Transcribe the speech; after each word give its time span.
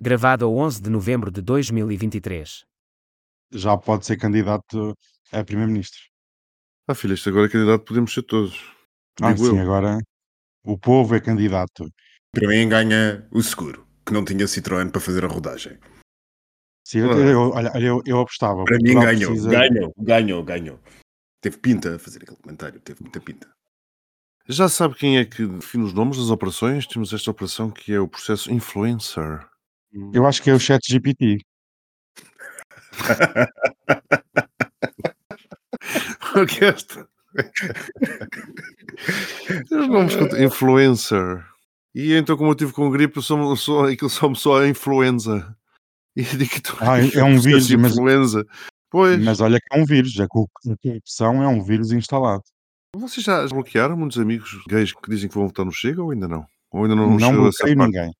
Gravado 0.00 0.44
a 0.46 0.48
11 0.48 0.80
de 0.82 0.90
novembro 0.90 1.30
de 1.30 1.42
2023. 1.42 2.64
Já 3.52 3.76
pode 3.76 4.06
ser 4.06 4.16
candidato 4.16 4.94
a 5.32 5.42
primeiro-ministro. 5.42 6.00
Ah, 6.86 6.94
filha, 6.94 7.14
isto 7.14 7.28
agora 7.28 7.46
é 7.46 7.50
candidato, 7.50 7.84
podemos 7.84 8.12
ser 8.14 8.22
todos. 8.22 8.56
Ah, 9.20 9.32
Digo 9.32 9.46
sim, 9.46 9.56
eu. 9.56 9.62
agora 9.62 9.98
o 10.64 10.78
povo 10.78 11.14
é 11.16 11.20
candidato. 11.20 11.90
Para 12.32 12.46
mim 12.48 12.68
ganha 12.68 13.26
o 13.32 13.42
seguro, 13.42 13.86
que 14.06 14.12
não 14.12 14.24
tinha 14.24 14.46
Citroën 14.46 14.90
para 14.90 15.00
fazer 15.00 15.24
a 15.24 15.28
rodagem. 15.28 15.78
Sim, 16.86 17.00
eu, 17.00 17.18
eu- 17.28 17.50
olha, 17.50 17.72
eu, 17.80 18.00
eu 18.06 18.20
apostava. 18.20 18.64
Para 18.64 18.76
mim 18.78 18.94
ganhou, 18.94 19.30
precisa- 19.32 19.50
ganhou, 19.50 19.92
ganhou, 19.98 20.44
ganhou. 20.44 20.80
Teve 21.42 21.56
pinta 21.58 21.96
a 21.96 21.98
fazer 21.98 22.22
aquele 22.22 22.36
comentário, 22.38 22.80
teve 22.80 23.02
muita 23.02 23.20
pinta. 23.20 23.50
Já 24.48 24.68
sabe 24.68 24.94
quem 24.94 25.18
é 25.18 25.24
que 25.24 25.44
define 25.46 25.84
os 25.84 25.92
nomes 25.92 26.16
das 26.18 26.30
operações? 26.30 26.86
Temos 26.86 27.12
esta 27.12 27.30
operação 27.30 27.70
que 27.70 27.92
é 27.92 28.00
o 28.00 28.08
processo 28.08 28.50
influencer. 28.52 29.46
Eu 30.12 30.26
acho 30.26 30.42
que 30.42 30.50
é 30.50 30.54
o 30.54 30.58
chat 30.60 30.80
GPT. 30.88 31.38
O 36.36 36.46
que 36.46 36.64
é 36.64 36.68
esta? 36.68 37.08
Os 39.70 39.88
nomes 39.88 40.14
influencer. 40.40 41.44
E 41.94 42.14
então, 42.14 42.36
como 42.36 42.50
eu 42.50 42.54
tive 42.54 42.72
com 42.72 42.90
gripe, 42.90 43.20
só, 43.22 43.54
só, 43.56 43.86
aquilo 43.86 44.10
só 44.10 44.28
me 44.28 44.36
só 44.36 44.60
a 44.62 44.68
influenza. 44.68 45.56
E 46.16 46.22
digo 46.22 46.50
que 46.50 46.60
Ah, 46.80 46.98
é 46.98 47.22
um 47.24 47.38
vírus, 47.40 47.70
mas- 47.72 47.92
influenza. 47.92 48.44
Pois, 48.90 49.22
Mas 49.22 49.40
olha 49.40 49.58
que 49.60 49.76
é 49.76 49.80
um 49.80 49.84
vírus, 49.84 50.12
já 50.12 50.26
que 50.26 50.38
o- 50.38 50.48
a 50.72 50.76
corrupção 50.82 51.42
é 51.42 51.48
um 51.48 51.62
vírus 51.62 51.92
instalado. 51.92 52.42
vocês 52.96 53.24
já 53.24 53.46
bloquearam 53.46 53.96
muitos 53.96 54.18
amigos 54.18 54.50
gays 54.68 54.92
que 54.92 55.10
dizem 55.10 55.28
que 55.28 55.34
vão 55.34 55.46
votar 55.46 55.64
no 55.64 55.72
Chega 55.72 56.02
ou 56.02 56.10
ainda 56.10 56.26
não? 56.26 56.46
Ou 56.72 56.82
ainda 56.84 56.94
não, 56.96 57.16
Não, 57.18 57.50
ninguém. 57.76 58.12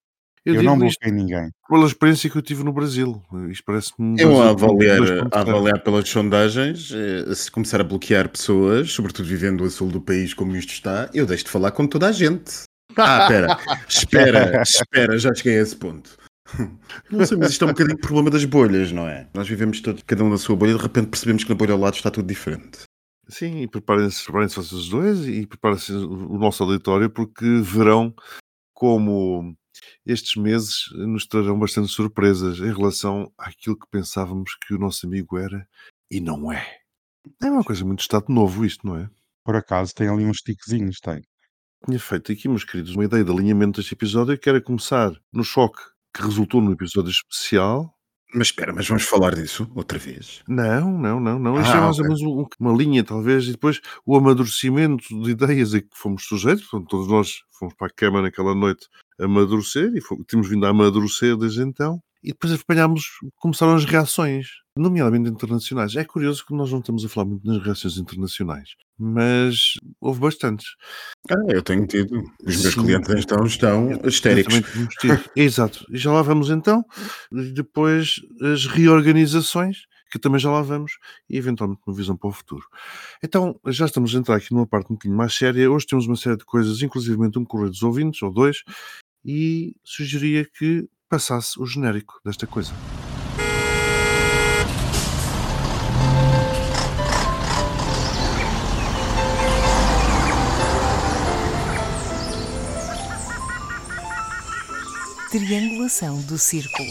Eu, 0.48 0.54
Eu, 0.54 0.62
não 0.62 0.86
isto 0.86 0.98
bloqueio 1.00 1.14
ninguém. 1.14 1.50
pela 1.68 1.86
experiência 1.86 2.30
que 2.30 2.36
eu 2.36 2.42
tive 2.42 2.64
no 2.64 2.72
Brasil. 2.72 3.22
Isto 3.50 3.64
parece-me. 3.64 4.14
um 4.14 4.16
Eu 4.18 4.40
a 4.40 4.50
avaliar, 4.50 4.98
2.0. 4.98 5.28
a 5.30 5.40
avaliar 5.40 5.82
pelas 5.82 6.08
sondagens, 6.08 6.90
eh, 6.92 7.34
se 7.34 7.50
começar 7.50 7.80
a 7.80 7.84
bloquear 7.84 8.28
pessoas, 8.28 8.90
sobretudo 8.90 9.28
vivendo 9.28 9.62
a 9.64 9.70
sul 9.70 9.88
do 9.88 10.00
país 10.00 10.32
como 10.32 10.56
isto 10.56 10.72
está, 10.72 11.10
eu 11.12 11.26
deixo 11.26 11.44
de 11.44 11.50
falar 11.50 11.70
com 11.72 11.86
toda 11.86 12.08
a 12.08 12.12
gente. 12.12 12.62
Ah, 12.96 13.22
espera, 13.22 13.58
espera, 13.88 14.62
espera, 14.62 15.18
já 15.18 15.34
cheguei 15.34 15.58
a 15.58 15.62
esse 15.62 15.76
ponto. 15.76 16.16
Não 17.10 17.26
sei, 17.26 17.36
mas 17.36 17.50
isto 17.50 17.64
é 17.64 17.66
um 17.66 17.70
bocadinho 17.72 17.96
o 17.96 18.00
problema 18.00 18.30
das 18.30 18.44
bolhas, 18.46 18.90
não 18.90 19.06
é? 19.06 19.28
Nós 19.34 19.46
vivemos 19.46 19.82
todos, 19.82 20.02
cada 20.06 20.24
um 20.24 20.30
na 20.30 20.38
sua 20.38 20.56
bolha, 20.56 20.70
e 20.70 20.76
de 20.76 20.82
repente 20.82 21.08
percebemos 21.08 21.44
que 21.44 21.50
na 21.50 21.56
bolha 21.56 21.74
ao 21.74 21.78
lado 21.78 21.94
está 21.94 22.10
tudo 22.10 22.26
diferente. 22.26 22.80
Sim, 23.28 23.60
e 23.60 23.68
preparem-se 23.68 24.24
preparem 24.24 24.48
vocês 24.48 24.88
dois 24.88 25.28
e 25.28 25.46
preparem-se 25.46 25.92
o 25.92 26.38
nosso 26.38 26.62
auditório 26.62 27.10
porque 27.10 27.44
verão 27.60 28.14
como 28.72 29.54
estes 30.06 30.36
meses 30.36 30.86
nos 30.92 31.26
trarão 31.26 31.58
bastante 31.58 31.88
surpresas 31.88 32.58
em 32.58 32.72
relação 32.72 33.32
àquilo 33.38 33.78
que 33.78 33.86
pensávamos 33.90 34.56
que 34.66 34.74
o 34.74 34.78
nosso 34.78 35.06
amigo 35.06 35.38
era 35.38 35.66
e 36.10 36.20
não 36.20 36.50
é. 36.52 36.78
É 37.42 37.50
uma 37.50 37.64
coisa 37.64 37.84
muito 37.84 38.00
estado 38.00 38.26
novo 38.28 38.64
isto, 38.64 38.86
não 38.86 38.96
é? 38.96 39.10
Por 39.44 39.56
acaso 39.56 39.94
tem 39.94 40.08
ali 40.08 40.24
uns 40.24 40.38
tiquezinhos, 40.38 41.00
tem. 41.00 41.22
Tinha 41.84 41.98
feito 42.00 42.32
aqui, 42.32 42.48
meus 42.48 42.64
queridos, 42.64 42.94
uma 42.94 43.04
ideia 43.04 43.22
de 43.24 43.30
alinhamento 43.30 43.78
deste 43.80 43.94
episódio 43.94 44.36
que 44.38 44.48
era 44.48 44.60
começar 44.60 45.12
no 45.32 45.44
choque 45.44 45.80
que 46.14 46.22
resultou 46.22 46.60
no 46.60 46.72
episódio 46.72 47.10
especial. 47.10 47.94
Mas 48.34 48.48
espera, 48.48 48.74
mas 48.74 48.86
vamos 48.86 49.04
falar 49.04 49.34
disso 49.34 49.70
outra 49.74 49.98
vez. 49.98 50.42
Não, 50.48 50.90
não, 50.98 51.18
não, 51.20 51.38
não. 51.38 51.60
Isto 51.60 51.72
Ah, 51.72 51.76
é 51.78 51.80
mais 51.80 51.98
ou 51.98 52.04
menos 52.04 52.20
um- 52.20 52.46
uma 52.60 52.72
linha, 52.76 53.02
talvez, 53.04 53.44
e 53.46 53.52
depois 53.52 53.80
o 54.04 54.16
amadurecimento 54.16 55.06
de 55.22 55.30
ideias 55.30 55.72
a 55.72 55.80
que 55.80 55.88
fomos 55.94 56.24
sujeitos. 56.24 56.64
Portanto, 56.66 56.88
todos 56.90 57.08
nós 57.08 57.40
fomos 57.58 57.74
para 57.74 57.86
a 57.86 57.90
cama 57.90 58.20
naquela 58.22 58.54
noite 58.54 58.86
amadurecer 59.20 59.92
e 59.94 60.00
fomos, 60.00 60.24
temos 60.26 60.48
vindo 60.48 60.64
a 60.66 60.70
amadurecer 60.70 61.36
desde 61.36 61.62
então. 61.62 62.00
E 62.22 62.28
depois 62.32 62.52
apanhámos, 62.52 63.04
começaram 63.36 63.76
as 63.76 63.84
reações, 63.84 64.48
nomeadamente 64.76 65.30
internacionais. 65.30 65.94
É 65.94 66.04
curioso 66.04 66.44
que 66.44 66.52
nós 66.52 66.70
não 66.70 66.80
estamos 66.80 67.04
a 67.04 67.08
falar 67.08 67.26
muito 67.26 67.46
nas 67.46 67.62
reações 67.62 67.96
internacionais, 67.96 68.70
mas 68.98 69.74
houve 70.00 70.18
bastantes. 70.18 70.66
Ah, 71.30 71.36
eu 71.48 71.62
tenho 71.62 71.86
tido. 71.86 72.24
Os 72.44 72.60
meus 72.60 72.74
Sim. 72.74 72.82
clientes 72.82 73.14
estão 73.14 73.46
histéricos. 73.46 74.52
Exatamente, 74.52 74.72
temos 74.72 74.94
tido. 74.96 75.30
Exato. 75.36 75.86
E 75.90 75.96
já 75.96 76.12
lá 76.12 76.22
vamos 76.22 76.50
então. 76.50 76.84
Depois 77.54 78.16
as 78.42 78.66
reorganizações, 78.66 79.82
que 80.10 80.18
também 80.18 80.40
já 80.40 80.50
lá 80.50 80.60
vamos, 80.60 80.98
e 81.30 81.36
eventualmente 81.36 81.82
uma 81.86 81.94
visão 81.94 82.16
para 82.16 82.30
o 82.30 82.32
futuro. 82.32 82.64
Então, 83.22 83.60
já 83.66 83.86
estamos 83.86 84.12
a 84.12 84.18
entrar 84.18 84.36
aqui 84.36 84.52
numa 84.52 84.66
parte 84.66 84.90
um 84.90 84.94
bocadinho 84.94 85.16
mais 85.16 85.34
séria. 85.34 85.70
Hoje 85.70 85.86
temos 85.86 86.06
uma 86.06 86.16
série 86.16 86.36
de 86.36 86.44
coisas, 86.44 86.82
inclusivamente 86.82 87.38
um 87.38 87.44
correio 87.44 87.70
dos 87.70 87.82
ouvintes, 87.82 88.20
ou 88.22 88.32
dois, 88.32 88.64
e 89.30 89.76
sugeria 89.84 90.42
que 90.42 90.88
passasse 91.06 91.60
o 91.60 91.66
genérico 91.66 92.18
desta 92.24 92.46
coisa. 92.46 92.72
Triangulação 105.30 106.22
do 106.22 106.38
círculo. 106.38 106.88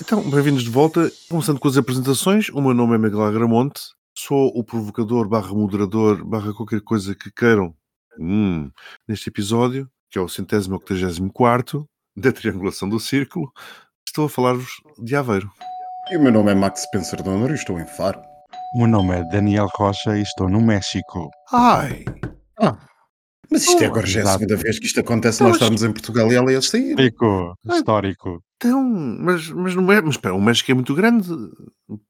Então, 0.00 0.28
bem-vindos 0.28 0.64
de 0.64 0.70
volta. 0.70 1.08
Começando 1.28 1.60
com 1.60 1.68
as 1.68 1.76
apresentações, 1.76 2.48
o 2.48 2.60
meu 2.60 2.74
nome 2.74 2.96
é 2.96 2.98
Miguel 2.98 3.22
Agramonte, 3.22 3.80
sou 4.18 4.48
o 4.48 4.64
provocador 4.64 5.28
barra 5.28 5.54
moderador 5.54 6.24
barra 6.24 6.52
qualquer 6.52 6.80
coisa 6.80 7.14
que 7.14 7.30
queiram 7.30 7.76
hum, 8.18 8.68
neste 9.06 9.28
episódio, 9.28 9.88
que 10.12 10.18
é 10.18 10.22
o 10.22 10.28
centésimo 10.28 10.76
octagésimo 10.76 11.32
quarto 11.32 11.86
da 12.14 12.30
triangulação 12.30 12.86
do 12.88 13.00
círculo. 13.00 13.50
Estou 14.06 14.26
a 14.26 14.28
falar-vos 14.28 14.70
de 15.02 15.16
Aveiro. 15.16 15.50
E 16.10 16.16
o 16.18 16.22
meu 16.22 16.30
nome 16.30 16.52
é 16.52 16.54
Max 16.54 16.82
Spencer 16.82 17.22
Donner 17.22 17.50
e 17.50 17.54
estou 17.54 17.80
em 17.80 17.86
Faro. 17.86 18.20
O 18.74 18.78
meu 18.80 18.86
nome 18.88 19.14
é 19.16 19.24
Daniel 19.30 19.68
Rocha 19.74 20.16
e 20.18 20.22
estou 20.22 20.48
no 20.50 20.60
México. 20.60 21.30
Ai! 21.50 22.04
Mas 23.50 23.62
isto 23.64 23.82
é 23.82 23.86
Oh, 23.86 23.90
agora 23.90 24.06
já 24.06 24.20
é 24.20 24.22
a 24.22 24.26
segunda 24.26 24.56
vez 24.56 24.78
que 24.78 24.86
isto 24.86 25.00
acontece, 25.00 25.36
Então, 25.36 25.48
nós 25.48 25.56
estamos 25.56 25.82
em 25.82 25.92
Portugal 25.92 26.30
e 26.30 26.34
ela 26.34 26.52
ia 26.52 26.60
sair. 26.62 26.90
Histórico, 26.90 27.54
Ah. 27.68 27.76
histórico. 27.76 28.42
Então, 28.56 28.82
mas, 28.82 29.48
mas 29.50 29.74
não 29.74 29.90
é. 29.92 30.00
Mas 30.00 30.14
espera, 30.14 30.34
o 30.34 30.40
México 30.40 30.70
é 30.70 30.74
muito 30.74 30.94
grande. 30.94 31.28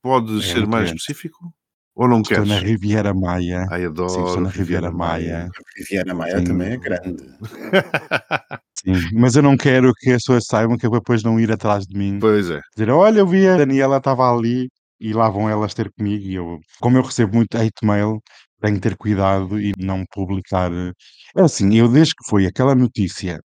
Pode 0.03 0.39
É 0.39 0.43
ser 0.43 0.67
mais 0.67 0.85
grande. 0.87 1.01
específico? 1.01 1.53
Ou 1.95 2.09
não 2.09 2.23
Estou 2.23 2.37
queres? 2.39 2.49
na 2.49 2.59
Riviera 2.59 3.13
Maia. 3.13 3.67
Ai, 3.71 3.85
adoro. 3.85 4.09
Sim, 4.11 4.25
estou 4.25 4.41
na 4.41 4.49
Riviera 4.49 4.91
Maia. 4.91 5.49
Riviera 5.77 6.15
Maia 6.15 6.39
Sim. 6.39 6.45
também 6.45 6.73
é 6.73 6.77
grande. 6.77 7.23
Sim, 8.85 8.95
mas 9.15 9.37
eu 9.37 9.43
não 9.43 9.57
quero 9.57 9.93
que 9.95 10.11
as 10.11 10.23
pessoas 10.23 10.45
saibam 10.47 10.77
que 10.77 10.89
depois 10.89 11.23
não 11.23 11.39
ir 11.39 11.53
atrás 11.53 11.87
de 11.87 11.97
mim. 11.97 12.19
pois 12.19 12.51
é. 12.51 12.61
Dizer, 12.75 12.91
olha, 12.91 13.21
eu 13.21 13.27
vi 13.27 13.47
a 13.47 13.57
Daniela 13.57 13.99
estava 13.99 14.29
ali 14.35 14.69
e 14.99 15.13
lá 15.13 15.29
vão 15.29 15.49
elas 15.49 15.75
ter 15.75 15.91
comigo. 15.93 16.25
E 16.25 16.35
eu, 16.35 16.59
como 16.81 16.97
eu 16.97 17.03
recebo 17.03 17.37
muito 17.37 17.57
hate 17.57 17.85
mail, 17.85 18.21
tenho 18.61 18.77
que 18.77 18.81
ter 18.81 18.97
cuidado 18.97 19.61
e 19.61 19.73
não 19.79 20.05
publicar. 20.13 20.71
É 21.37 21.43
assim, 21.43 21.75
eu 21.77 21.89
desde 21.89 22.15
que 22.15 22.29
foi 22.29 22.47
aquela 22.47 22.75
notícia 22.75 23.39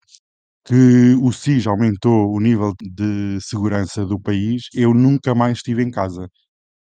que 0.66 1.16
o 1.22 1.32
SIS 1.32 1.68
aumentou 1.68 2.34
o 2.34 2.40
nível 2.40 2.74
de 2.82 3.38
segurança 3.42 4.06
do 4.06 4.20
país, 4.20 4.64
eu 4.74 4.94
nunca 4.94 5.36
mais 5.36 5.58
estive 5.58 5.84
em 5.84 5.92
casa. 5.92 6.28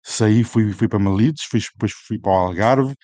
Saí, 0.04 0.44
fui, 0.44 0.72
fui 0.72 0.88
para 0.88 0.98
Malides, 0.98 1.44
fui, 1.50 1.60
depois 1.60 1.92
fui 1.92 2.18
para 2.18 2.32
o 2.32 2.34
Algarve, 2.34 2.94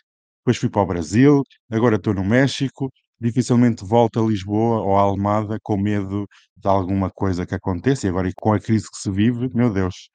depois 0.40 0.56
fui 0.58 0.70
para 0.70 0.82
o 0.82 0.86
Brasil, 0.86 1.42
agora 1.70 1.96
estou 1.96 2.14
no 2.14 2.24
México. 2.24 2.90
Dificilmente 3.20 3.84
volto 3.84 4.20
a 4.20 4.26
Lisboa 4.28 4.80
ou 4.82 4.96
a 4.98 5.02
Almada 5.02 5.58
com 5.62 5.76
medo 5.78 6.26
de 6.56 6.68
alguma 6.68 7.10
coisa 7.10 7.46
que 7.46 7.54
aconteça. 7.54 8.06
E 8.06 8.10
agora, 8.10 8.28
e 8.28 8.34
com 8.34 8.52
a 8.52 8.60
crise 8.60 8.90
que 8.90 8.98
se 8.98 9.10
vive, 9.10 9.50
meu 9.54 9.72
Deus, 9.72 10.08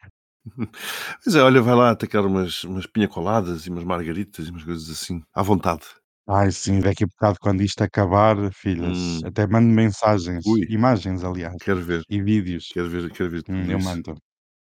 Mas 1.25 1.35
é, 1.35 1.41
olha, 1.41 1.61
vai 1.61 1.75
lá 1.75 1.91
atacar 1.91 2.25
umas, 2.25 2.63
umas 2.63 2.85
pinha 2.85 3.07
coladas 3.07 3.66
e 3.66 3.69
umas 3.69 3.83
margaritas 3.83 4.47
e 4.47 4.51
umas 4.51 4.63
coisas 4.63 4.89
assim, 4.89 5.22
à 5.33 5.41
vontade. 5.41 5.85
Ai, 6.27 6.51
sim, 6.51 6.79
daqui 6.79 7.03
a 7.03 7.07
bocado, 7.07 7.38
quando 7.41 7.61
isto 7.61 7.81
acabar, 7.83 8.38
filhas, 8.53 9.19
Hum. 9.19 9.25
até 9.25 9.45
mando 9.47 9.67
mensagens, 9.73 10.45
Ui. 10.45 10.67
imagens, 10.67 11.23
aliás, 11.23 11.61
Quero 11.61 11.81
ver, 11.83 12.03
e 12.09 12.22
vídeos. 12.22 12.66
quero 12.72 12.89
ver, 12.89 13.11
quero 13.11 13.29
ver 13.31 13.43
Hum, 13.49 13.69
eu 13.72 13.79
mando. 13.79 14.16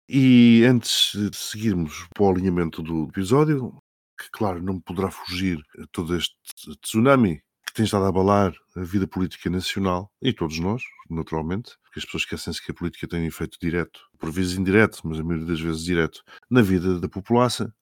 E 0.08 0.64
antes 0.64 1.12
de 1.14 1.34
seguirmos 1.34 2.06
para 2.14 2.24
o 2.24 2.30
alinhamento 2.30 2.82
do 2.82 3.04
episódio, 3.04 3.74
que 4.20 4.30
claro, 4.30 4.62
não 4.62 4.78
poderá 4.78 5.10
fugir 5.10 5.58
a 5.78 5.86
todo 5.90 6.14
este 6.14 6.34
tsunami 6.82 7.40
que 7.66 7.72
tem 7.72 7.86
estado 7.86 8.04
a 8.04 8.08
abalar 8.08 8.54
a 8.76 8.82
vida 8.82 9.06
política 9.06 9.48
nacional, 9.48 10.10
e 10.20 10.32
todos 10.32 10.58
nós, 10.58 10.82
naturalmente, 11.08 11.72
porque 11.82 12.00
as 12.00 12.04
pessoas 12.04 12.24
esquecem-se 12.24 12.62
que 12.62 12.70
a 12.70 12.74
política 12.74 13.08
tem 13.08 13.24
efeito 13.24 13.58
direto, 13.58 14.00
por 14.18 14.30
vezes 14.30 14.58
indireto, 14.58 15.00
mas 15.04 15.18
a 15.18 15.24
maioria 15.24 15.46
das 15.46 15.60
vezes 15.60 15.82
direto, 15.82 16.22
na 16.50 16.60
vida 16.60 17.00
da 17.00 17.08
população. 17.08 17.72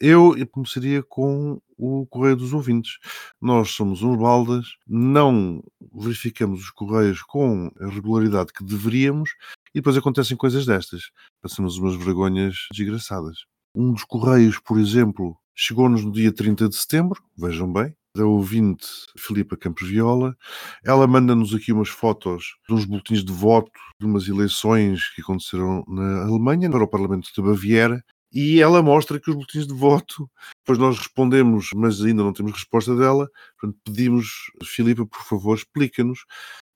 Eu 0.00 0.34
começaria 0.48 1.02
com 1.02 1.60
o 1.76 2.06
correio 2.06 2.36
dos 2.36 2.52
ouvintes. 2.52 2.98
Nós 3.40 3.70
somos 3.70 4.02
uns 4.02 4.18
baldas, 4.18 4.76
não 4.86 5.62
verificamos 5.92 6.62
os 6.62 6.70
correios 6.70 7.22
com 7.22 7.70
a 7.80 7.86
regularidade 7.88 8.52
que 8.52 8.64
deveríamos 8.64 9.30
e 9.74 9.80
depois 9.80 9.96
acontecem 9.96 10.36
coisas 10.36 10.66
destas. 10.66 11.10
Passamos 11.40 11.78
umas 11.78 11.96
vergonhas 11.96 12.66
desgraçadas. 12.72 13.44
Um 13.74 13.92
dos 13.92 14.04
correios, 14.04 14.58
por 14.58 14.78
exemplo, 14.78 15.36
chegou-nos 15.54 16.04
no 16.04 16.12
dia 16.12 16.32
30 16.32 16.68
de 16.68 16.76
setembro, 16.76 17.22
vejam 17.36 17.72
bem, 17.72 17.94
da 18.14 18.26
ouvinte 18.26 18.86
Filipa 19.16 19.56
Campos 19.56 19.88
Viola. 19.88 20.36
Ela 20.84 21.06
manda-nos 21.06 21.54
aqui 21.54 21.72
umas 21.72 21.88
fotos 21.88 22.56
de 22.68 22.74
uns 22.74 22.84
boletins 22.84 23.24
de 23.24 23.32
voto 23.32 23.72
de 23.98 24.06
umas 24.06 24.28
eleições 24.28 25.08
que 25.14 25.22
aconteceram 25.22 25.82
na 25.88 26.24
Alemanha 26.24 26.70
para 26.70 26.84
o 26.84 26.88
Parlamento 26.88 27.30
de 27.34 27.42
Baviera. 27.42 28.04
E 28.34 28.60
ela 28.60 28.82
mostra 28.82 29.20
que 29.20 29.30
os 29.30 29.36
boletins 29.36 29.66
de 29.66 29.74
voto, 29.74 30.28
depois 30.64 30.78
nós 30.78 30.98
respondemos, 30.98 31.70
mas 31.74 32.02
ainda 32.02 32.22
não 32.22 32.32
temos 32.32 32.52
resposta 32.52 32.96
dela. 32.96 33.28
Portanto, 33.58 33.78
pedimos, 33.84 34.50
Filipa, 34.64 35.06
por 35.06 35.22
favor, 35.22 35.56
explica-nos 35.56 36.24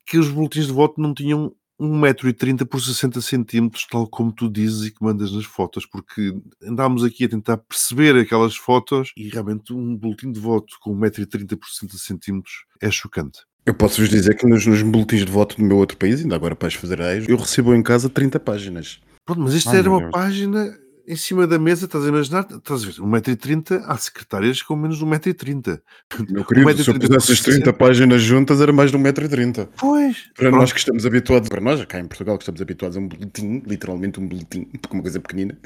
que 0.07 0.19
os 0.19 0.29
boletins 0.29 0.67
de 0.67 0.73
voto 0.73 1.01
não 1.01 1.15
tinham 1.15 1.55
1,30m 1.81 2.65
por 2.67 2.81
60 2.81 3.21
centímetros, 3.21 3.87
tal 3.91 4.07
como 4.09 4.33
tu 4.33 4.51
dizes 4.51 4.87
e 4.87 4.91
que 4.91 5.03
mandas 5.03 5.33
nas 5.33 5.45
fotos, 5.45 5.87
porque 5.87 6.35
andámos 6.63 7.05
aqui 7.05 7.25
a 7.25 7.29
tentar 7.29 7.59
perceber 7.59 8.17
aquelas 8.17 8.57
fotos 8.57 9.13
e 9.17 9.29
realmente 9.29 9.73
um 9.73 9.97
boletim 9.97 10.33
de 10.33 10.41
voto 10.41 10.75
com 10.81 10.97
1,30m 10.97 11.57
por 11.57 11.69
60 11.69 11.99
centímetros 11.99 12.65
é 12.81 12.91
chocante. 12.91 13.41
Eu 13.67 13.75
posso 13.75 14.01
vos 14.01 14.09
dizer 14.09 14.37
que 14.37 14.47
nos, 14.47 14.65
nos 14.65 14.81
boletins 14.83 15.25
de 15.25 15.33
voto 15.33 15.57
do 15.57 15.65
meu 15.65 15.77
outro 15.77 15.97
país, 15.97 16.21
ainda 16.21 16.37
agora 16.37 16.55
para 16.55 16.69
as 16.69 16.75
federais, 16.75 17.29
eu 17.29 17.37
recebo 17.37 17.75
em 17.75 17.83
casa 17.83 18.09
30 18.09 18.39
páginas. 18.39 19.01
Pronto, 19.25 19.41
mas 19.41 19.55
isto 19.55 19.71
Ai, 19.71 19.79
era 19.79 19.91
uma 19.91 19.99
Deus. 19.99 20.13
página 20.13 20.79
em 21.07 21.17
cima 21.17 21.47
da 21.47 21.59
mesa, 21.59 21.85
estás 21.85 22.05
a 22.05 22.09
imaginar? 22.09 22.47
Estás 22.51 22.83
a 22.83 22.87
ver, 22.87 22.93
1,30m, 22.95 23.83
há 23.87 23.97
secretárias 23.97 24.63
com 24.63 24.75
menos 24.75 24.99
de 24.99 25.05
1,30m. 25.05 25.81
Meu 26.29 26.45
querido, 26.45 26.83
se 26.83 26.91
eu 26.91 26.95
1,30m 26.95 27.15
pusesse 27.15 27.33
as 27.33 27.41
30 27.41 27.73
páginas 27.73 28.23
juntas, 28.23 28.61
era 28.61 28.73
mais 28.73 28.91
de 28.91 28.99
1,30m. 28.99 29.69
Pois, 29.77 30.25
Para 30.35 30.49
pronto. 30.49 30.57
nós 30.61 30.73
que 30.73 30.79
estamos 30.79 31.07
habituados, 31.07 31.49
para 31.49 31.61
nós, 31.61 31.85
cá 31.85 32.01
em 32.01 32.07
Portugal, 32.07 32.37
que 32.37 32.43
estamos 32.43 32.61
habituados 32.61 32.97
a 32.97 33.01
um 33.01 33.09
boletim, 33.09 33.63
literalmente 33.67 34.19
um 34.19 34.27
boletim, 34.27 34.65
porque 34.65 34.93
uma 34.97 35.03
coisa 35.03 35.21
pequenina, 35.21 35.57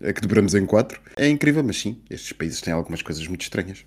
é 0.00 0.12
que 0.12 0.20
dobramos 0.20 0.54
em 0.54 0.66
quatro, 0.66 1.00
é 1.16 1.28
incrível, 1.28 1.62
mas 1.62 1.78
sim, 1.78 2.02
estes 2.10 2.32
países 2.32 2.60
têm 2.60 2.72
algumas 2.72 3.02
coisas 3.02 3.26
muito 3.26 3.42
estranhas. 3.42 3.84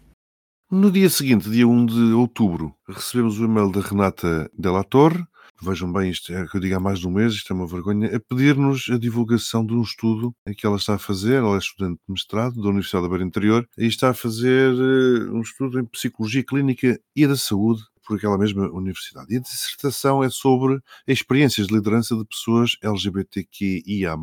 No 0.71 0.89
dia 0.89 1.09
seguinte, 1.09 1.49
dia 1.49 1.67
1 1.67 1.85
de 1.85 2.13
outubro, 2.13 2.73
recebemos 2.87 3.37
o 3.37 3.43
e-mail 3.43 3.69
da 3.69 3.81
Renata 3.81 4.49
Della 4.57 4.85
Torre. 4.85 5.25
Vejam 5.63 5.93
bem, 5.93 6.09
isto 6.09 6.33
é 6.33 6.47
que 6.47 6.57
eu 6.57 6.59
digo 6.59 6.75
há 6.75 6.79
mais 6.79 6.97
de 6.97 7.07
um 7.07 7.11
mês, 7.11 7.33
isto 7.33 7.53
é 7.53 7.55
uma 7.55 7.67
vergonha, 7.67 8.15
a 8.15 8.19
pedir-nos 8.19 8.89
a 8.89 8.97
divulgação 8.97 9.63
de 9.63 9.73
um 9.73 9.83
estudo 9.83 10.33
em 10.47 10.55
que 10.55 10.65
ela 10.65 10.75
está 10.75 10.95
a 10.95 10.97
fazer, 10.97 11.35
ela 11.35 11.53
é 11.53 11.59
estudante 11.59 11.99
de 12.03 12.11
mestrado 12.11 12.59
da 12.59 12.69
Universidade 12.69 13.03
da 13.03 13.09
Beira 13.09 13.23
Interior, 13.23 13.69
e 13.77 13.85
está 13.85 14.09
a 14.09 14.13
fazer 14.15 14.73
eh, 14.73 15.29
um 15.31 15.41
estudo 15.41 15.79
em 15.79 15.85
Psicologia 15.85 16.43
Clínica 16.43 16.99
e 17.15 17.27
da 17.27 17.37
Saúde 17.37 17.83
por 18.03 18.17
aquela 18.17 18.39
mesma 18.39 18.71
universidade. 18.71 19.31
E 19.31 19.37
a 19.37 19.39
dissertação 19.39 20.23
é 20.23 20.31
sobre 20.31 20.79
experiências 21.07 21.67
de 21.67 21.75
liderança 21.75 22.15
de 22.15 22.25
pessoas 22.25 22.75
LGBTQIA+, 22.81 24.17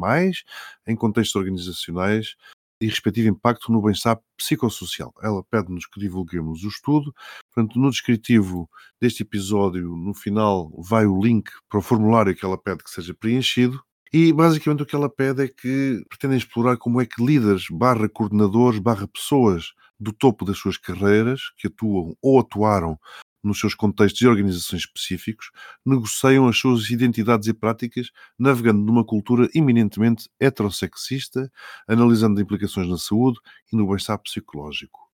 em 0.89 0.97
contextos 0.97 1.37
organizacionais, 1.37 2.35
e 2.81 2.87
respectivo 2.87 3.29
impacto 3.29 3.73
no 3.73 3.83
bem-estar 3.83 4.19
psicossocial. 4.37 5.13
Ela 5.23 5.43
pede-nos 5.45 5.87
que 5.87 5.99
divulguemos 5.99 6.63
o 6.65 6.69
estudo. 6.69 7.13
Portanto, 7.53 7.79
no 7.79 7.91
descritivo 7.91 8.69
deste 9.01 9.23
episódio, 9.23 9.97
no 9.97 10.15
final, 10.15 10.71
vai 10.79 11.07
o 11.07 11.21
link 11.21 11.51
para 11.69 11.79
o 11.79 11.83
formulário 11.83 12.35
que 12.35 12.45
ela 12.45 12.59
pede 12.59 12.85
que 12.85 12.91
seja 12.91 13.15
preenchido. 13.15 13.83
E 14.13 14.33
basicamente 14.33 14.83
o 14.83 14.87
que 14.87 14.97
ela 14.97 15.11
pede 15.11 15.45
é 15.45 15.49
que 15.49 16.03
pretendem 16.09 16.39
explorar 16.39 16.77
como 16.79 17.01
é 17.01 17.07
que 17.07 17.23
líderes, 17.23 17.67
barra 17.71 18.09
coordenadores, 18.09 18.79
barra 18.79 19.07
pessoas 19.07 19.73
do 20.01 20.13
topo 20.13 20.45
das 20.45 20.57
suas 20.57 20.79
carreiras, 20.79 21.41
que 21.59 21.67
atuam 21.67 22.17
ou 22.23 22.39
atuaram 22.39 22.99
nos 23.43 23.59
seus 23.61 23.75
contextos 23.75 24.21
e 24.21 24.27
organizações 24.27 24.83
específicos, 24.83 25.51
negociam 25.85 26.49
as 26.49 26.59
suas 26.59 26.91
identidades 26.91 27.49
e 27.49 27.55
práticas, 27.55 28.11
navegando 28.39 28.81
numa 28.81 29.05
cultura 29.05 29.49
eminentemente 29.55 30.29
heterossexista, 30.41 31.51
analisando 31.87 32.41
implicações 32.41 32.89
na 32.89 32.99
saúde 32.99 33.39
e 33.73 33.77
no 33.77 33.87
bem-estar 33.87 34.19
psicológico. 34.19 35.09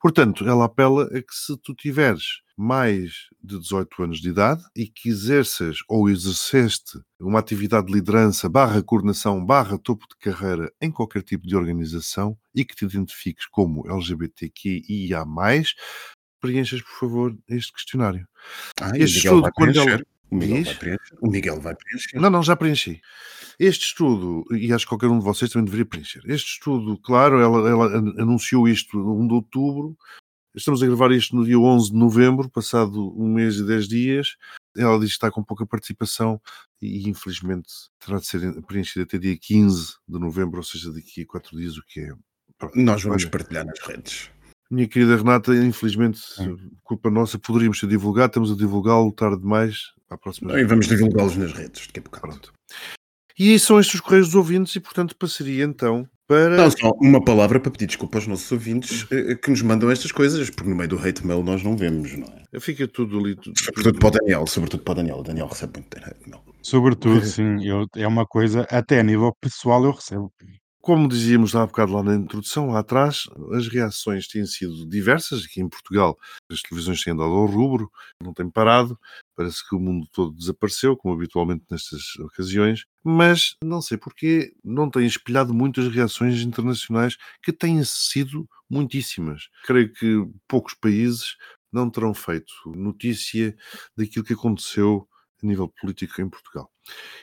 Portanto, 0.00 0.46
ela 0.46 0.66
apela 0.66 1.04
a 1.04 1.22
que 1.22 1.34
se 1.34 1.56
tu 1.56 1.74
tiveres 1.74 2.42
mais 2.56 3.28
de 3.42 3.58
18 3.58 4.02
anos 4.02 4.20
de 4.20 4.28
idade 4.28 4.62
e 4.76 4.86
que 4.86 5.08
exerças 5.08 5.78
ou 5.88 6.08
exerceste 6.08 7.00
uma 7.18 7.38
atividade 7.38 7.86
de 7.86 7.94
liderança, 7.94 8.48
barra 8.48 8.82
coordenação, 8.82 9.44
barra 9.44 9.78
topo 9.78 10.06
de 10.08 10.16
carreira 10.18 10.70
em 10.80 10.90
qualquer 10.90 11.22
tipo 11.22 11.46
de 11.46 11.56
organização 11.56 12.36
e 12.54 12.64
que 12.64 12.76
te 12.76 12.84
identifiques 12.84 13.46
como 13.46 13.88
LGBTQIA+, 13.90 15.24
preenchas, 16.42 16.82
por 16.82 16.98
favor, 17.00 17.38
este 17.48 17.72
questionário. 17.72 18.26
Ah, 18.80 18.90
Este 18.98 19.18
estudo, 19.18 19.50
quando 19.54 19.78
ela- 19.80 20.02
O 20.30 20.36
Miguel 20.36 20.64
vai 20.64 20.74
preencher. 20.74 21.16
O 21.20 21.30
Miguel 21.30 21.60
vai 21.60 21.74
preencher. 21.76 22.18
Não, 22.20 22.30
não, 22.30 22.42
já 22.42 22.56
preenchi. 22.56 23.00
Este 23.58 23.84
estudo, 23.84 24.44
e 24.56 24.72
acho 24.72 24.84
que 24.86 24.88
qualquer 24.90 25.08
um 25.08 25.18
de 25.18 25.24
vocês 25.24 25.50
também 25.50 25.66
deveria 25.66 25.84
preencher. 25.86 26.22
Este 26.26 26.52
estudo, 26.54 26.98
claro, 26.98 27.38
ela, 27.38 27.68
ela 27.68 27.86
an- 27.98 28.14
anunciou 28.18 28.66
isto 28.68 28.96
no 28.98 29.18
1 29.20 29.26
de 29.28 29.34
outubro. 29.34 29.96
Estamos 30.54 30.82
a 30.82 30.86
gravar 30.86 31.12
isto 31.12 31.36
no 31.36 31.44
dia 31.44 31.58
11 31.58 31.90
de 31.92 31.96
novembro, 31.96 32.48
passado 32.50 33.14
um 33.18 33.32
mês 33.32 33.56
e 33.56 33.66
10 33.66 33.86
dias. 33.88 34.36
Ela 34.76 34.98
diz 34.98 35.08
que 35.10 35.14
está 35.14 35.30
com 35.30 35.42
pouca 35.44 35.66
participação 35.66 36.40
e, 36.80 37.08
infelizmente, 37.08 37.68
terá 38.04 38.18
de 38.18 38.26
ser 38.26 38.62
preenchida 38.62 39.02
até 39.04 39.18
dia 39.18 39.36
15 39.38 39.94
de 40.08 40.18
novembro, 40.18 40.58
ou 40.58 40.64
seja, 40.64 40.90
daqui 40.92 41.22
a 41.22 41.26
4 41.26 41.56
dias, 41.56 41.76
o 41.76 41.82
que 41.86 42.00
é. 42.00 42.12
pronto. 42.58 42.74
Nós 42.78 43.02
vamos 43.02 43.22
Olha, 43.22 43.30
partilhar 43.30 43.66
nas 43.66 43.78
redes. 43.80 44.30
Minha 44.74 44.88
querida 44.88 45.16
Renata, 45.16 45.54
infelizmente, 45.54 46.18
Sim. 46.18 46.56
culpa 46.82 47.10
nossa, 47.10 47.38
poderíamos 47.38 47.78
ter 47.80 47.86
divulgado, 47.88 48.28
estamos 48.30 48.50
a 48.52 48.56
divulgá-lo 48.56 49.12
tarde 49.12 49.40
demais. 49.40 49.92
A 50.10 50.16
próxima 50.18 50.58
E 50.58 50.64
vamos 50.64 50.86
divulgá-los 50.88 51.36
nas 51.36 51.52
redes 51.52 51.86
daqui 51.86 52.00
a 52.00 52.02
bocado. 52.02 52.28
Pronto. 52.28 52.52
E 53.38 53.58
são 53.58 53.80
estes 53.80 53.94
os 53.94 54.00
correios 54.00 54.26
dos 54.28 54.34
ouvintes, 54.34 54.76
e 54.76 54.80
portanto 54.80 55.16
passaria 55.16 55.64
então 55.64 56.06
para. 56.28 56.54
Não, 56.56 56.70
só 56.70 56.90
uma 57.00 57.22
palavra 57.24 57.58
para 57.58 57.70
pedir 57.70 57.86
desculpa 57.86 58.18
aos 58.18 58.26
nossos 58.26 58.52
ouvintes 58.52 59.06
eh, 59.10 59.34
que 59.34 59.50
nos 59.50 59.62
mandam 59.62 59.90
estas 59.90 60.12
coisas, 60.12 60.50
porque 60.50 60.68
no 60.68 60.76
meio 60.76 60.88
do 60.90 60.98
hate 60.98 61.26
mail 61.26 61.42
nós 61.42 61.62
não 61.62 61.74
vemos, 61.76 62.14
não 62.14 62.26
é? 62.52 62.60
Fica 62.60 62.86
tudo 62.86 63.18
ali. 63.18 63.34
tudo- 63.34 63.58
Sobretudo 63.58 63.98
para 63.98 64.08
o 64.08 64.10
Daniel, 64.10 64.46
sobretudo 64.46 64.82
para 64.82 64.92
o 64.92 64.94
Daniel. 64.96 65.16
O 65.18 65.22
Daniel 65.22 65.46
recebe 65.46 65.78
muito 65.80 65.96
hate 65.96 66.28
mail. 66.28 66.42
Sobretudo, 66.62 67.20
sim, 67.24 67.66
eu, 67.66 67.86
é 67.96 68.06
uma 68.06 68.26
coisa, 68.26 68.66
até 68.70 69.00
a 69.00 69.02
nível 69.02 69.34
pessoal 69.40 69.82
eu 69.84 69.92
recebo. 69.92 70.30
Como 70.84 71.06
dizíamos 71.06 71.54
há 71.54 71.64
bocado 71.64 71.92
lá 71.92 72.02
na 72.02 72.16
introdução, 72.16 72.72
lá 72.72 72.80
atrás, 72.80 73.28
as 73.52 73.68
reações 73.68 74.26
têm 74.26 74.44
sido 74.44 74.84
diversas. 74.84 75.44
Aqui 75.44 75.60
em 75.60 75.68
Portugal, 75.68 76.18
as 76.50 76.60
televisões 76.60 77.04
têm 77.04 77.14
dado 77.14 77.30
ao 77.30 77.46
rubro, 77.46 77.88
não 78.20 78.34
têm 78.34 78.50
parado. 78.50 78.98
Parece 79.36 79.66
que 79.68 79.76
o 79.76 79.78
mundo 79.78 80.08
todo 80.12 80.34
desapareceu, 80.34 80.96
como 80.96 81.14
habitualmente 81.14 81.64
nestas 81.70 82.16
ocasiões. 82.16 82.84
Mas 83.04 83.54
não 83.62 83.80
sei 83.80 83.96
porquê, 83.96 84.52
não 84.64 84.90
têm 84.90 85.06
espelhado 85.06 85.54
muitas 85.54 85.86
reações 85.86 86.42
internacionais 86.42 87.16
que 87.40 87.52
têm 87.52 87.84
sido 87.84 88.48
muitíssimas. 88.68 89.48
Creio 89.64 89.92
que 89.92 90.26
poucos 90.48 90.74
países 90.74 91.36
não 91.72 91.88
terão 91.88 92.12
feito 92.12 92.52
notícia 92.66 93.56
daquilo 93.96 94.24
que 94.24 94.32
aconteceu 94.32 95.08
a 95.40 95.46
nível 95.46 95.68
político 95.80 96.20
em 96.20 96.28
Portugal. 96.28 96.71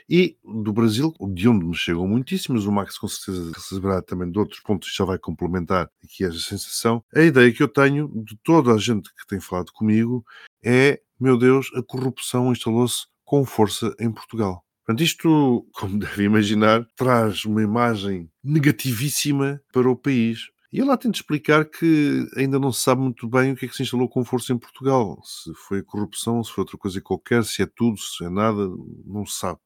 E 0.10 0.38
do 0.44 0.74
Brasil, 0.74 1.14
de 1.34 1.48
onde 1.48 1.66
me 1.66 1.76
chegam 1.76 2.08
muitíssimos, 2.08 2.66
o 2.66 2.72
Max 2.72 2.98
com 2.98 3.08
certeza 3.08 3.52
receberá 3.54 4.02
também 4.02 4.32
de 4.32 4.40
outros 4.40 4.60
pontos, 4.60 4.94
já 4.94 5.06
vai 5.06 5.20
complementar 5.20 5.90
aqui 6.04 6.26
esta 6.26 6.40
sensação. 6.40 7.04
A 7.16 7.22
ideia 7.22 7.52
que 7.54 7.62
eu 7.62 7.68
tenho 7.68 8.12
de 8.26 8.38
toda 8.44 8.74
a 8.74 8.78
gente 8.78 9.10
que 9.14 9.28
tem 9.28 9.40
falado 9.40 9.72
comigo 9.72 10.26
é, 10.64 11.00
meu 11.20 11.38
Deus, 11.38 11.72
a 11.76 11.84
corrupção 11.84 12.52
instalou-se 12.52 13.06
com 13.24 13.46
força 13.46 13.94
em 14.00 14.12
Portugal. 14.12 14.64
Portanto, 14.86 15.04
isto, 15.04 15.68
como 15.74 16.00
deve 16.00 16.24
imaginar, 16.24 16.84
traz 16.96 17.46
uma 17.46 17.62
imagem 17.62 18.28
negativíssima 18.44 19.62
para 19.72 19.90
o 19.90 19.96
país. 19.96 20.50
E 20.72 20.78
eu 20.78 20.86
lá 20.86 20.96
tento 20.96 21.16
explicar 21.16 21.66
que 21.66 22.28
ainda 22.38 22.60
não 22.60 22.72
se 22.72 22.84
sabe 22.84 23.02
muito 23.02 23.28
bem 23.28 23.52
o 23.52 23.56
que 23.56 23.66
é 23.66 23.68
que 23.68 23.76
se 23.76 23.82
instalou 23.82 24.08
com 24.08 24.24
força 24.24 24.54
em 24.54 24.58
Portugal. 24.58 25.20
Se 25.24 25.52
foi 25.68 25.82
corrupção, 25.82 26.44
se 26.44 26.52
foi 26.52 26.62
outra 26.62 26.78
coisa 26.78 27.02
qualquer, 27.02 27.44
se 27.44 27.64
é 27.64 27.66
tudo, 27.66 27.98
se 27.98 28.24
é 28.24 28.30
nada, 28.30 28.70
não 29.04 29.26
se 29.26 29.40
sabe. 29.40 29.60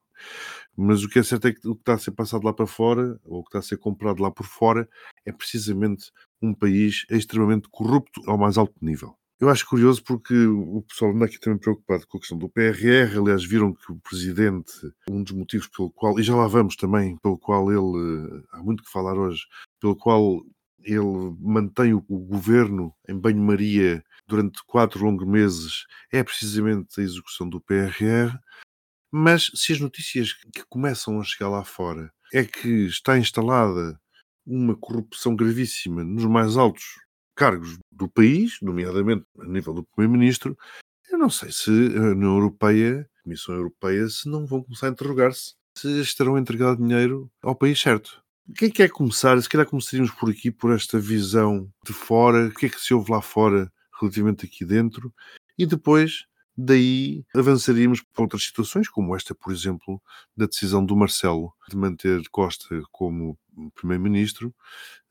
Mas 0.74 1.04
o 1.04 1.08
que 1.08 1.18
é 1.18 1.22
certo 1.22 1.48
é 1.48 1.52
que 1.52 1.68
o 1.68 1.74
que 1.74 1.82
está 1.82 1.94
a 1.94 1.98
ser 1.98 2.12
passado 2.12 2.44
lá 2.44 2.54
para 2.54 2.66
fora, 2.66 3.20
ou 3.22 3.40
o 3.40 3.42
que 3.42 3.48
está 3.48 3.58
a 3.58 3.62
ser 3.62 3.76
comprado 3.76 4.22
lá 4.22 4.30
por 4.30 4.46
fora, 4.46 4.88
é 5.26 5.32
precisamente 5.32 6.10
um 6.40 6.54
país 6.54 7.04
extremamente 7.10 7.68
corrupto 7.70 8.22
ao 8.26 8.38
mais 8.38 8.56
alto 8.56 8.74
nível. 8.80 9.14
Eu 9.38 9.50
acho 9.50 9.68
curioso 9.68 10.02
porque 10.02 10.34
o 10.46 10.80
pessoal 10.88 11.10
anda 11.10 11.26
aqui 11.26 11.38
também 11.38 11.58
preocupado 11.58 12.06
com 12.06 12.16
a 12.16 12.20
questão 12.20 12.38
do 12.38 12.48
PRR. 12.48 13.18
Aliás, 13.18 13.44
viram 13.44 13.74
que 13.74 13.92
o 13.92 13.96
presidente, 13.96 14.72
um 15.10 15.22
dos 15.22 15.32
motivos 15.34 15.68
pelo 15.68 15.90
qual, 15.90 16.18
e 16.18 16.22
já 16.22 16.34
lá 16.34 16.46
vamos 16.46 16.76
também, 16.76 17.18
pelo 17.18 17.36
qual 17.36 17.70
ele, 17.70 18.42
há 18.52 18.62
muito 18.62 18.82
que 18.82 18.90
falar 18.90 19.18
hoje, 19.18 19.42
pelo 19.80 19.96
qual 19.96 20.40
ele 20.84 21.36
mantém 21.40 21.94
o, 21.94 22.04
o 22.08 22.18
governo 22.18 22.94
em 23.08 23.18
banho-maria 23.18 24.04
durante 24.26 24.60
quatro 24.66 25.04
longos 25.04 25.26
meses, 25.26 25.86
é 26.12 26.22
precisamente 26.22 27.00
a 27.00 27.04
execução 27.04 27.48
do 27.48 27.60
PRR. 27.60 28.38
Mas 29.12 29.50
se 29.54 29.72
as 29.72 29.80
notícias 29.80 30.32
que 30.32 30.64
começam 30.68 31.20
a 31.20 31.24
chegar 31.24 31.48
lá 31.48 31.64
fora 31.64 32.12
é 32.32 32.44
que 32.44 32.86
está 32.86 33.16
instalada 33.16 33.98
uma 34.46 34.76
corrupção 34.76 35.36
gravíssima 35.36 36.04
nos 36.04 36.24
mais 36.24 36.56
altos 36.56 36.84
cargos 37.36 37.78
do 37.90 38.08
país, 38.08 38.58
nomeadamente 38.60 39.24
a 39.40 39.46
nível 39.46 39.72
do 39.72 39.84
Primeiro-Ministro, 39.84 40.56
eu 41.10 41.18
não 41.18 41.30
sei 41.30 41.50
se 41.52 41.70
a 41.70 42.12
União 42.12 42.34
Europeia, 42.34 43.08
a 43.20 43.22
Comissão 43.22 43.54
Europeia, 43.54 44.08
se 44.08 44.28
não 44.28 44.46
vão 44.46 44.62
começar 44.62 44.88
a 44.88 44.90
interrogar-se 44.90 45.54
se 45.76 46.00
estarão 46.00 46.36
a 46.36 46.40
entregar 46.40 46.76
dinheiro 46.76 47.30
ao 47.42 47.54
país 47.54 47.80
certo. 47.80 48.23
Quem 48.56 48.70
quer 48.70 48.90
começar? 48.90 49.40
Se 49.40 49.48
calhar 49.48 49.66
começaríamos 49.66 50.10
por 50.12 50.30
aqui, 50.30 50.50
por 50.50 50.72
esta 50.72 50.98
visão 50.98 51.68
de 51.84 51.92
fora. 51.92 52.48
O 52.48 52.54
que 52.54 52.66
é 52.66 52.68
que 52.68 52.80
se 52.80 52.92
ouve 52.92 53.10
lá 53.10 53.22
fora 53.22 53.72
relativamente 54.00 54.44
aqui 54.44 54.64
dentro, 54.64 55.12
e 55.56 55.64
depois 55.64 56.24
daí 56.56 57.24
avançaríamos 57.34 58.00
para 58.12 58.22
outras 58.22 58.44
situações, 58.44 58.88
como 58.88 59.14
esta, 59.16 59.34
por 59.34 59.52
exemplo, 59.52 60.00
da 60.36 60.46
decisão 60.46 60.84
do 60.84 60.96
Marcelo 60.96 61.52
de 61.68 61.76
manter 61.76 62.22
Costa 62.30 62.80
como 62.92 63.38
primeiro-ministro 63.74 64.54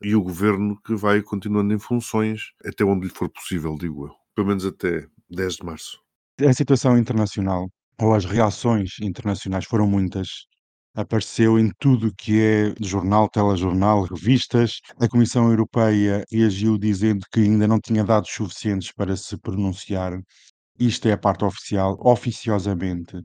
e 0.02 0.14
o 0.14 0.22
governo 0.22 0.80
que 0.82 0.94
vai 0.94 1.22
continuando 1.22 1.74
em 1.74 1.78
funções 1.78 2.52
até 2.64 2.84
onde 2.84 3.06
lhe 3.06 3.12
for 3.12 3.28
possível, 3.28 3.76
digo 3.76 4.06
eu, 4.06 4.14
pelo 4.34 4.48
menos 4.48 4.64
até 4.64 5.06
10 5.30 5.56
de 5.56 5.64
março. 5.64 5.98
A 6.40 6.52
situação 6.52 6.98
internacional, 6.98 7.70
ou 8.00 8.14
as 8.14 8.24
reações 8.24 8.98
internacionais 9.00 9.64
foram 9.64 9.86
muitas. 9.86 10.46
Apareceu 10.94 11.58
em 11.58 11.70
tudo 11.78 12.14
que 12.16 12.40
é 12.40 12.74
jornal, 12.80 13.28
telejornal, 13.28 14.02
revistas. 14.04 14.80
A 15.00 15.08
Comissão 15.08 15.50
Europeia 15.50 16.24
reagiu 16.30 16.78
dizendo 16.78 17.26
que 17.32 17.40
ainda 17.40 17.66
não 17.66 17.80
tinha 17.80 18.04
dados 18.04 18.30
suficientes 18.30 18.92
para 18.92 19.16
se 19.16 19.36
pronunciar. 19.36 20.20
Isto 20.78 21.08
é 21.08 21.12
a 21.12 21.18
parte 21.18 21.44
oficial. 21.44 21.96
Oficiosamente, 22.00 23.20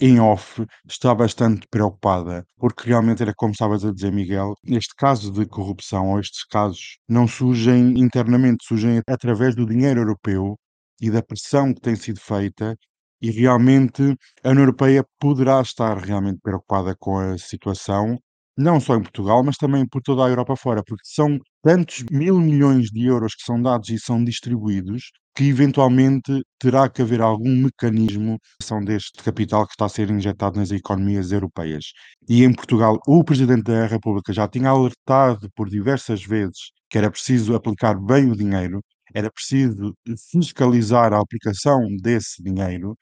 em 0.00 0.20
off, 0.20 0.64
está 0.88 1.14
bastante 1.14 1.66
preocupada, 1.70 2.44
porque 2.56 2.88
realmente 2.88 3.22
era 3.22 3.34
como 3.34 3.52
estavas 3.52 3.84
a 3.84 3.92
dizer, 3.92 4.12
Miguel, 4.12 4.54
este 4.64 4.94
caso 4.96 5.32
de 5.32 5.46
corrupção 5.46 6.10
ou 6.10 6.20
estes 6.20 6.44
casos 6.44 6.98
não 7.08 7.26
surgem 7.28 7.98
internamente, 8.00 8.64
surgem 8.66 9.00
através 9.08 9.54
do 9.54 9.66
dinheiro 9.66 10.00
europeu 10.00 10.58
e 11.00 11.10
da 11.10 11.22
pressão 11.22 11.72
que 11.74 11.80
tem 11.80 11.96
sido 11.96 12.20
feita 12.20 12.76
e 13.22 13.30
realmente 13.30 14.02
a 14.44 14.50
União 14.50 14.64
Europeia 14.64 15.04
poderá 15.18 15.60
estar 15.62 15.96
realmente 15.98 16.40
preocupada 16.42 16.94
com 16.98 17.18
a 17.18 17.38
situação, 17.38 18.18
não 18.56 18.80
só 18.80 18.96
em 18.96 19.02
Portugal, 19.02 19.42
mas 19.42 19.56
também 19.56 19.86
por 19.86 20.02
toda 20.02 20.24
a 20.26 20.28
Europa 20.28 20.56
fora, 20.56 20.82
porque 20.84 21.04
são 21.06 21.38
tantos 21.62 22.04
mil 22.10 22.38
milhões 22.38 22.88
de 22.90 23.06
euros 23.06 23.34
que 23.34 23.44
são 23.44 23.60
dados 23.62 23.88
e 23.88 23.98
são 23.98 24.22
distribuídos 24.22 25.10
que 25.34 25.44
eventualmente 25.48 26.42
terá 26.58 26.88
que 26.90 27.00
haver 27.00 27.22
algum 27.22 27.56
mecanismo 27.56 28.38
ação 28.62 28.84
deste 28.84 29.22
capital 29.22 29.66
que 29.66 29.72
está 29.72 29.86
a 29.86 29.88
ser 29.88 30.10
injetado 30.10 30.58
nas 30.58 30.70
economias 30.70 31.32
europeias. 31.32 31.86
E 32.28 32.44
em 32.44 32.52
Portugal, 32.52 32.98
o 33.06 33.24
Presidente 33.24 33.62
da 33.64 33.86
República 33.86 34.32
já 34.32 34.46
tinha 34.46 34.68
alertado 34.68 35.48
por 35.54 35.70
diversas 35.70 36.22
vezes 36.22 36.72
que 36.90 36.98
era 36.98 37.10
preciso 37.10 37.54
aplicar 37.54 37.98
bem 37.98 38.30
o 38.30 38.36
dinheiro, 38.36 38.82
era 39.14 39.30
preciso 39.30 39.94
fiscalizar 40.30 41.12
a 41.12 41.20
aplicação 41.20 41.80
desse 42.00 42.42
dinheiro. 42.42 42.96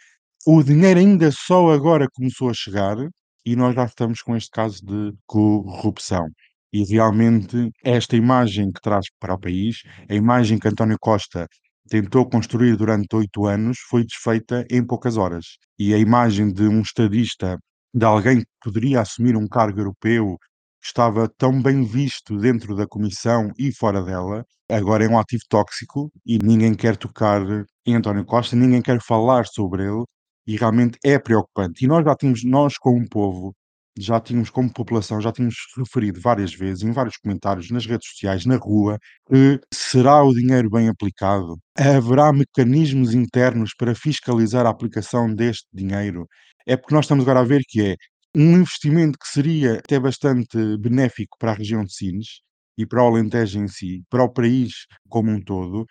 O 0.46 0.62
dinheiro 0.62 1.00
ainda 1.00 1.30
só 1.32 1.70
agora 1.70 2.08
começou 2.12 2.50
a 2.50 2.54
chegar 2.54 2.96
e 3.44 3.56
nós 3.56 3.74
já 3.74 3.84
estamos 3.84 4.22
com 4.22 4.36
este 4.36 4.50
caso 4.50 4.84
de 4.84 5.14
corrupção. 5.26 6.26
E 6.72 6.84
realmente 6.84 7.70
esta 7.84 8.16
imagem 8.16 8.70
que 8.72 8.80
traz 8.80 9.06
para 9.18 9.34
o 9.34 9.40
país, 9.40 9.82
a 10.08 10.14
imagem 10.14 10.58
que 10.58 10.68
António 10.68 10.96
Costa 11.00 11.46
tentou 11.88 12.28
construir 12.28 12.76
durante 12.76 13.14
oito 13.16 13.46
anos, 13.46 13.78
foi 13.88 14.04
desfeita 14.04 14.64
em 14.70 14.84
poucas 14.86 15.16
horas. 15.16 15.58
E 15.78 15.92
a 15.92 15.98
imagem 15.98 16.52
de 16.52 16.62
um 16.68 16.80
estadista, 16.82 17.58
de 17.92 18.04
alguém 18.04 18.40
que 18.40 18.46
poderia 18.62 19.00
assumir 19.00 19.36
um 19.36 19.48
cargo 19.48 19.80
europeu, 19.80 20.38
estava 20.82 21.28
tão 21.38 21.60
bem 21.62 21.84
visto 21.84 22.36
dentro 22.38 22.74
da 22.74 22.86
Comissão 22.86 23.50
e 23.58 23.72
fora 23.72 24.02
dela, 24.02 24.44
agora 24.70 25.04
é 25.04 25.08
um 25.08 25.18
ativo 25.18 25.42
tóxico 25.48 26.10
e 26.24 26.38
ninguém 26.42 26.74
quer 26.74 26.96
tocar 26.96 27.42
em 27.86 27.94
António 27.94 28.24
Costa, 28.24 28.56
ninguém 28.56 28.82
quer 28.82 29.00
falar 29.02 29.46
sobre 29.46 29.84
ele 29.84 30.04
e 30.46 30.56
realmente 30.56 30.98
é 31.04 31.18
preocupante. 31.18 31.84
E 31.84 31.88
nós 31.88 32.04
já 32.04 32.14
tínhamos, 32.16 32.44
nós 32.44 32.76
como 32.78 33.08
povo, 33.08 33.54
já 33.98 34.20
tínhamos 34.20 34.50
como 34.50 34.72
população, 34.72 35.20
já 35.20 35.32
tínhamos 35.32 35.56
referido 35.76 36.20
várias 36.20 36.54
vezes, 36.54 36.82
em 36.82 36.92
vários 36.92 37.16
comentários, 37.18 37.70
nas 37.70 37.86
redes 37.86 38.08
sociais, 38.08 38.46
na 38.46 38.56
rua, 38.56 38.98
que 39.28 39.60
será 39.72 40.22
o 40.22 40.32
dinheiro 40.32 40.70
bem 40.70 40.88
aplicado? 40.88 41.58
Haverá 41.76 42.32
mecanismos 42.32 43.14
internos 43.14 43.72
para 43.76 43.94
fiscalizar 43.94 44.66
a 44.66 44.70
aplicação 44.70 45.32
deste 45.34 45.66
dinheiro? 45.72 46.26
É 46.66 46.76
porque 46.76 46.94
nós 46.94 47.04
estamos 47.04 47.24
agora 47.24 47.40
a 47.40 47.44
ver 47.44 47.62
que 47.68 47.82
é 47.82 47.96
um 48.34 48.58
investimento 48.60 49.18
que 49.18 49.28
seria 49.28 49.74
até 49.78 49.98
bastante 49.98 50.56
benéfico 50.78 51.36
para 51.38 51.52
a 51.52 51.54
região 51.54 51.84
de 51.84 51.92
Sines 51.94 52.40
e 52.78 52.86
para 52.86 53.02
o 53.02 53.06
Alentejo 53.08 53.58
em 53.60 53.68
si, 53.68 54.02
para 54.08 54.24
o 54.24 54.32
país 54.32 54.86
como 55.08 55.30
um 55.30 55.40
todo, 55.42 55.86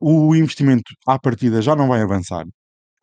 o 0.00 0.34
investimento 0.36 0.84
à 1.06 1.18
partida 1.18 1.62
já 1.62 1.76
não 1.76 1.88
vai 1.88 2.02
avançar. 2.02 2.44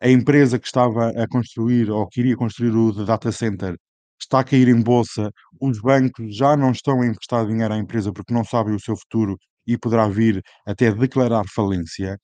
A 0.00 0.10
empresa 0.10 0.58
que 0.58 0.66
estava 0.66 1.10
a 1.10 1.28
construir 1.28 1.90
ou 1.90 2.06
que 2.08 2.20
iria 2.20 2.36
construir 2.36 2.70
o 2.70 2.92
data 3.04 3.32
center 3.32 3.76
está 4.20 4.40
a 4.40 4.44
cair 4.44 4.68
em 4.68 4.82
bolsa, 4.82 5.30
os 5.60 5.80
bancos 5.80 6.36
já 6.36 6.56
não 6.56 6.72
estão 6.72 7.02
a 7.02 7.06
emprestar 7.06 7.46
dinheiro 7.46 7.74
à 7.74 7.78
empresa 7.78 8.12
porque 8.12 8.34
não 8.34 8.44
sabem 8.44 8.74
o 8.74 8.80
seu 8.80 8.96
futuro 8.96 9.36
e 9.66 9.78
poderá 9.78 10.08
vir 10.08 10.42
até 10.66 10.92
declarar 10.92 11.44
falência. 11.54 12.18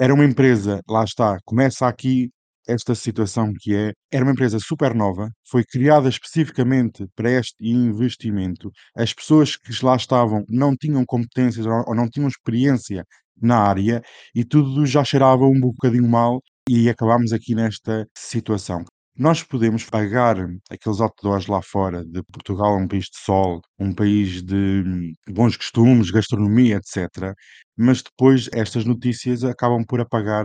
Era 0.00 0.14
uma 0.14 0.24
empresa, 0.24 0.80
lá 0.88 1.04
está, 1.04 1.38
começa 1.44 1.86
aqui 1.88 2.30
esta 2.66 2.94
situação 2.94 3.52
que 3.58 3.74
é, 3.74 3.92
era 4.12 4.24
uma 4.24 4.32
empresa 4.32 4.58
super 4.58 4.94
nova, 4.94 5.30
foi 5.48 5.64
criada 5.64 6.08
especificamente 6.08 7.06
para 7.14 7.30
este 7.30 7.56
investimento. 7.60 8.70
As 8.96 9.12
pessoas 9.12 9.56
que 9.56 9.72
lá 9.84 9.96
estavam 9.96 10.44
não 10.48 10.74
tinham 10.76 11.04
competências 11.04 11.66
ou 11.66 11.94
não 11.94 12.08
tinham 12.08 12.28
experiência 12.28 13.04
na 13.40 13.58
área 13.58 14.02
e 14.34 14.44
tudo 14.44 14.86
já 14.86 15.04
cheirava 15.04 15.44
um 15.44 15.60
bocadinho 15.60 16.08
mal 16.08 16.40
e 16.68 16.88
acabámos 16.88 17.32
aqui 17.32 17.54
nesta 17.54 18.06
situação. 18.16 18.84
Nós 19.18 19.42
podemos 19.42 19.84
pagar 19.84 20.36
aqueles 20.70 21.00
outdoors 21.00 21.46
lá 21.46 21.62
fora 21.62 22.04
de 22.04 22.22
Portugal 22.24 22.76
um 22.76 22.86
país 22.86 23.04
de 23.06 23.16
sol, 23.18 23.62
um 23.78 23.94
país 23.94 24.42
de 24.42 25.14
bons 25.28 25.56
costumes, 25.56 26.10
gastronomia, 26.10 26.76
etc. 26.76 27.34
Mas 27.76 28.02
depois 28.02 28.48
estas 28.52 28.84
notícias 28.84 29.42
acabam 29.42 29.84
por 29.86 30.00
apagar, 30.00 30.44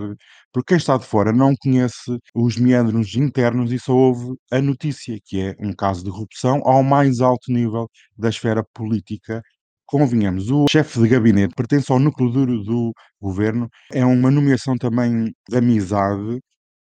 porque 0.54 0.70
quem 0.70 0.78
está 0.78 0.96
de 0.98 1.06
fora 1.06 1.34
não 1.34 1.54
conhece 1.62 2.18
os 2.34 2.56
meandros 2.58 3.14
internos 3.16 3.74
e 3.74 3.80
só 3.80 3.94
ouve 3.94 4.36
a 4.52 4.62
notícia, 4.62 5.18
que 5.26 5.42
é 5.42 5.56
um 5.60 5.74
caso 5.74 6.04
de 6.06 6.10
corrupção 6.12 6.62
ao 6.64 6.82
mais 6.82 7.20
alto 7.20 7.52
nível 7.52 7.90
da 8.18 8.30
esfera 8.30 8.64
política. 8.74 9.42
Convenhamos, 9.86 10.50
o 10.50 10.66
chefe 10.72 11.02
de 11.02 11.10
gabinete 11.10 11.54
pertence 11.56 11.92
ao 11.92 12.00
núcleo 12.00 12.30
duro 12.32 12.64
do 12.64 12.94
governo, 13.22 13.68
é 13.92 14.06
uma 14.06 14.32
nomeação 14.32 14.78
também 14.78 15.26
de 15.50 15.58
amizade 15.58 16.40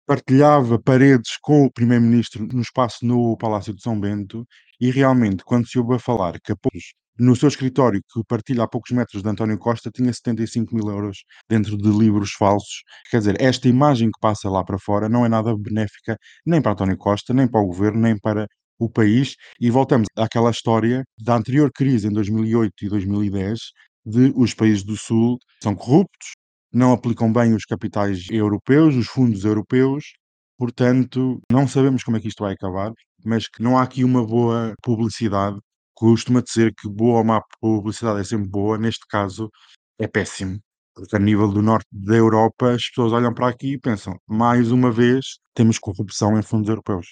partilhava 0.05 0.79
paredes 0.79 1.38
com 1.41 1.65
o 1.65 1.71
primeiro-ministro 1.71 2.47
no 2.51 2.62
espaço 2.62 3.05
no 3.05 3.38
Palácio 3.38 3.74
de 3.74 3.81
São 3.81 4.00
Bento 4.00 4.45
e 4.79 4.91
realmente 4.91 5.43
quando 5.43 5.67
se 5.67 5.79
ouve 5.79 5.95
a 5.95 6.00
falar 6.00 6.39
que 6.39 6.53
no 7.17 7.35
seu 7.35 7.47
escritório 7.47 8.01
que 8.12 8.21
partilha 8.27 8.63
a 8.63 8.67
poucos 8.67 8.91
metros 8.91 9.24
de 9.24 9.29
António 9.29 9.57
Costa 9.57 9.89
tinha 9.89 10.12
75 10.12 10.75
mil 10.75 10.89
euros 10.89 11.19
dentro 11.50 11.77
de 11.77 11.89
livros 11.89 12.33
falsos, 12.33 12.83
quer 13.09 13.19
dizer, 13.19 13.41
esta 13.41 13.69
imagem 13.69 14.09
que 14.12 14.19
passa 14.19 14.50
lá 14.50 14.63
para 14.63 14.77
fora 14.77 15.07
não 15.07 15.25
é 15.25 15.29
nada 15.29 15.55
benéfica 15.57 16.17
nem 16.45 16.62
para 16.62 16.74
António 16.74 16.97
Costa, 16.97 17.33
nem 17.33 17.47
para 17.47 17.62
o 17.62 17.67
governo, 17.67 18.01
nem 18.01 18.17
para 18.19 18.47
o 18.77 18.89
país. 18.89 19.35
E 19.59 19.69
voltamos 19.71 20.07
àquela 20.17 20.51
história 20.51 21.03
da 21.17 21.35
anterior 21.35 21.71
crise 21.74 22.07
em 22.07 22.12
2008 22.12 22.74
e 22.83 22.89
2010 22.89 23.59
de 24.05 24.33
os 24.35 24.53
países 24.53 24.83
do 24.83 24.97
Sul 24.97 25.38
são 25.63 25.75
corruptos, 25.75 26.33
não 26.75 26.91
aplicam 26.94 27.32
bem 27.32 27.53
os 27.55 27.65
capitais 27.65 28.27
europeus, 28.29 28.96
os 28.96 29.08
fundos 29.08 29.46
europeus, 29.46 30.13
portanto, 30.58 31.39
não 31.51 31.67
sabemos 31.67 32.03
como 32.03 32.17
é 32.17 32.20
que 32.20 32.27
isto 32.27 32.44
vai 32.44 32.53
acabar, 32.53 32.91
mas 33.25 33.48
que 33.48 33.63
não 33.63 33.77
há 33.77 33.84
aqui 33.84 34.03
uma 34.03 34.25
boa 34.25 34.74
publicidade. 34.84 35.58
Costuma 35.96 36.41
dizer 36.41 36.74
que 36.77 36.89
boa 36.89 37.20
ou 37.20 37.24
má 37.24 37.41
publicidade 37.62 38.20
é 38.20 38.24
sempre 38.25 38.50
boa, 38.50 38.77
neste 38.77 39.05
caso 39.08 39.50
é 40.00 40.08
péssimo. 40.08 40.60
Porque 40.94 41.15
a 41.15 41.20
nível 41.20 41.50
do 41.50 41.62
norte 41.62 41.88
da 41.91 42.15
Europa, 42.15 42.74
as 42.74 42.88
pessoas 42.89 43.13
olham 43.13 43.34
para 43.34 43.50
aqui 43.50 43.74
e 43.74 43.79
pensam, 43.79 44.15
mais 44.27 44.72
uma 44.72 44.91
vez, 44.91 45.39
temos 45.53 45.79
corrupção 45.79 46.38
em 46.38 46.44
fundos 46.44 46.70
europeus. 46.70 47.08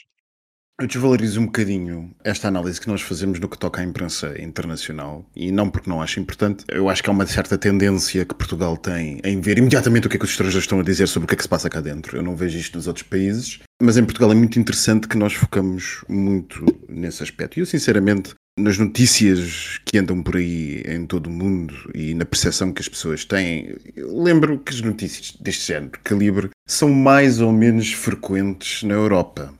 Eu 0.83 0.87
desvalorizo 0.87 1.39
um 1.39 1.45
bocadinho 1.45 2.13
esta 2.25 2.49
análise 2.49 2.81
que 2.81 2.89
nós 2.89 3.01
fazemos 3.01 3.39
no 3.39 3.47
que 3.47 3.57
toca 3.57 3.79
à 3.79 3.85
imprensa 3.85 4.35
internacional 4.37 5.25
e 5.33 5.49
não 5.49 5.69
porque 5.69 5.89
não 5.89 6.01
acho 6.01 6.19
importante. 6.19 6.65
Eu 6.67 6.89
acho 6.89 7.01
que 7.01 7.09
há 7.09 7.13
uma 7.13 7.25
certa 7.25 7.57
tendência 7.57 8.25
que 8.25 8.35
Portugal 8.35 8.75
tem 8.75 9.21
em 9.23 9.39
ver 9.39 9.57
imediatamente 9.57 10.07
o 10.07 10.09
que 10.09 10.17
é 10.17 10.19
que 10.19 10.25
os 10.25 10.31
estrangeiros 10.31 10.65
estão 10.65 10.81
a 10.81 10.83
dizer 10.83 11.07
sobre 11.07 11.23
o 11.23 11.27
que 11.29 11.35
é 11.35 11.37
que 11.37 11.43
se 11.43 11.47
passa 11.47 11.69
cá 11.69 11.79
dentro. 11.79 12.17
Eu 12.17 12.21
não 12.21 12.35
vejo 12.35 12.57
isto 12.57 12.75
nos 12.75 12.85
outros 12.85 13.07
países, 13.07 13.61
mas 13.81 13.95
em 13.95 14.03
Portugal 14.03 14.33
é 14.33 14.35
muito 14.35 14.59
interessante 14.59 15.07
que 15.07 15.15
nós 15.15 15.31
focamos 15.31 16.03
muito 16.09 16.65
nesse 16.89 17.23
aspecto. 17.23 17.57
E 17.57 17.61
eu, 17.61 17.65
sinceramente, 17.65 18.33
nas 18.59 18.77
notícias 18.77 19.79
que 19.85 19.97
andam 19.97 20.21
por 20.21 20.35
aí 20.35 20.83
em 20.85 21.05
todo 21.05 21.27
o 21.27 21.31
mundo 21.31 21.73
e 21.95 22.13
na 22.13 22.25
percepção 22.25 22.73
que 22.73 22.81
as 22.81 22.89
pessoas 22.89 23.23
têm, 23.23 23.73
lembro 23.95 24.59
que 24.59 24.73
as 24.73 24.81
notícias 24.81 25.31
deste 25.39 25.65
género, 25.65 25.97
calibre, 26.03 26.49
são 26.67 26.89
mais 26.89 27.39
ou 27.39 27.53
menos 27.53 27.93
frequentes 27.93 28.83
na 28.83 28.95
Europa. 28.95 29.53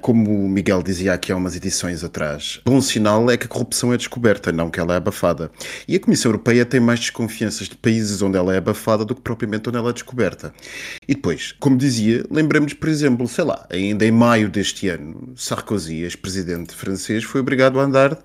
Como 0.00 0.44
o 0.44 0.48
Miguel 0.48 0.82
dizia 0.82 1.12
aqui 1.12 1.32
há 1.32 1.36
umas 1.36 1.56
edições 1.56 2.02
atrás, 2.02 2.60
bom 2.64 2.80
sinal 2.80 3.30
é 3.30 3.36
que 3.36 3.46
a 3.46 3.48
corrupção 3.48 3.92
é 3.92 3.96
descoberta, 3.96 4.52
não 4.52 4.70
que 4.70 4.80
ela 4.80 4.94
é 4.94 4.96
abafada. 4.96 5.50
E 5.86 5.96
a 5.96 6.00
Comissão 6.00 6.30
Europeia 6.30 6.64
tem 6.64 6.80
mais 6.80 7.00
desconfianças 7.00 7.68
de 7.68 7.76
países 7.76 8.22
onde 8.22 8.36
ela 8.36 8.54
é 8.54 8.58
abafada 8.58 9.04
do 9.04 9.14
que 9.14 9.20
propriamente 9.20 9.68
onde 9.68 9.78
ela 9.78 9.90
é 9.90 9.92
descoberta. 9.92 10.52
E 11.06 11.14
depois, 11.14 11.52
como 11.52 11.76
dizia, 11.76 12.24
lembramos, 12.30 12.74
por 12.74 12.88
exemplo, 12.88 13.26
sei 13.28 13.44
lá, 13.44 13.66
ainda 13.70 14.04
em 14.04 14.10
maio 14.10 14.48
deste 14.48 14.88
ano, 14.88 15.32
Sarkozy, 15.36 16.02
ex-presidente 16.02 16.74
francês, 16.74 17.24
foi 17.24 17.40
obrigado 17.40 17.78
a 17.78 17.84
andar 17.84 18.18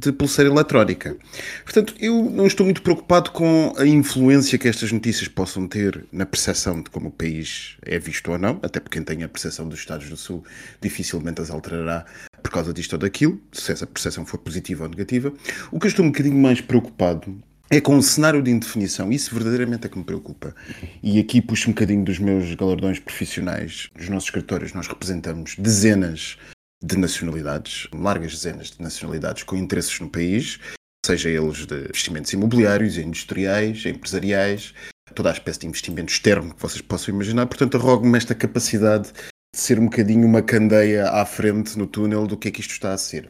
de 0.00 0.12
pulseira 0.12 0.50
eletrónica. 0.50 1.14
Portanto, 1.62 1.94
eu 2.00 2.30
não 2.30 2.46
estou 2.46 2.64
muito 2.64 2.80
preocupado 2.80 3.30
com 3.30 3.74
a 3.76 3.86
influência 3.86 4.58
que 4.58 4.66
estas 4.66 4.90
notícias 4.90 5.28
possam 5.28 5.68
ter 5.68 6.06
na 6.10 6.24
percepção 6.24 6.82
de 6.82 6.88
como 6.88 7.08
o 7.08 7.12
país 7.12 7.76
é 7.82 7.98
visto 7.98 8.32
ou 8.32 8.38
não, 8.38 8.58
até 8.62 8.80
porque 8.80 8.98
quem 8.98 9.04
tem 9.04 9.22
a 9.22 9.28
percepção 9.28 9.68
dos 9.68 9.78
Estados 9.78 10.08
do 10.08 10.16
Sul 10.16 10.42
dificilmente 10.80 11.42
as 11.42 11.50
alterará 11.50 12.06
por 12.42 12.50
causa 12.50 12.72
disto 12.72 12.94
ou 12.94 12.98
daquilo, 12.98 13.38
se 13.52 13.70
essa 13.70 13.86
percepção 13.86 14.24
for 14.24 14.38
positiva 14.38 14.84
ou 14.84 14.90
negativa. 14.90 15.32
O 15.70 15.78
que 15.78 15.86
eu 15.86 15.90
estou 15.90 16.04
um 16.04 16.08
bocadinho 16.08 16.38
mais 16.38 16.60
preocupado 16.62 17.36
é 17.68 17.80
com 17.80 17.96
o 17.96 18.02
cenário 18.02 18.42
de 18.42 18.50
indefinição. 18.50 19.12
Isso 19.12 19.32
verdadeiramente 19.34 19.86
é 19.86 19.88
que 19.88 19.98
me 19.98 20.02
preocupa. 20.02 20.54
E 21.02 21.20
aqui 21.20 21.40
puxo 21.40 21.68
um 21.68 21.72
bocadinho 21.72 22.04
dos 22.04 22.18
meus 22.18 22.52
galardões 22.54 22.98
profissionais. 22.98 23.88
Nos 23.96 24.08
nossos 24.08 24.28
escritórios 24.28 24.72
nós 24.72 24.88
representamos 24.88 25.54
dezenas 25.56 26.36
de 26.82 26.96
nacionalidades, 26.96 27.88
largas 27.92 28.32
dezenas 28.32 28.70
de 28.70 28.82
nacionalidades 28.82 29.42
com 29.42 29.56
interesses 29.56 30.00
no 30.00 30.08
país, 30.08 30.58
seja 31.04 31.28
eles 31.28 31.66
de 31.66 31.84
investimentos 31.84 32.32
imobiliários, 32.32 32.96
industriais, 32.96 33.84
empresariais, 33.84 34.74
toda 35.14 35.30
a 35.30 35.32
espécie 35.32 35.60
de 35.60 35.66
investimento 35.66 36.12
externo 36.12 36.54
que 36.54 36.62
vocês 36.62 36.80
possam 36.80 37.14
imaginar. 37.14 37.46
Portanto, 37.46 37.76
arrogo-me 37.76 38.16
esta 38.16 38.34
capacidade 38.34 39.12
de 39.52 39.60
ser 39.60 39.80
um 39.80 39.86
bocadinho 39.86 40.26
uma 40.26 40.42
candeia 40.42 41.10
à 41.10 41.26
frente 41.26 41.76
no 41.76 41.86
túnel 41.86 42.26
do 42.26 42.36
que 42.36 42.48
é 42.48 42.50
que 42.50 42.60
isto 42.60 42.70
está 42.70 42.92
a 42.92 42.98
ser. 42.98 43.28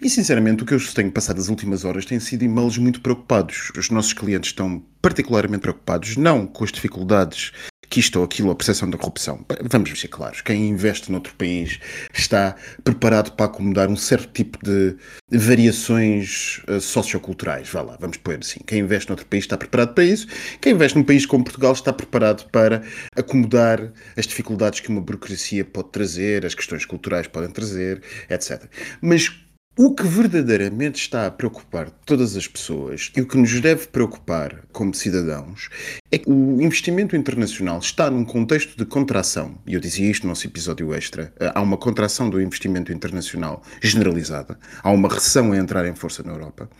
E 0.00 0.08
sinceramente, 0.08 0.62
o 0.62 0.66
que 0.66 0.74
eu 0.74 0.94
tenho 0.94 1.10
passado 1.10 1.40
as 1.40 1.48
últimas 1.48 1.84
horas 1.84 2.04
tem 2.04 2.20
sido 2.20 2.44
e-mails 2.44 2.78
muito 2.78 3.00
preocupados. 3.00 3.72
Os 3.76 3.90
nossos 3.90 4.12
clientes 4.12 4.50
estão 4.50 4.82
particularmente 5.02 5.62
preocupados, 5.62 6.16
não 6.16 6.46
com 6.46 6.62
as 6.62 6.70
dificuldades 6.70 7.52
isto 7.96 8.16
ou 8.18 8.24
aquilo, 8.24 8.50
a 8.50 8.54
percepção 8.54 8.90
da 8.90 8.98
corrupção. 8.98 9.44
Vamos 9.62 9.98
ser 9.98 10.08
claros, 10.08 10.40
quem 10.40 10.68
investe 10.68 11.10
noutro 11.10 11.34
país 11.34 11.78
está 12.12 12.56
preparado 12.84 13.32
para 13.32 13.46
acomodar 13.46 13.88
um 13.88 13.96
certo 13.96 14.32
tipo 14.32 14.58
de 14.62 14.96
variações 15.30 16.60
uh, 16.68 16.80
socioculturais. 16.80 17.68
Vá 17.68 17.82
lá, 17.82 17.96
vamos 18.00 18.16
pôr 18.16 18.38
assim. 18.40 18.60
Quem 18.66 18.80
investe 18.80 19.08
noutro 19.08 19.26
país 19.26 19.44
está 19.44 19.56
preparado 19.56 19.94
para 19.94 20.04
isso. 20.04 20.26
Quem 20.60 20.72
investe 20.72 20.96
num 20.96 21.04
país 21.04 21.26
como 21.26 21.44
Portugal 21.44 21.72
está 21.72 21.92
preparado 21.92 22.48
para 22.50 22.82
acomodar 23.14 23.92
as 24.16 24.26
dificuldades 24.26 24.80
que 24.80 24.88
uma 24.88 25.00
burocracia 25.00 25.64
pode 25.64 25.90
trazer, 25.90 26.44
as 26.44 26.54
questões 26.54 26.84
culturais 26.84 27.26
podem 27.26 27.50
trazer, 27.50 28.02
etc. 28.28 28.64
Mas 29.00 29.45
o 29.78 29.94
que 29.94 30.04
verdadeiramente 30.04 30.98
está 30.98 31.26
a 31.26 31.30
preocupar 31.30 31.90
todas 32.06 32.34
as 32.34 32.48
pessoas 32.48 33.12
e 33.14 33.20
o 33.20 33.26
que 33.26 33.36
nos 33.36 33.60
deve 33.60 33.86
preocupar 33.88 34.62
como 34.72 34.94
cidadãos 34.94 35.68
é 36.10 36.16
que 36.16 36.30
o 36.30 36.62
investimento 36.62 37.14
internacional 37.14 37.78
está 37.78 38.10
num 38.10 38.24
contexto 38.24 38.74
de 38.74 38.86
contração, 38.86 39.58
e 39.66 39.74
eu 39.74 39.80
dizia 39.80 40.10
isto 40.10 40.22
no 40.22 40.30
nosso 40.30 40.46
episódio 40.46 40.94
extra, 40.94 41.30
eh, 41.38 41.52
há 41.54 41.60
uma 41.60 41.76
contração 41.76 42.30
do 42.30 42.40
investimento 42.40 42.90
internacional 42.90 43.62
generalizada, 43.82 44.58
há 44.82 44.90
uma 44.90 45.10
recessão 45.10 45.52
a 45.52 45.58
entrar 45.58 45.86
em 45.86 45.94
força 45.94 46.22
na 46.22 46.32
Europa, 46.32 46.70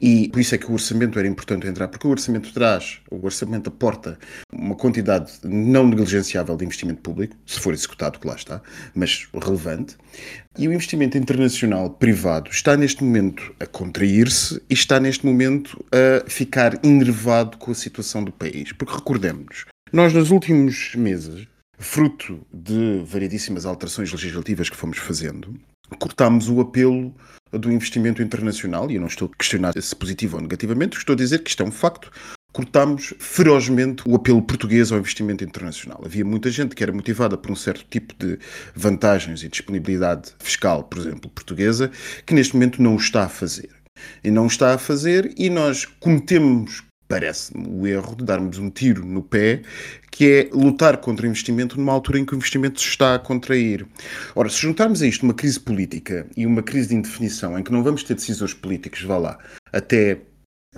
e 0.00 0.28
por 0.28 0.40
isso 0.40 0.54
é 0.54 0.58
que 0.58 0.66
o 0.66 0.72
orçamento 0.72 1.18
era 1.18 1.28
importante 1.28 1.66
entrar, 1.66 1.88
porque 1.88 2.06
o 2.06 2.10
orçamento 2.10 2.52
traz, 2.52 3.00
o 3.10 3.24
orçamento 3.24 3.68
aporta 3.68 4.18
uma 4.52 4.74
quantidade 4.74 5.32
não 5.44 5.86
negligenciável 5.86 6.56
de 6.56 6.64
investimento 6.64 7.00
público, 7.00 7.36
se 7.46 7.60
for 7.60 7.72
executado, 7.72 8.18
que 8.18 8.26
lá 8.26 8.34
está, 8.34 8.60
mas 8.94 9.28
relevante. 9.32 9.96
E 10.58 10.66
o 10.66 10.72
investimento 10.72 11.16
internacional 11.16 11.90
privado 11.90 12.50
está 12.50 12.76
neste 12.76 13.04
momento 13.04 13.54
a 13.60 13.66
contrair-se 13.66 14.60
e 14.68 14.74
está 14.74 14.98
neste 14.98 15.24
momento 15.24 15.84
a 15.92 16.28
ficar 16.28 16.84
enervado 16.84 17.56
com 17.58 17.70
a 17.70 17.74
situação 17.74 18.24
do 18.24 18.32
país. 18.32 18.72
Porque 18.72 18.94
recordemos, 18.94 19.64
nós 19.92 20.12
nos 20.12 20.30
últimos 20.32 20.94
meses, 20.96 21.46
fruto 21.78 22.44
de 22.52 23.02
variedíssimas 23.04 23.64
alterações 23.64 24.12
legislativas 24.12 24.68
que 24.68 24.76
fomos 24.76 24.98
fazendo, 24.98 25.54
cortámos 25.98 26.48
o 26.48 26.60
apelo 26.60 27.14
do 27.58 27.72
investimento 27.72 28.22
internacional, 28.22 28.90
e 28.90 28.96
eu 28.96 29.00
não 29.00 29.08
estou 29.08 29.30
a 29.32 29.36
questionar 29.36 29.72
se 29.80 29.96
positivo 29.96 30.36
ou 30.36 30.42
negativamente, 30.42 30.96
estou 30.96 31.14
a 31.14 31.16
dizer 31.16 31.42
que 31.42 31.50
isto 31.50 31.62
é 31.62 31.66
um 31.66 31.70
facto. 31.70 32.10
Cortámos 32.52 33.12
ferozmente 33.18 34.04
o 34.06 34.14
apelo 34.14 34.40
português 34.40 34.92
ao 34.92 34.98
investimento 34.98 35.42
internacional. 35.42 36.00
Havia 36.04 36.24
muita 36.24 36.50
gente 36.50 36.76
que 36.76 36.84
era 36.84 36.92
motivada 36.92 37.36
por 37.36 37.50
um 37.50 37.56
certo 37.56 37.84
tipo 37.90 38.14
de 38.14 38.38
vantagens 38.76 39.42
e 39.42 39.48
disponibilidade 39.48 40.32
fiscal, 40.38 40.84
por 40.84 41.00
exemplo, 41.00 41.28
portuguesa, 41.30 41.90
que 42.24 42.32
neste 42.32 42.54
momento 42.54 42.80
não 42.80 42.94
o 42.94 42.98
está 42.98 43.24
a 43.24 43.28
fazer. 43.28 43.70
E 44.22 44.30
não 44.30 44.44
o 44.44 44.46
está 44.46 44.72
a 44.72 44.78
fazer, 44.78 45.34
e 45.36 45.50
nós 45.50 45.84
cometemos 45.84 46.84
parece-me, 47.14 47.64
o 47.68 47.86
erro 47.86 48.16
de 48.16 48.24
darmos 48.24 48.58
um 48.58 48.68
tiro 48.68 49.06
no 49.06 49.22
pé, 49.22 49.62
que 50.10 50.32
é 50.32 50.48
lutar 50.52 50.96
contra 50.96 51.24
o 51.24 51.28
investimento 51.28 51.78
numa 51.78 51.92
altura 51.92 52.18
em 52.18 52.24
que 52.24 52.34
o 52.34 52.36
investimento 52.36 52.80
se 52.80 52.88
está 52.88 53.14
a 53.14 53.18
contrair. 53.20 53.86
Ora, 54.34 54.48
se 54.48 54.60
juntarmos 54.60 55.00
a 55.00 55.06
isto 55.06 55.22
uma 55.22 55.32
crise 55.32 55.60
política 55.60 56.26
e 56.36 56.44
uma 56.44 56.60
crise 56.60 56.88
de 56.88 56.96
indefinição, 56.96 57.56
em 57.56 57.62
que 57.62 57.70
não 57.70 57.84
vamos 57.84 58.02
ter 58.02 58.14
decisores 58.14 58.52
políticos, 58.52 59.02
vá 59.02 59.16
lá, 59.16 59.38
até 59.72 60.18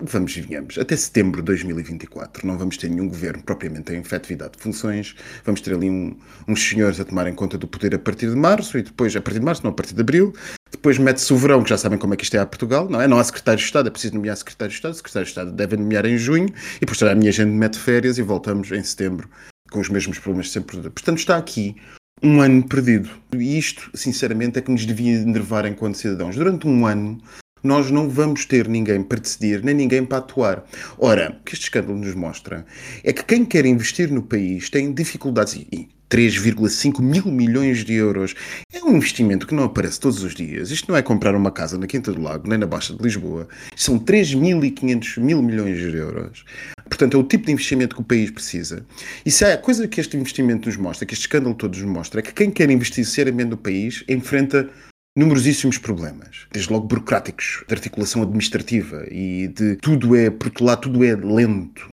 Vamos 0.02 0.36
e 0.36 0.42
venhamos. 0.42 0.76
Até 0.76 0.94
setembro 0.94 1.40
de 1.40 1.46
2024 1.46 2.46
não 2.46 2.58
vamos 2.58 2.76
ter 2.76 2.90
nenhum 2.90 3.08
governo 3.08 3.42
propriamente 3.42 3.92
em 3.92 4.00
efetividade 4.00 4.52
de 4.56 4.62
funções. 4.62 5.16
Vamos 5.44 5.62
ter 5.62 5.74
ali 5.74 5.88
um, 5.88 6.14
uns 6.46 6.68
senhores 6.68 7.00
a 7.00 7.04
tomarem 7.04 7.34
conta 7.34 7.56
do 7.56 7.66
poder 7.66 7.94
a 7.94 7.98
partir 7.98 8.28
de 8.28 8.36
março 8.36 8.76
e 8.76 8.82
depois, 8.82 9.16
a 9.16 9.22
partir 9.22 9.40
de 9.40 9.46
março, 9.46 9.62
não 9.64 9.70
a 9.70 9.74
partir 9.74 9.94
de 9.94 10.00
abril. 10.02 10.34
Depois 10.70 10.98
mete-se 10.98 11.32
o 11.32 11.36
verão, 11.36 11.62
que 11.62 11.70
já 11.70 11.78
sabem 11.78 11.98
como 11.98 12.12
é 12.12 12.16
que 12.16 12.24
isto 12.24 12.36
é 12.36 12.40
a 12.40 12.46
Portugal, 12.46 12.90
não 12.90 13.00
é? 13.00 13.08
Não 13.08 13.18
há 13.18 13.24
secretário 13.24 13.58
de 13.58 13.64
Estado, 13.64 13.88
é 13.88 13.90
preciso 13.90 14.14
nomear 14.14 14.36
secretário 14.36 14.70
de 14.70 14.76
Estado. 14.76 14.94
Secretário 14.94 15.24
de 15.24 15.30
Estado 15.30 15.52
deve 15.52 15.76
nomear 15.76 16.04
em 16.04 16.18
junho 16.18 16.52
e 16.76 16.80
depois 16.80 17.02
a 17.02 17.14
minha 17.14 17.32
gente 17.32 17.50
mete 17.50 17.78
férias 17.78 18.18
e 18.18 18.22
voltamos 18.22 18.70
em 18.72 18.82
setembro 18.82 19.30
com 19.70 19.80
os 19.80 19.88
mesmos 19.88 20.18
problemas 20.18 20.46
de 20.46 20.52
sempre. 20.52 20.76
Portanto, 20.76 21.18
está 21.18 21.38
aqui 21.38 21.74
um 22.22 22.40
ano 22.40 22.62
perdido. 22.68 23.08
E 23.34 23.58
isto, 23.58 23.90
sinceramente, 23.94 24.58
é 24.58 24.62
que 24.62 24.70
nos 24.70 24.84
devia 24.84 25.16
enervar 25.16 25.64
enquanto 25.66 25.96
cidadãos. 25.96 26.36
Durante 26.36 26.66
um 26.66 26.86
ano, 26.86 27.18
nós 27.66 27.90
não 27.90 28.08
vamos 28.08 28.46
ter 28.46 28.68
ninguém 28.68 29.02
para 29.02 29.20
decidir, 29.20 29.62
nem 29.62 29.74
ninguém 29.74 30.04
para 30.04 30.18
atuar. 30.18 30.64
Ora, 30.96 31.36
o 31.38 31.44
que 31.44 31.54
este 31.54 31.64
escândalo 31.64 31.98
nos 31.98 32.14
mostra 32.14 32.64
é 33.04 33.12
que 33.12 33.24
quem 33.24 33.44
quer 33.44 33.66
investir 33.66 34.10
no 34.10 34.22
país 34.22 34.70
tem 34.70 34.92
dificuldades 34.94 35.54
e 35.54 35.88
3,5 36.08 37.00
mil 37.02 37.26
milhões 37.26 37.84
de 37.84 37.94
euros. 37.94 38.34
É 38.72 38.82
um 38.84 38.96
investimento 38.96 39.46
que 39.46 39.54
não 39.54 39.64
aparece 39.64 39.98
todos 39.98 40.22
os 40.22 40.34
dias. 40.34 40.70
Isto 40.70 40.90
não 40.90 40.96
é 40.96 41.02
comprar 41.02 41.34
uma 41.34 41.50
casa 41.50 41.76
na 41.76 41.86
Quinta 41.86 42.12
do 42.12 42.22
Lago, 42.22 42.48
nem 42.48 42.58
na 42.58 42.66
Baixa 42.66 42.94
de 42.94 43.02
Lisboa. 43.02 43.48
São 43.74 43.98
3.500 43.98 45.20
mil 45.20 45.42
milhões 45.42 45.78
de 45.78 45.96
euros. 45.96 46.44
Portanto, 46.88 47.16
é 47.16 47.20
o 47.20 47.24
tipo 47.24 47.46
de 47.46 47.52
investimento 47.52 47.96
que 47.96 48.02
o 48.02 48.04
país 48.04 48.30
precisa. 48.30 48.86
E 49.24 49.30
se 49.30 49.44
a 49.44 49.58
coisa 49.58 49.88
que 49.88 50.00
este 50.00 50.16
investimento 50.16 50.68
nos 50.68 50.76
mostra, 50.76 51.04
que 51.04 51.14
este 51.14 51.22
escândalo 51.22 51.54
todo 51.54 51.76
nos 51.76 51.84
mostra, 51.84 52.20
é 52.20 52.22
que 52.22 52.32
quem 52.32 52.50
quer 52.50 52.70
investir 52.70 53.04
seriamente 53.04 53.50
no 53.50 53.56
país 53.56 54.04
enfrenta 54.08 54.70
numerosíssimos 55.16 55.78
problemas, 55.78 56.46
desde 56.52 56.70
logo 56.70 56.86
burocráticos, 56.86 57.64
de 57.66 57.74
articulação 57.74 58.22
administrativa 58.22 59.06
e 59.10 59.48
de 59.48 59.76
tudo 59.76 60.14
é, 60.14 60.30
lá 60.60 60.76
tudo 60.76 61.02
é 61.02 61.16
lento. 61.16 61.88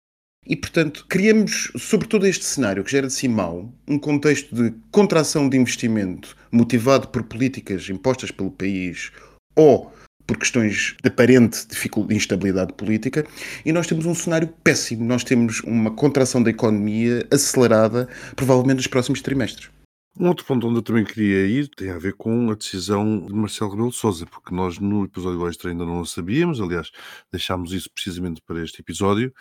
E, 0.46 0.56
portanto, 0.56 1.04
criamos, 1.08 1.70
sobre 1.76 2.08
todo 2.08 2.26
este 2.26 2.44
cenário 2.44 2.82
que 2.82 2.90
gera 2.90 3.08
de 3.08 3.12
si 3.12 3.28
mal, 3.28 3.70
um 3.86 3.98
contexto 3.98 4.54
de 4.54 4.72
contração 4.90 5.46
de 5.46 5.58
investimento 5.58 6.34
motivado 6.50 7.08
por 7.08 7.24
políticas 7.24 7.90
impostas 7.90 8.30
pelo 8.30 8.50
país 8.50 9.10
ou 9.54 9.92
por 10.26 10.38
questões 10.38 10.94
de 11.02 11.08
aparente 11.08 11.66
dificuldade, 11.66 12.14
instabilidade 12.14 12.72
política, 12.74 13.26
e 13.64 13.72
nós 13.72 13.86
temos 13.86 14.06
um 14.06 14.14
cenário 14.14 14.48
péssimo. 14.62 15.04
Nós 15.04 15.24
temos 15.24 15.60
uma 15.60 15.90
contração 15.90 16.42
da 16.42 16.50
economia 16.50 17.26
acelerada, 17.30 18.08
provavelmente 18.36 18.76
nos 18.76 18.86
próximos 18.86 19.20
trimestres. 19.20 19.70
Um 20.20 20.26
outro 20.26 20.44
ponto 20.44 20.66
onde 20.66 20.78
eu 20.78 20.82
também 20.82 21.04
queria 21.04 21.46
ir 21.46 21.68
tem 21.68 21.90
a 21.90 21.98
ver 21.98 22.12
com 22.14 22.50
a 22.50 22.54
decisão 22.54 23.24
de 23.24 23.32
Marcelo 23.32 23.70
Rebelo 23.70 23.90
de 23.90 23.96
Sousa, 23.96 24.26
porque 24.26 24.52
nós 24.52 24.76
no 24.80 25.04
episódio 25.04 25.46
extra 25.48 25.70
ainda 25.70 25.86
não 25.86 26.04
sabíamos, 26.04 26.60
aliás, 26.60 26.90
deixámos 27.30 27.72
isso 27.72 27.88
precisamente 27.88 28.42
para 28.42 28.60
este 28.60 28.80
episódio, 28.80 29.32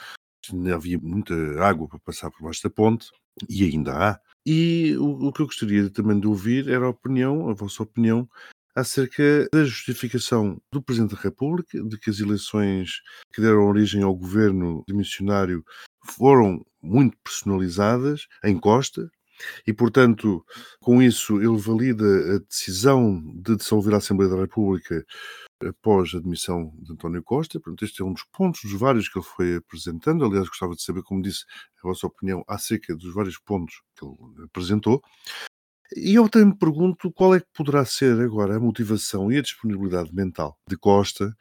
ainda 0.54 0.76
havia 0.76 1.00
muita 1.00 1.34
água 1.64 1.88
para 1.88 1.98
passar 1.98 2.30
por 2.30 2.44
baixo 2.44 2.62
da 2.62 2.70
ponte, 2.70 3.10
e 3.50 3.64
ainda 3.64 3.92
há. 3.92 4.20
E 4.46 4.96
o, 5.00 5.28
o 5.28 5.34
que 5.34 5.42
eu 5.42 5.48
gostaria 5.48 5.90
também 5.90 6.20
de 6.20 6.28
ouvir 6.28 6.70
era 6.70 6.86
a 6.86 6.90
opinião, 6.90 7.50
a 7.50 7.54
vossa 7.56 7.82
opinião, 7.82 8.30
acerca 8.76 9.50
da 9.52 9.66
justificação 9.66 10.62
do 10.72 10.80
Presidente 10.80 11.16
da 11.16 11.22
República 11.22 11.84
de 11.84 11.98
que 11.98 12.12
as 12.12 12.20
eleições 12.20 13.02
que 13.34 13.42
deram 13.42 13.66
origem 13.66 14.04
ao 14.04 14.16
governo 14.16 14.84
missionário 14.88 15.66
foram 16.06 16.64
muito 16.80 17.18
personalizadas 17.24 18.28
em 18.44 18.60
Costa, 18.60 19.10
e, 19.66 19.74
portanto, 19.74 20.46
com 20.82 21.02
isso, 21.02 21.38
ele 21.42 21.58
valida 21.58 22.36
a 22.36 22.40
decisão 22.40 23.22
de 23.36 23.56
dissolver 23.56 23.94
a 23.94 23.98
Assembleia 23.98 24.32
da 24.32 24.42
República 24.42 25.06
após 25.64 26.14
a 26.14 26.18
admissão 26.18 26.72
de 26.80 26.94
António 26.94 27.24
Costa. 27.24 27.60
Portanto, 27.60 27.84
este 27.84 28.02
é 28.02 28.06
um 28.06 28.14
dos 28.14 28.24
pontos 28.32 28.62
dos 28.64 28.80
vários 28.80 29.10
que 29.10 29.18
ele 29.18 29.26
foi 29.26 29.56
apresentando. 29.56 30.26
Aliás, 30.26 30.48
gostava 30.48 30.76
de 30.76 30.84
saber, 30.84 31.04
como 31.04 31.22
disse, 31.22 31.46
a 31.84 31.88
vossa 31.88 32.08
opinião 32.08 32.44
acerca 32.48 32.96
dos 32.96 33.14
vários 33.14 33.38
pontos 33.40 33.82
que 33.96 34.06
ele 34.06 34.46
apresentou. 34.46 35.02
E 35.96 36.16
eu 36.16 36.28
também 36.28 36.50
me 36.50 36.58
pergunto 36.58 37.12
qual 37.14 37.34
é 37.34 37.40
que 37.40 37.48
poderá 37.54 37.86
ser 37.86 38.20
agora 38.20 38.58
a 38.58 38.60
motivação 38.60 39.32
e 39.32 39.38
a 39.38 39.42
disponibilidade 39.42 40.14
mental 40.14 40.58
de 40.70 40.78
Costa 40.78 41.36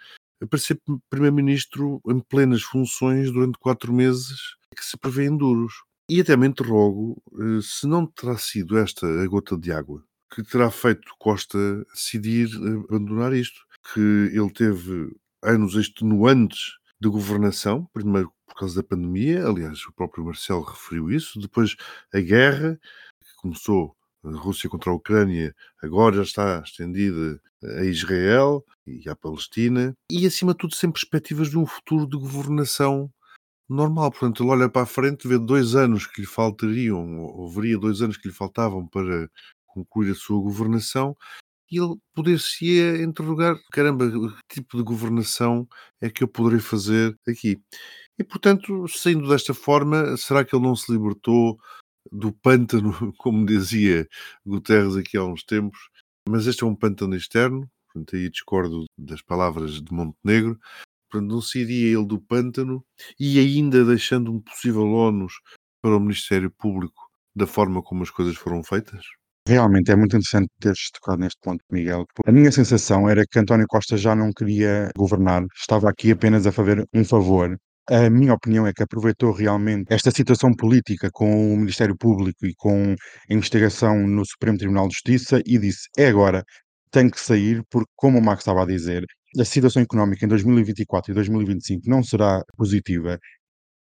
para 0.48 0.58
ser 0.58 0.80
Primeiro-Ministro 1.08 2.00
em 2.06 2.20
plenas 2.20 2.62
funções 2.62 3.32
durante 3.32 3.58
quatro 3.58 3.92
meses 3.92 4.38
que 4.76 4.84
se 4.84 4.96
prevêem 4.96 5.36
duros. 5.36 5.72
E 6.08 6.20
até 6.20 6.36
me 6.36 6.46
interrogo 6.46 7.20
eh, 7.38 7.60
se 7.62 7.86
não 7.86 8.06
terá 8.06 8.38
sido 8.38 8.78
esta 8.78 9.06
a 9.06 9.26
gota 9.26 9.56
de 9.58 9.72
água 9.72 10.04
que 10.34 10.42
terá 10.42 10.70
feito 10.70 11.14
Costa 11.18 11.58
decidir 11.92 12.48
eh, 12.48 12.84
abandonar 12.88 13.32
isto. 13.32 13.64
que 13.92 14.00
ele 14.32 14.50
teve 14.52 15.16
anos 15.42 15.74
extenuantes 15.76 16.72
de 17.00 17.08
governação, 17.08 17.88
primeiro 17.92 18.32
por 18.46 18.54
causa 18.56 18.82
da 18.82 18.88
pandemia, 18.88 19.46
aliás, 19.46 19.84
o 19.86 19.92
próprio 19.92 20.24
Marcelo 20.24 20.62
referiu 20.62 21.10
isso, 21.10 21.38
depois 21.38 21.76
a 22.12 22.20
guerra, 22.20 22.78
que 23.20 23.34
começou 23.36 23.96
a 24.24 24.30
Rússia 24.30 24.68
contra 24.68 24.90
a 24.90 24.94
Ucrânia, 24.94 25.54
agora 25.82 26.16
já 26.16 26.22
está 26.22 26.62
estendida 26.64 27.40
a 27.62 27.84
Israel 27.84 28.64
e 28.86 29.08
à 29.08 29.14
Palestina, 29.14 29.94
e 30.10 30.26
acima 30.26 30.52
de 30.52 30.58
tudo 30.58 30.74
sem 30.74 30.90
perspectivas 30.90 31.50
de 31.50 31.58
um 31.58 31.66
futuro 31.66 32.08
de 32.08 32.16
governação 32.16 33.10
normal. 33.68 34.10
Portanto, 34.10 34.42
ele 34.42 34.50
olha 34.50 34.68
para 34.68 34.82
a 34.82 34.86
frente, 34.86 35.28
vê 35.28 35.38
dois 35.38 35.74
anos 35.74 36.06
que 36.06 36.20
lhe 36.20 36.26
faltariam, 36.26 37.18
ou 37.20 37.48
haveria 37.48 37.78
dois 37.78 38.02
anos 38.02 38.16
que 38.16 38.28
lhe 38.28 38.34
faltavam 38.34 38.86
para 38.86 39.28
concluir 39.66 40.12
a 40.12 40.14
sua 40.14 40.40
governação, 40.40 41.16
e 41.70 41.78
ele 41.78 41.96
poder-se-ia 42.14 43.02
interrogar: 43.02 43.56
caramba, 43.72 44.08
que 44.48 44.56
tipo 44.62 44.76
de 44.76 44.82
governação 44.82 45.68
é 46.00 46.08
que 46.10 46.22
eu 46.22 46.28
poderei 46.28 46.60
fazer 46.60 47.16
aqui? 47.28 47.60
E, 48.18 48.24
portanto, 48.24 48.86
saindo 48.88 49.28
desta 49.28 49.52
forma, 49.52 50.16
será 50.16 50.44
que 50.44 50.54
ele 50.56 50.64
não 50.64 50.74
se 50.74 50.90
libertou 50.90 51.58
do 52.10 52.32
pântano, 52.32 52.92
como 53.18 53.44
dizia 53.44 54.08
Guterres 54.44 54.96
aqui 54.96 55.16
há 55.16 55.24
uns 55.24 55.44
tempos? 55.44 55.90
Mas 56.28 56.46
este 56.46 56.64
é 56.64 56.66
um 56.66 56.74
pântano 56.74 57.14
externo, 57.14 57.68
portanto, 57.86 58.16
aí 58.16 58.30
discordo 58.30 58.84
das 58.98 59.22
palavras 59.22 59.80
de 59.82 59.92
Montenegro. 59.92 60.58
Portanto, 61.10 61.30
não 61.30 61.40
se 61.40 61.60
iria 61.60 61.96
ele 61.96 62.06
do 62.06 62.20
pântano 62.20 62.84
e 63.18 63.38
ainda 63.38 63.84
deixando 63.84 64.32
um 64.32 64.40
possível 64.40 64.86
ónus 64.92 65.34
para 65.80 65.96
o 65.96 66.00
Ministério 66.00 66.50
Público 66.50 67.06
da 67.34 67.46
forma 67.46 67.82
como 67.82 68.02
as 68.02 68.10
coisas 68.10 68.36
foram 68.36 68.62
feitas? 68.64 69.04
Realmente 69.48 69.92
é 69.92 69.96
muito 69.96 70.16
interessante 70.16 70.48
teres 70.58 70.90
tocado 70.90 71.20
neste 71.20 71.38
ponto, 71.40 71.62
Miguel. 71.70 72.04
A 72.26 72.32
minha 72.32 72.50
sensação 72.50 73.08
era 73.08 73.24
que 73.24 73.38
António 73.38 73.66
Costa 73.68 73.96
já 73.96 74.14
não 74.14 74.32
queria 74.32 74.90
governar, 74.96 75.44
estava 75.56 75.88
aqui 75.88 76.10
apenas 76.10 76.46
a 76.46 76.52
fazer 76.52 76.84
um 76.92 77.04
favor. 77.04 77.56
A 77.88 78.10
minha 78.10 78.34
opinião 78.34 78.66
é 78.66 78.72
que 78.72 78.82
aproveitou 78.82 79.30
realmente 79.30 79.84
esta 79.88 80.10
situação 80.10 80.52
política 80.52 81.08
com 81.12 81.54
o 81.54 81.56
Ministério 81.56 81.96
Público 81.96 82.44
e 82.44 82.52
com 82.56 82.96
a 83.30 83.32
investigação 83.32 83.96
no 84.08 84.26
Supremo 84.26 84.58
Tribunal 84.58 84.88
de 84.88 84.94
Justiça 84.94 85.40
e 85.46 85.56
disse: 85.58 85.88
é 85.96 86.08
agora, 86.08 86.42
tem 86.90 87.08
que 87.08 87.20
sair, 87.20 87.62
porque, 87.70 87.90
como 87.94 88.18
o 88.18 88.22
Max 88.22 88.40
estava 88.40 88.62
a 88.64 88.66
dizer, 88.66 89.04
a 89.38 89.44
situação 89.44 89.82
económica 89.82 90.24
em 90.24 90.28
2024 90.28 91.12
e 91.12 91.14
2025 91.14 91.88
não 91.88 92.02
será 92.02 92.42
positiva. 92.56 93.18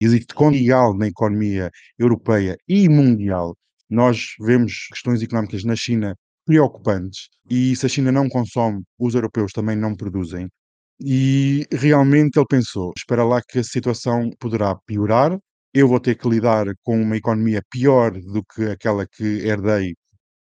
Existe 0.01 0.35
condial 0.35 0.97
na 0.97 1.09
economia 1.09 1.71
europeia 1.99 2.57
e 2.69 2.89
mundial 2.89 3.57
nós 3.91 4.35
vemos 4.41 4.87
questões 4.93 5.23
económicas 5.23 5.65
na 5.65 5.75
China 5.75 6.15
preocupantes 6.45 7.29
e 7.51 7.75
se 7.77 7.87
a 7.87 7.89
China 7.89 8.13
não 8.13 8.29
consome, 8.29 8.83
os 8.99 9.15
europeus 9.15 9.53
também 9.53 9.77
não 9.77 9.95
produzem. 9.97 10.49
E 11.01 11.67
realmente 11.73 12.39
ele 12.39 12.47
pensou: 12.49 12.93
espera 12.97 13.25
lá 13.25 13.41
que 13.43 13.59
a 13.61 13.65
situação 13.65 14.31
poderá 14.39 14.75
piorar, 14.87 15.39
eu 15.73 15.89
vou 15.89 16.01
ter 16.01 16.17
que 16.17 16.29
lidar 16.29 16.67
com 16.83 17.01
uma 17.01 17.17
economia 17.17 17.63
pior 17.71 18.13
do 18.13 18.43
que 18.45 18.65
aquela 18.67 19.07
que 19.07 19.25
herdei 19.47 19.95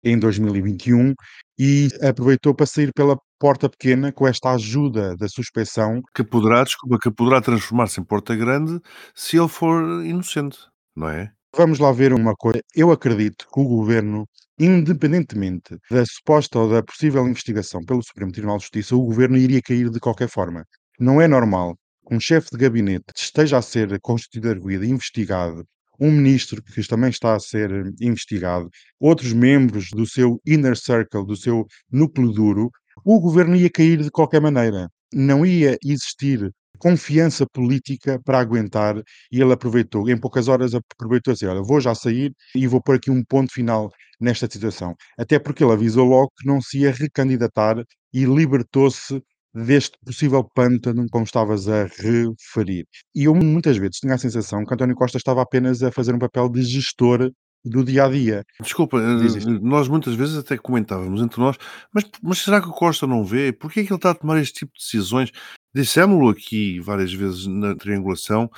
em 0.03 0.17
2021 0.17 1.13
e 1.57 1.89
aproveitou 2.01 2.53
para 2.53 2.65
sair 2.65 2.91
pela 2.93 3.17
porta 3.39 3.69
pequena 3.69 4.11
com 4.11 4.27
esta 4.27 4.51
ajuda 4.51 5.15
da 5.17 5.27
suspeição. 5.27 6.01
Que 6.15 6.23
poderá, 6.23 6.63
desculpa, 6.63 6.97
que 7.01 7.11
poderá 7.11 7.41
transformar-se 7.41 7.99
em 7.99 8.03
porta 8.03 8.35
grande 8.35 8.79
se 9.15 9.37
ele 9.37 9.47
for 9.49 10.03
inocente, 10.05 10.57
não 10.95 11.09
é? 11.09 11.31
Vamos 11.55 11.77
lá 11.79 11.91
ver 11.91 12.13
uma 12.13 12.33
coisa. 12.35 12.61
Eu 12.75 12.91
acredito 12.91 13.45
que 13.53 13.59
o 13.59 13.65
governo, 13.67 14.27
independentemente 14.59 15.77
da 15.89 16.03
suposta 16.05 16.57
ou 16.59 16.69
da 16.69 16.81
possível 16.81 17.27
investigação 17.27 17.83
pelo 17.85 18.01
Supremo 18.03 18.31
Tribunal 18.31 18.57
de 18.57 18.63
Justiça, 18.63 18.95
o 18.95 19.05
governo 19.05 19.37
iria 19.37 19.61
cair 19.61 19.89
de 19.89 19.99
qualquer 19.99 20.29
forma. 20.29 20.65
Não 20.99 21.21
é 21.21 21.27
normal 21.27 21.75
que 22.07 22.15
um 22.15 22.19
chefe 22.19 22.49
de 22.51 22.57
gabinete 22.57 23.05
esteja 23.15 23.57
a 23.57 23.61
ser 23.61 23.99
constituído 24.01 24.49
arguído 24.49 24.83
e 24.83 24.89
investigado, 24.89 25.63
um 25.99 26.11
ministro 26.11 26.61
que 26.61 26.87
também 26.87 27.09
está 27.09 27.35
a 27.35 27.39
ser 27.39 27.93
investigado, 28.01 28.69
outros 28.99 29.33
membros 29.33 29.89
do 29.91 30.05
seu 30.05 30.39
inner 30.45 30.77
circle, 30.77 31.25
do 31.25 31.35
seu 31.35 31.65
núcleo 31.91 32.31
duro, 32.31 32.69
o 33.03 33.19
governo 33.19 33.55
ia 33.55 33.69
cair 33.69 34.01
de 34.01 34.11
qualquer 34.11 34.41
maneira. 34.41 34.89
Não 35.13 35.45
ia 35.45 35.77
existir 35.83 36.51
confiança 36.79 37.45
política 37.45 38.19
para 38.25 38.39
aguentar 38.39 39.01
e 39.31 39.41
ele 39.41 39.53
aproveitou, 39.53 40.09
em 40.09 40.17
poucas 40.17 40.47
horas 40.47 40.73
aproveitou 40.75 41.33
assim, 41.33 41.45
olha, 41.45 41.61
vou 41.61 41.79
já 41.79 41.95
sair 41.95 42.33
e 42.53 42.67
vou 42.67 42.81
pôr 42.81 42.95
aqui 42.95 43.09
um 43.09 43.23
ponto 43.23 43.53
final 43.53 43.89
nesta 44.19 44.49
situação. 44.49 44.95
Até 45.17 45.39
porque 45.39 45.63
ele 45.63 45.71
avisou 45.71 46.05
logo 46.05 46.31
que 46.37 46.47
não 46.47 46.59
se 46.61 46.79
ia 46.79 46.91
recandidatar 46.91 47.77
e 48.13 48.25
libertou-se 48.25 49.21
deste 49.53 49.97
possível 50.03 50.43
pântano, 50.43 51.05
como 51.11 51.25
estavas 51.25 51.67
a 51.67 51.83
referir. 51.83 52.87
E 53.15 53.25
eu 53.25 53.35
muitas 53.35 53.77
vezes 53.77 53.99
tinha 53.99 54.15
a 54.15 54.17
sensação 54.17 54.65
que 54.65 54.73
António 54.73 54.95
Costa 54.95 55.17
estava 55.17 55.41
apenas 55.41 55.83
a 55.83 55.91
fazer 55.91 56.13
um 56.15 56.19
papel 56.19 56.49
de 56.49 56.63
gestor 56.63 57.31
do 57.63 57.83
dia 57.83 58.05
a 58.05 58.09
dia. 58.09 58.43
Desculpa, 58.61 58.99
nós 59.61 59.87
muitas 59.87 60.15
vezes 60.15 60.37
até 60.37 60.57
comentávamos 60.57 61.21
entre 61.21 61.39
nós, 61.39 61.55
mas, 61.93 62.05
mas 62.21 62.39
será 62.39 62.61
que 62.61 62.67
o 62.67 62.73
Costa 62.73 63.07
não 63.07 63.23
vê? 63.23 63.53
Porquê 63.53 63.81
é 63.81 63.83
que 63.83 63.89
ele 63.89 63.97
está 63.97 64.11
a 64.11 64.15
tomar 64.15 64.41
este 64.41 64.59
tipo 64.59 64.73
de 64.73 64.83
decisões? 64.83 65.31
Dissemos-lo 65.73 66.29
aqui 66.29 66.79
várias 66.79 67.13
vezes 67.13 67.47
na 67.47 67.75
triangulação. 67.75 68.49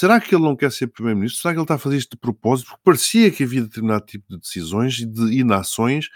Será 0.00 0.20
que 0.20 0.34
ele 0.34 0.44
não 0.44 0.56
quer 0.56 0.72
ser 0.72 0.86
Primeiro-Ministro? 0.88 1.42
Será 1.42 1.52
que 1.52 1.58
ele 1.58 1.64
está 1.64 1.74
a 1.74 1.78
fazer 1.78 1.96
isto 1.96 2.12
de 2.12 2.18
propósito? 2.18 2.68
Porque 2.68 2.82
parecia 2.84 3.30
que 3.30 3.44
havia 3.44 3.62
determinado 3.62 4.04
tipo 4.06 4.24
de 4.30 4.40
decisões 4.40 4.98
e 4.98 5.06
de 5.06 5.38
inações 5.38 6.06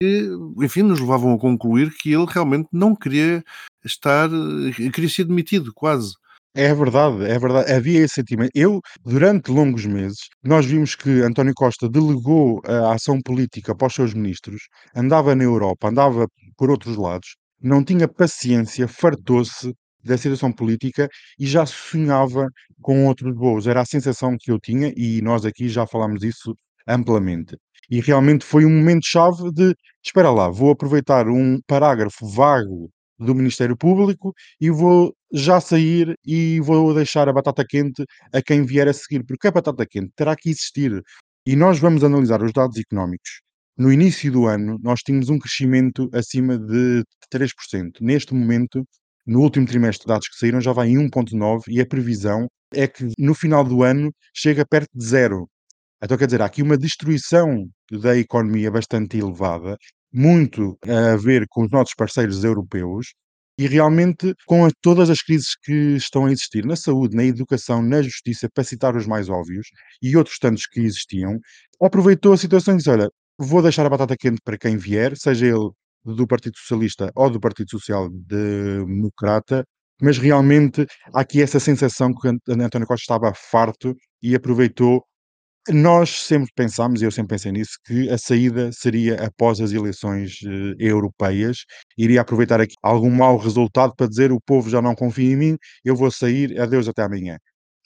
que, 0.00 0.28
enfim, 0.62 0.82
nos 0.82 1.00
levavam 1.00 1.34
a 1.34 1.38
concluir 1.38 1.90
que 2.00 2.12
ele 2.12 2.26
realmente 2.28 2.68
não 2.72 2.94
queria 2.94 3.42
estar, 3.84 4.28
eh, 4.30 4.90
queria 4.90 5.08
ser 5.10 5.24
demitido, 5.24 5.72
quase. 5.74 6.12
É 6.54 6.74
verdade, 6.74 7.24
é 7.24 7.38
verdade. 7.38 7.72
Havia 7.72 8.00
esse 8.00 8.14
sentimento. 8.14 8.50
Eu, 8.54 8.80
durante 9.04 9.50
longos 9.50 9.86
meses, 9.86 10.28
nós 10.42 10.66
vimos 10.66 10.94
que 10.94 11.20
António 11.22 11.54
Costa 11.54 11.88
delegou 11.88 12.60
a 12.66 12.94
ação 12.94 13.20
política 13.20 13.74
para 13.76 13.86
os 13.86 13.94
seus 13.94 14.14
ministros, 14.14 14.62
andava 14.94 15.34
na 15.34 15.44
Europa, 15.44 15.88
andava 15.88 16.26
por 16.56 16.70
outros 16.70 16.96
lados, 16.96 17.36
não 17.60 17.84
tinha 17.84 18.08
paciência, 18.08 18.88
fartou-se 18.88 19.72
da 20.02 20.16
situação 20.16 20.52
política 20.52 21.08
e 21.38 21.46
já 21.46 21.66
sonhava 21.66 22.48
com 22.80 23.06
outros 23.06 23.34
voos. 23.36 23.66
Era 23.66 23.82
a 23.82 23.84
sensação 23.86 24.36
que 24.38 24.50
eu 24.50 24.58
tinha 24.60 24.92
e 24.96 25.20
nós 25.22 25.44
aqui 25.44 25.68
já 25.68 25.86
falámos 25.86 26.20
disso 26.20 26.54
amplamente. 26.86 27.56
E 27.90 28.00
realmente 28.00 28.44
foi 28.44 28.64
um 28.64 28.70
momento-chave 28.70 29.50
de 29.52 29.74
espera 30.04 30.30
lá, 30.30 30.48
vou 30.48 30.70
aproveitar 30.70 31.28
um 31.28 31.60
parágrafo 31.66 32.26
vago 32.26 32.90
do 33.18 33.34
Ministério 33.34 33.76
Público 33.76 34.32
e 34.60 34.70
vou 34.70 35.14
já 35.32 35.60
sair 35.60 36.16
e 36.24 36.60
vou 36.60 36.94
deixar 36.94 37.28
a 37.28 37.32
batata 37.32 37.64
quente 37.66 38.04
a 38.32 38.40
quem 38.40 38.64
vier 38.64 38.88
a 38.88 38.92
seguir, 38.92 39.24
porque 39.24 39.48
a 39.48 39.50
batata 39.50 39.84
quente 39.86 40.12
terá 40.16 40.36
que 40.36 40.50
existir. 40.50 41.02
E 41.46 41.56
nós 41.56 41.78
vamos 41.78 42.04
analisar 42.04 42.42
os 42.42 42.52
dados 42.52 42.78
económicos. 42.78 43.40
No 43.76 43.92
início 43.92 44.30
do 44.32 44.46
ano, 44.46 44.78
nós 44.82 45.00
tínhamos 45.00 45.28
um 45.30 45.38
crescimento 45.38 46.08
acima 46.12 46.58
de 46.58 47.04
3%. 47.30 48.00
Neste 48.00 48.34
momento, 48.34 48.84
no 49.26 49.40
último 49.40 49.66
trimestre, 49.66 50.06
dados 50.06 50.28
que 50.28 50.36
saíram 50.36 50.60
já 50.60 50.72
vai 50.72 50.88
em 50.88 50.96
1,9% 51.08 51.62
e 51.68 51.80
a 51.80 51.86
previsão 51.86 52.48
é 52.74 52.86
que 52.86 53.08
no 53.18 53.34
final 53.34 53.64
do 53.64 53.82
ano 53.82 54.12
chega 54.34 54.64
perto 54.66 54.90
de 54.94 55.04
zero. 55.04 55.48
Então, 56.02 56.16
quer 56.16 56.26
dizer, 56.26 56.42
há 56.42 56.46
aqui 56.46 56.62
uma 56.62 56.78
destruição 56.78 57.68
da 57.90 58.16
economia 58.16 58.70
bastante 58.70 59.18
elevada, 59.18 59.76
muito 60.12 60.78
a 60.86 61.16
ver 61.16 61.46
com 61.48 61.64
os 61.64 61.70
nossos 61.70 61.94
parceiros 61.94 62.44
europeus 62.44 63.08
e 63.58 63.66
realmente 63.66 64.34
com 64.46 64.64
a, 64.64 64.70
todas 64.80 65.10
as 65.10 65.20
crises 65.20 65.56
que 65.62 65.96
estão 65.96 66.26
a 66.26 66.32
existir 66.32 66.64
na 66.64 66.76
saúde, 66.76 67.16
na 67.16 67.24
educação, 67.24 67.82
na 67.82 68.00
justiça, 68.02 68.48
para 68.54 68.62
citar 68.64 68.96
os 68.96 69.06
mais 69.06 69.28
óbvios, 69.28 69.66
e 70.00 70.16
outros 70.16 70.38
tantos 70.38 70.66
que 70.66 70.80
existiam, 70.80 71.38
aproveitou 71.82 72.32
a 72.32 72.36
situação 72.36 72.74
e 72.74 72.76
disse: 72.78 72.90
Olha, 72.90 73.08
vou 73.36 73.60
deixar 73.62 73.84
a 73.84 73.90
batata 73.90 74.16
quente 74.16 74.40
para 74.44 74.56
quem 74.58 74.76
vier, 74.76 75.16
seja 75.16 75.46
ele 75.46 75.70
do 76.04 76.26
Partido 76.26 76.56
Socialista 76.56 77.10
ou 77.16 77.30
do 77.30 77.40
Partido 77.40 77.70
Social 77.70 78.08
Democrata, 78.10 79.64
mas 80.00 80.18
realmente 80.18 80.86
há 81.12 81.20
aqui 81.20 81.42
essa 81.42 81.58
sensação 81.60 82.12
que 82.14 82.28
António 82.28 82.86
Costa 82.86 83.02
estava 83.02 83.32
farto 83.34 83.94
e 84.22 84.34
aproveitou. 84.34 85.04
Nós 85.70 86.22
sempre 86.22 86.50
pensámos, 86.54 87.02
e 87.02 87.04
eu 87.04 87.10
sempre 87.10 87.36
pensei 87.36 87.52
nisso, 87.52 87.78
que 87.84 88.08
a 88.10 88.16
saída 88.16 88.70
seria 88.72 89.22
após 89.24 89.60
as 89.60 89.72
eleições 89.72 90.38
eh, 90.44 90.74
europeias. 90.78 91.64
Iria 91.96 92.22
aproveitar 92.22 92.60
aqui 92.60 92.74
algum 92.82 93.10
mau 93.10 93.36
resultado 93.36 93.92
para 93.96 94.08
dizer 94.08 94.32
o 94.32 94.40
povo 94.40 94.70
já 94.70 94.80
não 94.80 94.94
confia 94.94 95.32
em 95.32 95.36
mim, 95.36 95.56
eu 95.84 95.94
vou 95.94 96.10
sair, 96.10 96.58
adeus 96.60 96.88
até 96.88 97.02
amanhã. 97.02 97.36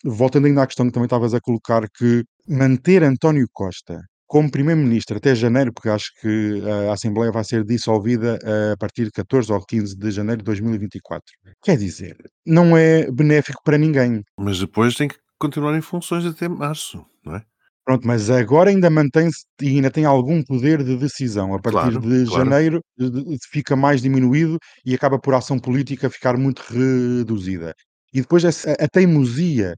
Voltando 0.04 0.46
ainda 0.46 0.62
à 0.62 0.66
questão 0.66 0.86
que 0.86 0.92
também 0.92 1.06
estavas 1.06 1.34
a 1.34 1.40
colocar, 1.40 1.88
que 1.96 2.24
manter 2.48 3.02
António 3.02 3.46
Costa 3.52 4.00
como 4.32 4.50
primeiro-ministro 4.50 5.18
até 5.18 5.34
janeiro, 5.34 5.72
porque 5.74 5.90
acho 5.90 6.10
que 6.18 6.62
a 6.88 6.94
Assembleia 6.94 7.30
vai 7.30 7.44
ser 7.44 7.64
dissolvida 7.64 8.38
a 8.72 8.76
partir 8.78 9.04
de 9.04 9.10
14 9.10 9.52
ou 9.52 9.60
15 9.62 9.94
de 9.94 10.10
janeiro 10.10 10.38
de 10.38 10.44
2024. 10.46 11.22
Quer 11.62 11.76
dizer, 11.76 12.16
não 12.46 12.74
é 12.74 13.10
benéfico 13.10 13.60
para 13.62 13.76
ninguém. 13.76 14.22
Mas 14.38 14.58
depois 14.58 14.94
tem 14.94 15.06
que 15.06 15.16
continuar 15.38 15.76
em 15.76 15.82
funções 15.82 16.24
até 16.24 16.48
março, 16.48 17.04
não 17.22 17.36
é? 17.36 17.42
Pronto, 17.84 18.06
mas 18.06 18.30
agora 18.30 18.70
ainda 18.70 18.88
mantém-se 18.88 19.44
e 19.60 19.68
ainda 19.68 19.90
tem 19.90 20.04
algum 20.04 20.42
poder 20.44 20.84
de 20.84 20.96
decisão. 20.96 21.52
A 21.54 21.58
partir 21.60 21.72
Claro, 21.92 22.00
de 22.00 22.24
claro. 22.26 22.44
janeiro 22.44 22.80
de- 22.96 23.10
de- 23.10 23.38
fica 23.50 23.74
mais 23.74 24.00
diminuído 24.00 24.56
e 24.86 24.94
acaba 24.94 25.18
por 25.18 25.34
ação 25.34 25.58
política 25.58 26.08
ficar 26.08 26.36
muito 26.36 26.60
reduzida. 26.60 27.74
E 28.14 28.20
depois 28.20 28.44
essa- 28.44 28.72
a 28.78 28.88
teimosia, 28.88 29.74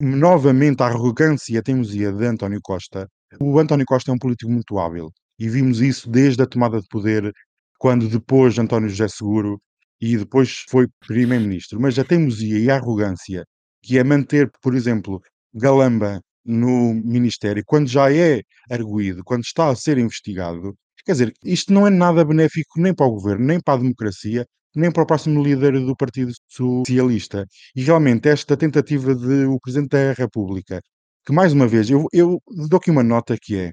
novamente 0.00 0.82
a 0.82 0.86
arrogância 0.86 1.54
e 1.54 1.58
a 1.58 1.62
teimosia 1.62 2.12
de 2.12 2.26
António 2.26 2.60
Costa. 2.62 3.08
O 3.40 3.58
António 3.58 3.86
Costa 3.86 4.10
é 4.10 4.14
um 4.14 4.18
político 4.18 4.50
muito 4.50 4.78
hábil 4.78 5.10
e 5.38 5.48
vimos 5.48 5.80
isso 5.80 6.10
desde 6.10 6.42
a 6.42 6.46
tomada 6.46 6.80
de 6.80 6.86
poder, 6.88 7.32
quando 7.78 8.08
depois 8.08 8.58
António 8.58 8.88
José 8.88 9.08
Seguro 9.08 9.60
e 10.00 10.16
depois 10.16 10.64
foi 10.68 10.86
primeiro-ministro. 11.06 11.80
Mas 11.80 11.98
a 11.98 12.04
teimosia 12.04 12.58
e 12.58 12.70
a 12.70 12.76
arrogância, 12.76 13.44
que 13.82 13.98
é 13.98 14.04
manter, 14.04 14.50
por 14.62 14.74
exemplo, 14.74 15.20
Galamba 15.54 16.20
no 16.44 16.94
Ministério, 16.94 17.62
quando 17.66 17.88
já 17.88 18.12
é 18.12 18.42
arguído, 18.70 19.22
quando 19.24 19.44
está 19.44 19.68
a 19.70 19.76
ser 19.76 19.98
investigado, 19.98 20.74
quer 21.04 21.12
dizer, 21.12 21.32
isto 21.44 21.72
não 21.72 21.86
é 21.86 21.90
nada 21.90 22.24
benéfico 22.24 22.80
nem 22.80 22.94
para 22.94 23.06
o 23.06 23.12
governo, 23.12 23.46
nem 23.46 23.60
para 23.60 23.74
a 23.74 23.82
democracia, 23.82 24.46
nem 24.74 24.90
para 24.90 25.02
o 25.02 25.06
próximo 25.06 25.42
líder 25.42 25.72
do 25.80 25.96
Partido 25.96 26.32
Socialista. 26.48 27.46
E 27.76 27.82
realmente 27.82 28.28
esta 28.28 28.56
tentativa 28.56 29.14
de 29.14 29.44
o 29.46 29.58
Presidente 29.60 29.90
da 29.90 30.12
República, 30.12 30.80
que 31.26 31.32
mais 31.32 31.52
uma 31.52 31.66
vez, 31.66 31.88
eu, 31.90 32.06
eu 32.12 32.40
dou 32.68 32.78
aqui 32.78 32.90
uma 32.90 33.02
nota 33.02 33.36
que 33.40 33.56
é, 33.56 33.72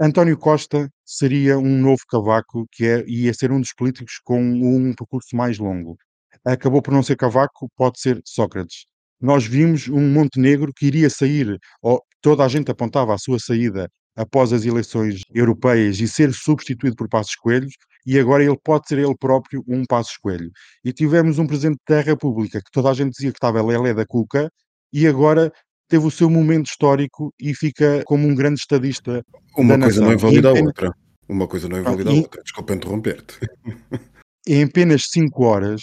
António 0.00 0.36
Costa 0.36 0.90
seria 1.04 1.58
um 1.58 1.80
novo 1.80 2.02
Cavaco, 2.08 2.66
que 2.72 2.84
é, 2.84 3.04
ia 3.06 3.32
ser 3.32 3.52
um 3.52 3.60
dos 3.60 3.72
políticos 3.72 4.20
com 4.24 4.40
um 4.40 4.92
percurso 4.94 5.36
mais 5.36 5.58
longo. 5.58 5.96
Acabou 6.44 6.82
por 6.82 6.92
não 6.92 7.02
ser 7.02 7.16
Cavaco, 7.16 7.70
pode 7.76 8.00
ser 8.00 8.20
Sócrates. 8.24 8.86
Nós 9.20 9.46
vimos 9.46 9.88
um 9.88 10.12
Montenegro 10.12 10.72
que 10.74 10.86
iria 10.86 11.08
sair, 11.08 11.58
ou 11.82 12.00
toda 12.20 12.44
a 12.44 12.48
gente 12.48 12.70
apontava 12.70 13.14
a 13.14 13.18
sua 13.18 13.38
saída 13.38 13.88
após 14.16 14.52
as 14.52 14.64
eleições 14.64 15.20
europeias 15.34 15.98
e 16.00 16.06
ser 16.06 16.32
substituído 16.32 16.94
por 16.96 17.08
Passos 17.08 17.34
Coelhos, 17.34 17.74
e 18.06 18.18
agora 18.18 18.44
ele 18.44 18.56
pode 18.62 18.86
ser 18.86 18.98
ele 18.98 19.14
próprio 19.18 19.64
um 19.66 19.84
Passos 19.84 20.16
Coelho. 20.18 20.50
E 20.84 20.92
tivemos 20.92 21.38
um 21.38 21.46
Presidente 21.46 21.78
da 21.88 22.00
República 22.00 22.58
que 22.60 22.70
toda 22.72 22.90
a 22.90 22.94
gente 22.94 23.12
dizia 23.12 23.30
que 23.32 23.38
estava 23.38 23.62
lelé 23.62 23.92
da 23.94 24.06
cuca, 24.06 24.50
e 24.92 25.06
agora 25.06 25.50
teve 25.88 26.06
o 26.06 26.10
seu 26.10 26.30
momento 26.30 26.66
histórico 26.66 27.32
e 27.40 27.54
fica 27.54 28.02
como 28.04 28.26
um 28.26 28.34
grande 28.34 28.60
estadista 28.60 29.22
Uma 29.56 29.78
coisa 29.78 30.00
nação. 30.00 30.04
não 30.04 30.12
invalida 30.12 30.52
E 30.52 30.58
a 30.58 30.64
outra. 30.64 30.92
Uma 31.28 31.48
coisa 31.48 31.68
não 31.68 31.78
invalida 31.80 32.10
e- 32.10 32.18
a 32.18 32.20
outra. 32.22 32.42
Desculpa 32.42 32.74
interromper-te. 32.74 33.38
em 34.46 34.62
apenas 34.62 35.06
5 35.10 35.44
horas, 35.44 35.80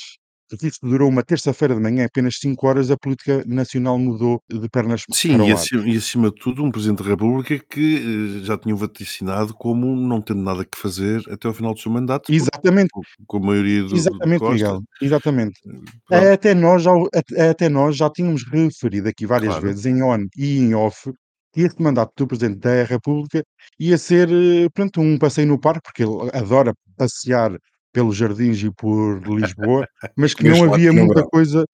isto 0.64 0.88
durou 0.88 1.10
uma 1.10 1.24
terça-feira 1.24 1.76
de 1.76 1.82
manhã, 1.82 2.06
apenas 2.06 2.36
5 2.40 2.68
horas 2.68 2.92
a 2.92 2.98
política 2.98 3.44
nacional 3.48 3.98
mudou 4.00 4.42
de 4.50 4.70
pernas 4.70 5.04
Sim, 5.14 5.38
para 5.38 5.44
o 5.46 5.48
e 5.48 5.52
ar. 5.52 5.56
acima, 5.56 5.88
e 5.88 5.98
acima 5.98 6.30
de 6.30 6.36
tudo, 6.36 6.64
um 6.64 6.72
Presidente 6.72 7.04
da 7.04 7.10
República 7.10 7.60
que 7.60 8.40
eh, 8.42 8.46
já 8.46 8.58
tinham 8.58 8.78
vaticinado 8.78 9.54
como 9.56 9.96
não 9.96 10.22
tendo 10.22 10.42
nada 10.42 10.64
que 10.66 10.78
fazer 10.78 11.22
até 11.30 11.48
ao 11.48 11.54
final 11.54 11.74
do 11.74 11.80
seu 11.80 11.92
mandato, 11.92 12.32
Exatamente, 12.32 12.90
com 12.92 13.02
com 13.28 13.38
a 13.38 13.40
maioria 13.42 13.84
do, 13.84 13.90
do 13.90 13.96
exatamente, 13.96 14.40
Costa. 14.40 14.54
Miguel, 14.54 14.82
exatamente. 15.02 15.60
Pronto, 16.08 16.34
Até 16.34 16.54
nós, 16.54 16.84
já, 16.84 16.92
até 17.50 17.70
nós 17.70 17.96
já 17.98 18.10
tínhamos 18.10 18.44
referido 18.50 19.08
aqui 19.10 19.26
várias 19.26 19.58
Claro. 19.58 19.68
vezes, 19.68 19.86
em 19.86 20.02
on 20.04 20.26
e 20.38 20.58
em 20.60 20.74
off, 20.76 21.12
que 21.54 21.62
este 21.62 21.82
mandato 21.82 22.12
do 22.16 22.28
Presidente 22.28 22.60
da 22.60 22.84
República 22.84 23.44
ia 23.80 23.98
ser, 23.98 24.30
eh, 24.32 24.70
pronto, 24.74 25.02
um 25.02 25.18
passeio 25.18 25.48
no 25.48 25.60
parque, 25.60 25.82
porque 25.84 26.04
ele 26.04 26.30
adora 26.34 26.74
passear 26.98 27.58
pelos 27.92 28.16
jardins 28.16 28.62
e 28.64 28.72
por 28.72 29.22
Lisboa, 29.28 29.88
mas 30.18 30.34
que 30.34 30.48
não 30.48 30.74
havia 30.74 30.92
muita 30.94 31.24
coisa 31.24 31.66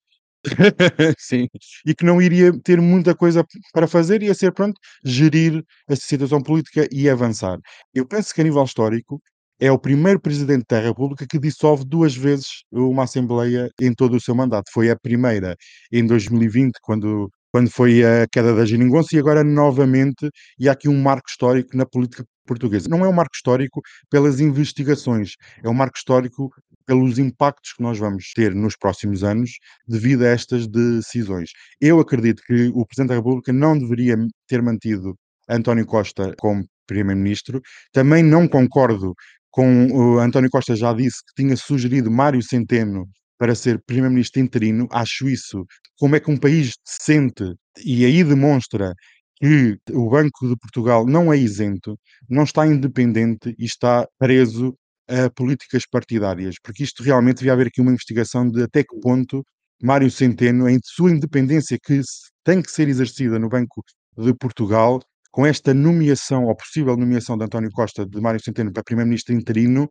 Sim, 1.18 1.48
e 1.86 1.94
que 1.94 2.06
não 2.06 2.22
iria 2.22 2.52
ter 2.64 2.80
muita 2.80 3.16
coisa 3.16 3.46
para 3.74 3.88
fazer, 3.88 4.22
ia 4.24 4.34
ser, 4.34 4.54
pronto, 4.54 4.80
gerir 5.04 5.64
a 5.90 5.96
situação 5.96 6.42
política 6.42 6.88
e 6.92 7.10
avançar. 7.10 7.58
Eu 7.94 8.06
penso 8.08 8.34
que 8.34 8.42
a 8.42 8.44
nível 8.44 8.64
histórico 8.64 9.22
é 9.60 9.72
o 9.72 9.80
primeiro 9.80 10.20
presidente 10.20 10.66
da 10.70 10.80
República 10.80 11.26
que 11.28 11.40
dissolve 11.40 11.84
duas 11.86 12.16
vezes 12.16 12.64
uma 12.72 13.04
Assembleia 13.04 13.70
em 13.82 13.94
todo 13.94 14.16
o 14.16 14.22
seu 14.22 14.36
mandato. 14.36 14.72
Foi 14.72 14.90
a 14.90 14.96
primeira 14.96 15.56
em 15.92 16.06
2020, 16.06 16.74
quando, 16.82 17.30
quando 17.52 17.70
foi 17.72 18.04
a 18.04 18.28
queda 18.32 18.56
da 18.56 18.66
Geringonça, 18.66 19.16
e 19.16 19.20
agora 19.20 19.44
novamente, 19.44 20.30
e 20.60 20.70
há 20.70 20.74
aqui 20.74 20.88
um 20.88 21.02
marco 21.02 21.30
histórico 21.30 21.76
na 21.76 21.86
política 21.86 22.24
portuguesa. 22.48 22.90
Não 22.90 23.06
é 23.06 23.10
um 23.10 23.14
marco 23.14 23.36
histórico 23.36 23.82
pelas 24.10 24.40
investigações, 24.40 25.34
é 25.64 25.70
um 25.70 25.74
marco 25.74 25.98
histórico 25.98 26.50
pelos 26.86 27.20
impactos 27.20 27.74
que 27.74 27.84
nós 27.84 28.00
vamos 28.00 28.32
ter 28.34 28.56
nos 28.56 28.76
próximos 28.76 29.24
anos 29.24 29.52
devido 29.88 30.24
a 30.24 30.30
estas 30.30 30.68
decisões. 30.68 31.52
Eu 31.82 32.00
acredito 32.00 32.42
que 32.48 32.72
o 32.74 32.86
Presidente 32.86 33.10
da 33.10 33.16
República 33.16 33.52
não 33.54 33.78
deveria 33.78 34.16
ter 34.48 34.62
mantido 34.62 35.16
António 35.50 35.86
Costa 35.86 36.34
como 36.40 36.66
Primeiro-Ministro. 36.88 37.62
Também 37.92 38.24
não 38.24 38.48
concordo 38.48 39.14
com 39.52 39.88
o 39.92 40.20
António 40.20 40.50
Costa 40.50 40.76
já 40.76 40.94
disse 40.94 41.18
que 41.26 41.44
tinha 41.44 41.56
sugerido 41.58 42.12
Mário 42.12 42.42
Centeno 42.42 43.08
para 43.38 43.56
ser 43.56 43.82
Primeiro-Ministro 43.86 44.42
interino. 44.42 44.88
Acho 44.92 45.30
isso. 45.30 45.66
Como 45.98 46.16
é 46.16 46.20
que 46.20 46.32
um 46.32 46.38
país 46.38 46.74
sente 46.86 47.44
e 47.86 48.06
aí 48.06 48.24
demonstra 48.24 48.94
que 49.40 49.78
o 49.92 50.10
Banco 50.10 50.48
de 50.48 50.56
Portugal 50.58 51.06
não 51.06 51.32
é 51.32 51.38
isento, 51.38 51.98
não 52.30 52.44
está 52.44 52.66
independente 52.66 53.56
e 53.58 53.66
está 53.66 54.08
preso 54.18 54.76
a 55.08 55.30
políticas 55.30 55.84
partidárias, 55.90 56.56
porque 56.62 56.84
isto 56.84 57.02
realmente 57.04 57.38
devia 57.38 57.54
haver 57.54 57.68
aqui 57.68 57.80
uma 57.82 57.92
investigação 57.92 58.50
de 58.50 58.64
até 58.64 58.84
que 58.84 59.00
ponto 59.00 59.44
Mário 59.82 60.10
Centeno, 60.10 60.68
em 60.68 60.80
sua 60.84 61.12
independência 61.12 61.78
que 61.82 62.02
tem 62.44 62.62
que 62.62 62.72
ser 62.72 62.88
exercida 62.88 63.38
no 63.40 63.48
Banco 63.50 63.84
de 64.18 64.34
Portugal, 64.34 65.00
com 65.32 65.46
esta 65.46 65.74
nomeação, 65.74 66.46
ou 66.46 66.56
possível 66.56 66.98
nomeação 66.98 67.38
de 67.38 67.46
António 67.46 67.70
Costa 67.72 68.06
de 68.06 68.20
Mário 68.20 68.44
Centeno 68.44 68.74
para 68.74 68.84
Primeiro-Ministro 68.84 69.36
interino, 69.36 69.88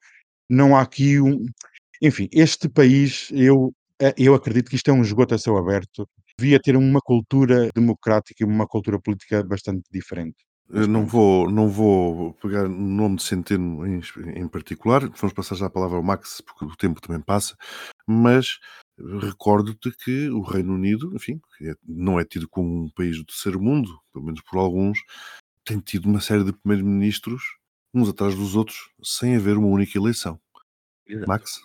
não 0.50 0.76
há 0.76 0.82
aqui 0.82 1.20
um. 1.20 1.44
Enfim, 2.02 2.28
este 2.32 2.68
país, 2.68 3.28
eu, 3.32 3.72
eh, 4.00 4.14
eu 4.18 4.35
acredito 4.35 4.68
que 4.68 4.76
isto 4.76 4.90
é 4.90 4.94
um 4.94 5.02
esgoto 5.02 5.35
a 5.35 5.38
céu 5.38 5.56
aberto, 5.56 6.09
devia 6.38 6.61
ter 6.61 6.77
uma 6.77 7.01
cultura 7.01 7.70
democrática 7.75 8.42
e 8.42 8.46
uma 8.46 8.66
cultura 8.66 9.01
política 9.01 9.42
bastante 9.42 9.85
diferente. 9.92 10.37
Eu 10.68 10.81
Mas 10.81 10.88
não 10.88 11.07
pronto. 11.07 11.12
vou, 11.12 11.51
não 11.51 11.68
vou 11.68 12.35
pegar 12.35 12.68
no 12.68 12.77
nome 12.77 13.16
de 13.16 13.22
Centeno 13.22 13.87
em, 13.87 14.01
em 14.35 14.49
particular, 14.49 15.09
vamos 15.09 15.33
passar 15.33 15.55
já 15.55 15.66
a 15.66 15.70
palavra 15.70 15.96
ao 15.96 16.03
Max, 16.03 16.40
porque 16.40 16.64
o 16.64 16.77
tempo 16.77 17.01
também 17.01 17.22
passa, 17.22 17.57
mas 18.07 18.59
recordo-te 19.22 19.92
que 19.92 20.29
o 20.31 20.40
Reino 20.42 20.75
Unido, 20.75 21.14
enfim, 21.14 21.40
é- 21.62 21.75
não 21.87 22.18
é 22.18 22.25
tido 22.25 22.49
como 22.49 22.85
um 22.85 22.90
país 22.90 23.16
do 23.16 23.25
terceiro 23.25 23.61
mundo, 23.61 23.88
pelo 24.12 24.25
menos 24.25 24.40
por 24.42 24.59
alguns, 24.59 24.99
tem 25.64 25.79
tido 25.81 26.07
uma 26.09 26.20
série 26.20 26.44
de 26.44 26.53
primeiros-ministros, 26.53 27.42
uns 27.94 28.09
atrás 28.09 28.35
dos 28.35 28.57
outros, 28.57 28.90
sem 29.03 29.37
haver 29.37 29.57
uma 29.57 29.68
única 29.68 29.96
eleição. 29.99 30.40
Max? 31.27 31.61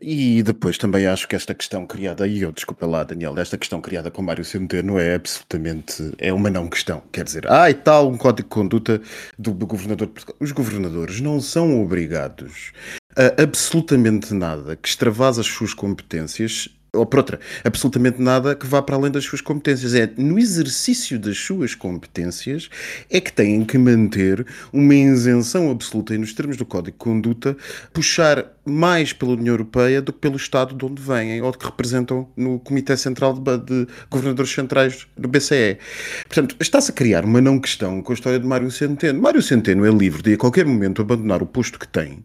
E 0.00 0.42
depois 0.42 0.78
também 0.78 1.06
acho 1.06 1.26
que 1.26 1.34
esta 1.34 1.54
questão 1.54 1.86
criada, 1.86 2.26
e 2.26 2.42
eu 2.42 2.52
desculpa 2.52 2.86
lá, 2.86 3.02
Daniel, 3.02 3.36
esta 3.38 3.58
questão 3.58 3.80
criada 3.80 4.10
com 4.10 4.22
Mário 4.22 4.44
Centeno 4.44 4.98
é 4.98 5.14
absolutamente, 5.14 6.12
é 6.18 6.32
uma 6.32 6.50
não 6.50 6.68
questão. 6.68 7.02
Quer 7.12 7.24
dizer, 7.24 7.50
ah, 7.50 7.68
e 7.68 7.74
tal, 7.74 8.08
um 8.08 8.16
código 8.16 8.48
de 8.48 8.54
conduta 8.54 9.00
do, 9.38 9.52
do 9.52 9.66
governador 9.66 10.06
de 10.06 10.12
Portugal. 10.12 10.36
Os 10.40 10.52
governadores 10.52 11.20
não 11.20 11.40
são 11.40 11.82
obrigados 11.82 12.72
a 13.16 13.42
absolutamente 13.42 14.32
nada 14.32 14.76
que 14.76 14.88
extravase 14.88 15.40
as 15.40 15.46
suas 15.46 15.74
competências, 15.74 16.68
ou 16.92 17.04
por 17.04 17.18
outra, 17.18 17.38
absolutamente 17.64 18.20
nada 18.20 18.54
que 18.54 18.66
vá 18.66 18.80
para 18.80 18.96
além 18.96 19.10
das 19.10 19.24
suas 19.24 19.40
competências. 19.40 19.94
É 19.94 20.10
no 20.16 20.38
exercício 20.38 21.18
das 21.18 21.38
suas 21.38 21.74
competências 21.74 22.68
é 23.10 23.20
que 23.20 23.32
têm 23.32 23.64
que 23.64 23.76
manter 23.76 24.46
uma 24.72 24.94
isenção 24.94 25.70
absoluta 25.70 26.14
e 26.14 26.18
nos 26.18 26.32
termos 26.32 26.56
do 26.56 26.64
Código 26.64 26.96
de 26.96 26.98
Conduta 26.98 27.56
puxar 27.92 28.46
mais 28.64 29.12
pela 29.12 29.32
União 29.32 29.54
Europeia 29.54 30.00
do 30.00 30.12
que 30.12 30.18
pelo 30.18 30.36
Estado 30.36 30.74
de 30.74 30.84
onde 30.84 31.02
vêm 31.02 31.40
ou 31.42 31.52
que 31.52 31.64
representam 31.64 32.28
no 32.36 32.58
Comitê 32.58 32.96
Central 32.96 33.34
de, 33.34 33.58
de 33.58 33.86
Governadores 34.10 34.52
Centrais 34.52 35.06
do 35.16 35.28
BCE. 35.28 35.78
Portanto, 36.26 36.56
está-se 36.60 36.90
a 36.90 36.94
criar 36.94 37.24
uma 37.24 37.40
não 37.40 37.58
questão 37.58 38.02
com 38.02 38.12
a 38.12 38.14
história 38.14 38.38
de 38.38 38.46
Mário 38.46 38.70
Centeno. 38.70 39.20
Mário 39.20 39.42
Centeno 39.42 39.84
é 39.84 39.90
livre 39.90 40.22
de 40.22 40.34
a 40.34 40.36
qualquer 40.36 40.66
momento 40.66 41.02
abandonar 41.02 41.42
o 41.42 41.46
posto 41.46 41.78
que 41.78 41.88
tem 41.88 42.24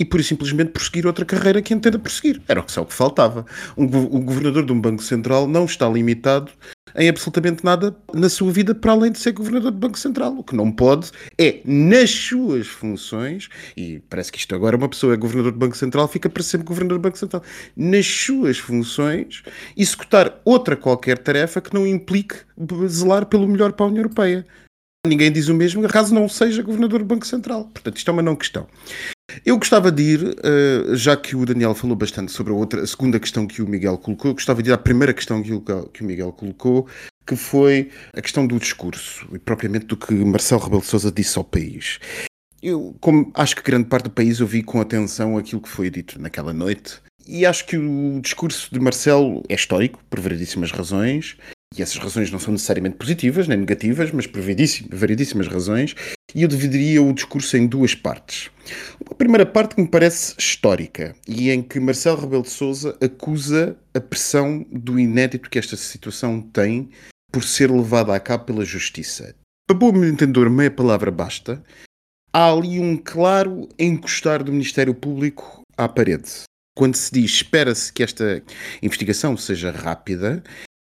e 0.00 0.04
e 0.04 0.24
simplesmente 0.24 0.70
prosseguir 0.70 1.06
outra 1.06 1.24
carreira 1.24 1.62
que 1.62 1.74
entenda 1.74 1.98
prosseguir. 1.98 2.40
Era 2.48 2.62
só 2.66 2.82
o 2.82 2.86
que 2.86 2.94
faltava. 2.94 3.44
Um, 3.76 3.84
o 3.84 4.20
governador 4.20 4.64
de 4.64 4.72
um 4.72 4.80
banco 4.80 5.02
central 5.02 5.46
não 5.46 5.64
está 5.64 5.88
limitado 5.88 6.50
em 6.94 7.08
absolutamente 7.08 7.64
nada 7.64 7.96
na 8.12 8.28
sua 8.28 8.52
vida 8.52 8.74
para 8.74 8.92
além 8.92 9.12
de 9.12 9.18
ser 9.18 9.32
governador 9.32 9.70
do 9.70 9.78
Banco 9.78 9.98
Central. 9.98 10.36
O 10.38 10.44
que 10.44 10.54
não 10.54 10.70
pode 10.70 11.10
é, 11.38 11.60
nas 11.64 12.10
suas 12.10 12.66
funções, 12.66 13.48
e 13.76 14.00
parece 14.10 14.30
que 14.30 14.38
isto 14.38 14.54
agora 14.54 14.76
uma 14.76 14.88
pessoa 14.88 15.14
é 15.14 15.16
governador 15.16 15.52
do 15.52 15.58
Banco 15.58 15.76
Central, 15.76 16.06
fica 16.08 16.28
para 16.28 16.42
sempre 16.42 16.66
governador 16.66 16.98
do 16.98 17.02
Banco 17.02 17.18
Central, 17.18 17.42
nas 17.76 18.06
suas 18.06 18.58
funções, 18.58 19.42
executar 19.76 20.40
outra 20.44 20.76
qualquer 20.76 21.18
tarefa 21.18 21.60
que 21.60 21.72
não 21.72 21.86
implique 21.86 22.36
zelar 22.86 23.26
pelo 23.26 23.48
melhor 23.48 23.72
para 23.72 23.86
a 23.86 23.88
União 23.88 24.02
Europeia. 24.02 24.46
Ninguém 25.06 25.32
diz 25.32 25.48
o 25.48 25.54
mesmo, 25.54 25.86
caso 25.88 26.14
não 26.14 26.28
seja 26.28 26.62
governador 26.62 27.00
do 27.00 27.06
Banco 27.06 27.26
Central. 27.26 27.64
Portanto, 27.64 27.96
isto 27.96 28.08
é 28.08 28.12
uma 28.12 28.22
não 28.22 28.36
questão. 28.36 28.68
Eu 29.44 29.58
gostava 29.58 29.90
de 29.90 30.02
ir, 30.02 30.22
uh, 30.22 30.94
já 30.94 31.16
que 31.16 31.34
o 31.34 31.44
Daniel 31.44 31.74
falou 31.74 31.96
bastante 31.96 32.30
sobre 32.30 32.52
a, 32.52 32.56
outra, 32.56 32.82
a 32.82 32.86
segunda 32.86 33.18
questão 33.18 33.46
que 33.46 33.62
o 33.62 33.68
Miguel 33.68 33.98
colocou, 33.98 34.30
eu 34.30 34.34
gostava 34.34 34.62
de 34.62 34.70
ir 34.70 34.72
à 34.72 34.78
primeira 34.78 35.14
questão 35.14 35.42
que 35.42 35.52
o, 35.52 35.60
que 35.60 36.02
o 36.02 36.06
Miguel 36.06 36.32
colocou, 36.32 36.86
que 37.26 37.34
foi 37.34 37.90
a 38.12 38.20
questão 38.20 38.46
do 38.46 38.58
discurso, 38.58 39.26
e 39.32 39.38
propriamente 39.38 39.86
do 39.86 39.96
que 39.96 40.12
Marcelo 40.12 40.62
Rebelo 40.62 40.82
de 40.82 40.88
Sousa 40.88 41.10
disse 41.10 41.38
ao 41.38 41.44
país. 41.44 41.98
Eu, 42.62 42.94
como 43.00 43.32
acho 43.34 43.56
que 43.56 43.62
grande 43.62 43.88
parte 43.88 44.04
do 44.04 44.10
país 44.10 44.40
ouvi 44.40 44.62
com 44.62 44.80
atenção 44.80 45.36
aquilo 45.36 45.60
que 45.60 45.68
foi 45.68 45.90
dito 45.90 46.20
naquela 46.20 46.52
noite, 46.52 47.00
e 47.26 47.46
acho 47.46 47.66
que 47.66 47.76
o 47.76 48.20
discurso 48.20 48.68
de 48.72 48.80
Marcelo 48.80 49.42
é 49.48 49.54
histórico, 49.54 50.00
por 50.10 50.20
variedíssimas 50.20 50.70
razões, 50.70 51.36
e 51.76 51.82
essas 51.82 51.96
razões 51.96 52.30
não 52.30 52.38
são 52.38 52.52
necessariamente 52.52 52.96
positivas 52.96 53.48
nem 53.48 53.58
negativas, 53.58 54.10
mas 54.12 54.26
por 54.26 54.42
variedíssimas 54.42 55.48
razões, 55.48 55.94
e 56.34 56.42
eu 56.42 56.48
dividiria 56.48 57.02
o 57.02 57.12
discurso 57.12 57.56
em 57.56 57.66
duas 57.66 57.94
partes. 57.94 58.50
Uma 59.04 59.14
primeira 59.16 59.46
parte 59.46 59.74
que 59.74 59.82
me 59.82 59.88
parece 59.88 60.34
histórica 60.38 61.14
e 61.26 61.50
em 61.50 61.62
que 61.62 61.80
Marcelo 61.80 62.20
Rebelo 62.20 62.42
de 62.42 62.50
Sousa 62.50 62.96
acusa 63.02 63.76
a 63.94 64.00
pressão 64.00 64.64
do 64.70 64.98
inédito 64.98 65.50
que 65.50 65.58
esta 65.58 65.76
situação 65.76 66.40
tem 66.40 66.90
por 67.32 67.42
ser 67.42 67.70
levada 67.70 68.14
a 68.14 68.20
cabo 68.20 68.44
pela 68.44 68.64
justiça. 68.64 69.34
Para 69.66 69.78
bom 69.78 70.04
entendedor, 70.04 70.50
meia 70.50 70.70
palavra 70.70 71.10
basta. 71.10 71.62
Há 72.32 72.52
ali 72.52 72.78
um 72.80 72.96
claro 72.96 73.68
encostar 73.78 74.42
do 74.42 74.52
Ministério 74.52 74.94
Público 74.94 75.62
à 75.76 75.88
parede. 75.88 76.44
Quando 76.74 76.96
se 76.96 77.12
diz 77.12 77.30
espera-se 77.30 77.92
que 77.92 78.02
esta 78.02 78.42
investigação 78.82 79.36
seja 79.36 79.70
rápida, 79.70 80.42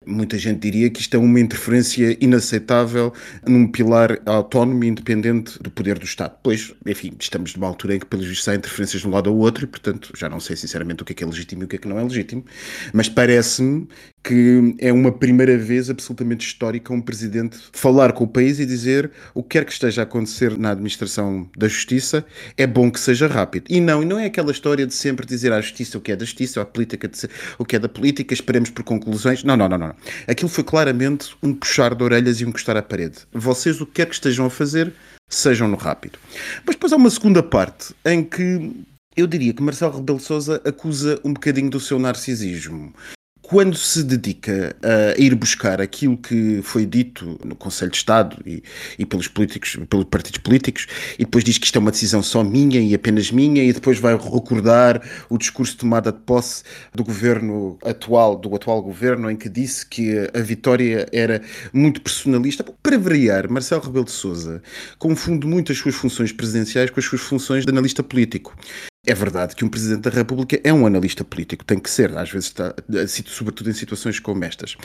Muita 0.03 0.35
gente 0.35 0.59
diria 0.59 0.89
que 0.89 0.99
isto 0.99 1.13
é 1.13 1.19
uma 1.19 1.39
interferência 1.39 2.17
inaceitável 2.19 3.13
num 3.47 3.67
pilar 3.67 4.19
autónomo 4.25 4.83
e 4.83 4.87
independente 4.87 5.61
do 5.61 5.69
poder 5.69 5.99
do 5.99 6.05
Estado. 6.05 6.35
Pois, 6.41 6.73
enfim, 6.87 7.13
estamos 7.19 7.53
numa 7.53 7.67
altura 7.67 7.93
em 7.93 7.99
que, 7.99 8.07
pelos 8.07 8.25
vistos, 8.25 8.47
há 8.47 8.55
interferências 8.55 9.03
de 9.03 9.07
um 9.07 9.11
lado 9.11 9.29
ao 9.29 9.37
outro 9.37 9.63
e, 9.63 9.67
portanto, 9.67 10.11
já 10.17 10.27
não 10.27 10.39
sei 10.39 10.55
sinceramente 10.55 11.03
o 11.03 11.05
que 11.05 11.13
é 11.13 11.15
que 11.15 11.23
é 11.23 11.27
legítimo 11.27 11.61
e 11.61 11.65
o 11.65 11.67
que 11.67 11.75
é 11.75 11.79
que 11.79 11.87
não 11.87 11.99
é 11.99 12.03
legítimo, 12.03 12.43
mas 12.91 13.09
parece-me 13.09 13.87
que 14.23 14.75
é 14.79 14.91
uma 14.91 15.11
primeira 15.11 15.57
vez 15.57 15.89
absolutamente 15.89 16.45
histórica 16.45 16.93
um 16.93 17.01
presidente 17.01 17.59
falar 17.71 18.13
com 18.13 18.23
o 18.23 18.27
país 18.27 18.59
e 18.59 18.65
dizer 18.65 19.11
o 19.33 19.41
que 19.41 19.49
quer 19.49 19.65
que 19.65 19.71
esteja 19.71 20.01
a 20.01 20.03
acontecer 20.03 20.57
na 20.57 20.71
administração 20.71 21.49
da 21.57 21.67
justiça 21.67 22.25
é 22.57 22.67
bom 22.67 22.91
que 22.91 22.99
seja 22.99 23.27
rápido. 23.27 23.65
E 23.69 23.79
não, 23.79 24.01
e 24.01 24.05
não 24.05 24.19
é 24.19 24.25
aquela 24.25 24.51
história 24.51 24.85
de 24.85 24.93
sempre 24.93 25.25
dizer 25.25 25.51
à 25.51 25.61
justiça 25.61 25.97
o 25.97 26.01
que 26.01 26.11
é 26.11 26.15
da 26.15 26.25
justiça, 26.25 26.61
à 26.61 26.65
política 26.65 27.09
o 27.57 27.65
que 27.65 27.75
é 27.75 27.79
da 27.79 27.89
política, 27.89 28.33
esperemos 28.33 28.69
por 28.69 28.83
conclusões. 28.83 29.43
Não, 29.43 29.57
não, 29.57 29.67
não, 29.67 29.77
não. 29.77 29.90
Aquilo 30.27 30.49
foi 30.49 30.63
claramente 30.63 31.35
um 31.41 31.53
puxar 31.53 31.95
de 31.95 32.03
orelhas 32.03 32.39
e 32.39 32.45
um 32.45 32.49
encostar 32.49 32.77
à 32.77 32.81
parede. 32.81 33.19
Vocês 33.31 33.81
o 33.81 33.85
que 33.85 33.93
quer 33.93 34.07
que 34.07 34.13
estejam 34.13 34.45
a 34.45 34.49
fazer, 34.49 34.93
sejam 35.29 35.67
no 35.67 35.77
rápido. 35.77 36.19
Mas 36.65 36.75
depois 36.75 36.93
há 36.93 36.95
uma 36.95 37.09
segunda 37.09 37.41
parte 37.41 37.93
em 38.05 38.23
que 38.23 38.71
eu 39.15 39.27
diria 39.27 39.53
que 39.53 39.61
Marcelo 39.61 39.97
Rebelo 39.97 40.19
de 40.19 40.23
Sousa 40.23 40.61
acusa 40.65 41.19
um 41.23 41.33
bocadinho 41.33 41.69
do 41.69 41.79
seu 41.79 41.99
narcisismo 41.99 42.93
quando 43.51 43.75
se 43.75 44.01
dedica 44.01 44.73
a 44.81 45.19
ir 45.19 45.35
buscar 45.35 45.81
aquilo 45.81 46.15
que 46.15 46.61
foi 46.63 46.85
dito 46.85 47.37
no 47.43 47.53
Conselho 47.53 47.91
de 47.91 47.97
Estado 47.97 48.37
e, 48.45 48.63
e, 48.97 49.05
pelos 49.05 49.27
políticos, 49.27 49.77
pelos 49.89 50.05
partidos 50.05 50.39
políticos, 50.39 50.87
e 51.19 51.25
depois 51.25 51.43
diz 51.43 51.57
que 51.57 51.65
isto 51.65 51.75
é 51.75 51.79
uma 51.79 51.91
decisão 51.91 52.23
só 52.23 52.45
minha 52.45 52.79
e 52.79 52.95
apenas 52.95 53.29
minha, 53.29 53.61
e 53.61 53.73
depois 53.73 53.99
vai 53.99 54.15
recordar 54.15 55.01
o 55.29 55.37
discurso 55.37 55.73
de 55.73 55.79
tomada 55.79 56.13
de 56.13 56.19
posse 56.19 56.63
do 56.95 57.03
governo 57.03 57.77
atual, 57.83 58.37
do 58.37 58.55
atual 58.55 58.81
governo, 58.81 59.29
em 59.29 59.35
que 59.35 59.49
disse 59.49 59.85
que 59.85 60.29
a 60.33 60.39
vitória 60.39 61.05
era 61.11 61.41
muito 61.73 61.99
personalista. 61.99 62.63
Para 62.81 62.97
variar, 62.97 63.51
Marcelo 63.51 63.81
Rebelo 63.81 64.05
de 64.05 64.11
Sousa 64.11 64.63
confunde 64.97 65.45
muito 65.45 65.73
as 65.73 65.77
suas 65.77 65.95
funções 65.95 66.31
presidenciais 66.31 66.89
com 66.89 67.01
as 67.01 67.05
suas 67.05 67.19
funções 67.19 67.65
de 67.65 67.69
analista 67.69 68.01
político. 68.01 68.55
É 69.05 69.15
verdade 69.15 69.55
que 69.55 69.65
um 69.65 69.69
Presidente 69.69 70.01
da 70.01 70.11
República 70.11 70.61
é 70.63 70.71
um 70.71 70.85
analista 70.85 71.23
político, 71.23 71.65
tem 71.65 71.79
que 71.79 71.89
ser, 71.89 72.15
às 72.15 72.29
vezes 72.29 72.49
está, 72.49 72.75
sobretudo 73.25 73.71
em 73.71 73.73
situações 73.73 74.19
como 74.19 74.43
estas. 74.45 74.77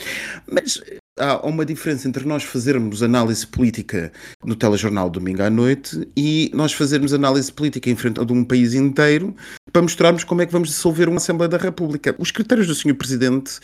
Mas 0.51 0.81
há 1.19 1.45
uma 1.45 1.63
diferença 1.63 2.07
entre 2.07 2.25
nós 2.25 2.43
fazermos 2.43 3.03
análise 3.03 3.45
política 3.45 4.11
no 4.43 4.55
telejornal 4.55 5.07
domingo 5.07 5.43
à 5.43 5.51
noite 5.51 6.09
e 6.17 6.49
nós 6.53 6.73
fazermos 6.73 7.13
análise 7.13 7.51
política 7.51 7.91
em 7.91 7.95
frente 7.95 8.19
a 8.19 8.23
um 8.23 8.43
país 8.43 8.73
inteiro 8.73 9.35
para 9.71 9.83
mostrarmos 9.83 10.23
como 10.23 10.41
é 10.41 10.47
que 10.47 10.51
vamos 10.51 10.69
dissolver 10.69 11.07
uma 11.07 11.17
Assembleia 11.17 11.49
da 11.49 11.57
República. 11.57 12.15
Os 12.17 12.31
critérios 12.31 12.65
do 12.65 12.73
Sr. 12.73 12.95
Presidente 12.95 13.59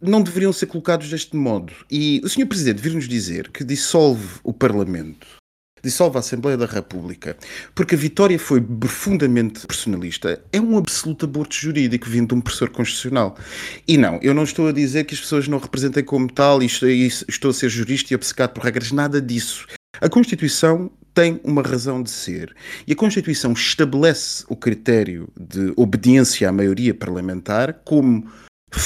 não 0.00 0.22
deveriam 0.22 0.54
ser 0.54 0.66
colocados 0.66 1.10
deste 1.10 1.36
modo. 1.36 1.72
E 1.90 2.20
o 2.24 2.28
Sr. 2.30 2.46
Presidente 2.46 2.80
vir-nos 2.80 3.06
dizer 3.06 3.50
que 3.50 3.62
dissolve 3.62 4.40
o 4.42 4.54
Parlamento 4.54 5.41
dissolve 5.82 6.16
a 6.16 6.20
Assembleia 6.20 6.56
da 6.56 6.66
República, 6.66 7.36
porque 7.74 7.94
a 7.94 7.98
vitória 7.98 8.38
foi 8.38 8.60
profundamente 8.60 9.66
personalista, 9.66 10.42
é 10.52 10.60
um 10.60 10.78
absoluto 10.78 11.24
aborto 11.24 11.54
jurídico 11.54 12.08
vindo 12.08 12.28
de 12.28 12.34
um 12.34 12.40
professor 12.40 12.70
constitucional. 12.70 13.36
E 13.86 13.98
não, 13.98 14.18
eu 14.22 14.32
não 14.32 14.44
estou 14.44 14.68
a 14.68 14.72
dizer 14.72 15.04
que 15.04 15.14
as 15.14 15.20
pessoas 15.20 15.48
não 15.48 15.58
representem 15.58 16.04
como 16.04 16.30
tal 16.30 16.62
e 16.62 16.66
estou 16.66 17.50
a 17.50 17.54
ser 17.54 17.68
jurista 17.68 18.12
e 18.12 18.16
obcecado 18.16 18.52
por 18.52 18.62
regras, 18.64 18.92
nada 18.92 19.20
disso. 19.20 19.66
A 20.00 20.08
Constituição 20.08 20.90
tem 21.14 21.40
uma 21.44 21.62
razão 21.62 22.02
de 22.02 22.10
ser. 22.10 22.54
E 22.86 22.92
a 22.92 22.96
Constituição 22.96 23.52
estabelece 23.52 24.44
o 24.48 24.56
critério 24.56 25.28
de 25.38 25.72
obediência 25.76 26.48
à 26.48 26.52
maioria 26.52 26.94
parlamentar 26.94 27.82
como 27.84 28.26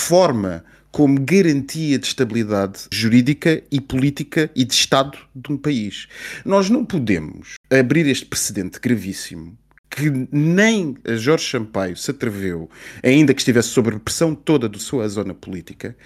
forma 0.06 0.64
como 0.92 1.20
garantia 1.20 1.98
de 1.98 2.06
estabilidade 2.06 2.86
jurídica 2.92 3.60
e 3.72 3.80
política 3.80 4.48
e 4.54 4.64
de 4.64 4.72
Estado 4.72 5.18
de 5.34 5.52
um 5.52 5.56
país. 5.56 6.06
Nós 6.44 6.70
não 6.70 6.84
podemos 6.84 7.54
abrir 7.68 8.06
este 8.06 8.24
precedente 8.24 8.78
gravíssimo 8.78 9.58
que 9.90 10.28
nem 10.30 10.96
Jorge 11.16 11.50
Sampaio 11.50 11.96
se 11.96 12.10
atreveu, 12.10 12.70
ainda 13.02 13.34
que 13.34 13.40
estivesse 13.40 13.70
sob 13.70 13.90
a 13.90 13.98
pressão 13.98 14.32
toda 14.32 14.68
da 14.68 14.78
sua 14.78 15.08
zona 15.08 15.34
política, 15.34 15.96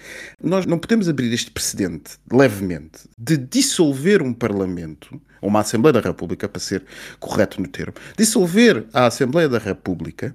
nós 0.41 0.65
não 0.65 0.79
podemos 0.79 1.07
abrir 1.07 1.31
este 1.31 1.51
precedente, 1.51 2.17
levemente, 2.31 3.01
de 3.19 3.37
dissolver 3.37 4.21
um 4.21 4.33
Parlamento, 4.33 5.21
ou 5.41 5.49
uma 5.49 5.59
Assembleia 5.59 5.93
da 5.93 5.99
República, 5.99 6.47
para 6.47 6.61
ser 6.61 6.85
correto 7.19 7.61
no 7.61 7.67
termo, 7.67 7.93
dissolver 8.17 8.85
a 8.93 9.07
Assembleia 9.07 9.49
da 9.49 9.59
República 9.59 10.33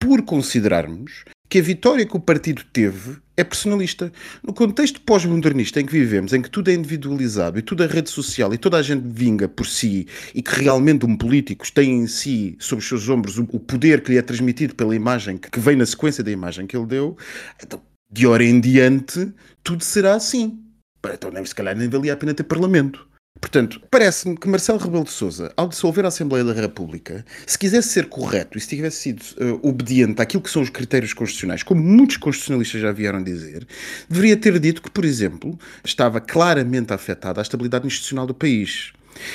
por 0.00 0.22
considerarmos 0.22 1.24
que 1.50 1.58
a 1.58 1.62
vitória 1.62 2.06
que 2.06 2.16
o 2.16 2.20
partido 2.20 2.62
teve 2.72 3.16
é 3.36 3.42
personalista. 3.42 4.12
No 4.40 4.54
contexto 4.54 5.00
pós-modernista 5.00 5.80
em 5.80 5.84
que 5.84 5.92
vivemos, 5.92 6.32
em 6.32 6.40
que 6.40 6.48
tudo 6.48 6.70
é 6.70 6.74
individualizado 6.74 7.58
e 7.58 7.62
tudo 7.62 7.82
é 7.82 7.88
rede 7.88 8.08
social 8.08 8.54
e 8.54 8.58
toda 8.58 8.76
a 8.76 8.82
gente 8.82 9.02
vinga 9.04 9.48
por 9.48 9.66
si 9.66 10.06
e 10.32 10.40
que 10.40 10.62
realmente 10.62 11.04
um 11.04 11.16
político 11.16 11.70
tem 11.72 11.98
em 11.98 12.06
si, 12.06 12.56
sobre 12.60 12.82
os 12.84 12.88
seus 12.88 13.08
ombros, 13.08 13.36
o 13.36 13.58
poder 13.58 14.00
que 14.00 14.12
lhe 14.12 14.18
é 14.18 14.22
transmitido 14.22 14.76
pela 14.76 14.94
imagem 14.94 15.36
que 15.36 15.58
vem 15.58 15.74
na 15.74 15.84
sequência 15.84 16.22
da 16.22 16.30
imagem 16.30 16.68
que 16.68 16.76
ele 16.76 16.86
deu, 16.86 17.16
então, 17.60 17.82
de 18.12 18.28
hora 18.28 18.44
em 18.44 18.60
diante, 18.60 19.32
tudo 19.64 19.82
será 19.82 20.14
assim. 20.14 20.62
Então, 21.04 21.32
se 21.44 21.54
calhar, 21.54 21.76
nem 21.76 21.88
valia 21.88 22.12
a 22.12 22.16
pena 22.16 22.32
ter 22.32 22.44
parlamento. 22.44 23.09
Portanto, 23.40 23.80
parece-me 23.90 24.36
que 24.36 24.48
Marcelo 24.48 24.78
Rebelo 24.78 25.04
de 25.04 25.10
Sousa, 25.10 25.52
ao 25.56 25.66
dissolver 25.66 26.04
a 26.04 26.08
Assembleia 26.08 26.44
da 26.44 26.52
República, 26.52 27.24
se 27.46 27.58
quisesse 27.58 27.88
ser 27.88 28.06
correto 28.06 28.58
e 28.58 28.60
se 28.60 28.68
tivesse 28.68 28.98
sido 28.98 29.22
uh, 29.22 29.68
obediente 29.68 30.20
àquilo 30.20 30.42
que 30.42 30.50
são 30.50 30.62
os 30.62 30.68
critérios 30.68 31.14
constitucionais, 31.14 31.62
como 31.62 31.82
muitos 31.82 32.18
constitucionalistas 32.18 32.80
já 32.80 32.92
vieram 32.92 33.22
dizer, 33.22 33.66
deveria 34.08 34.36
ter 34.36 34.58
dito 34.58 34.82
que, 34.82 34.90
por 34.90 35.04
exemplo, 35.04 35.58
estava 35.82 36.20
claramente 36.20 36.92
afetada 36.92 37.40
a 37.40 37.42
estabilidade 37.42 37.86
institucional 37.86 38.26
do 38.26 38.34
país 38.34 38.92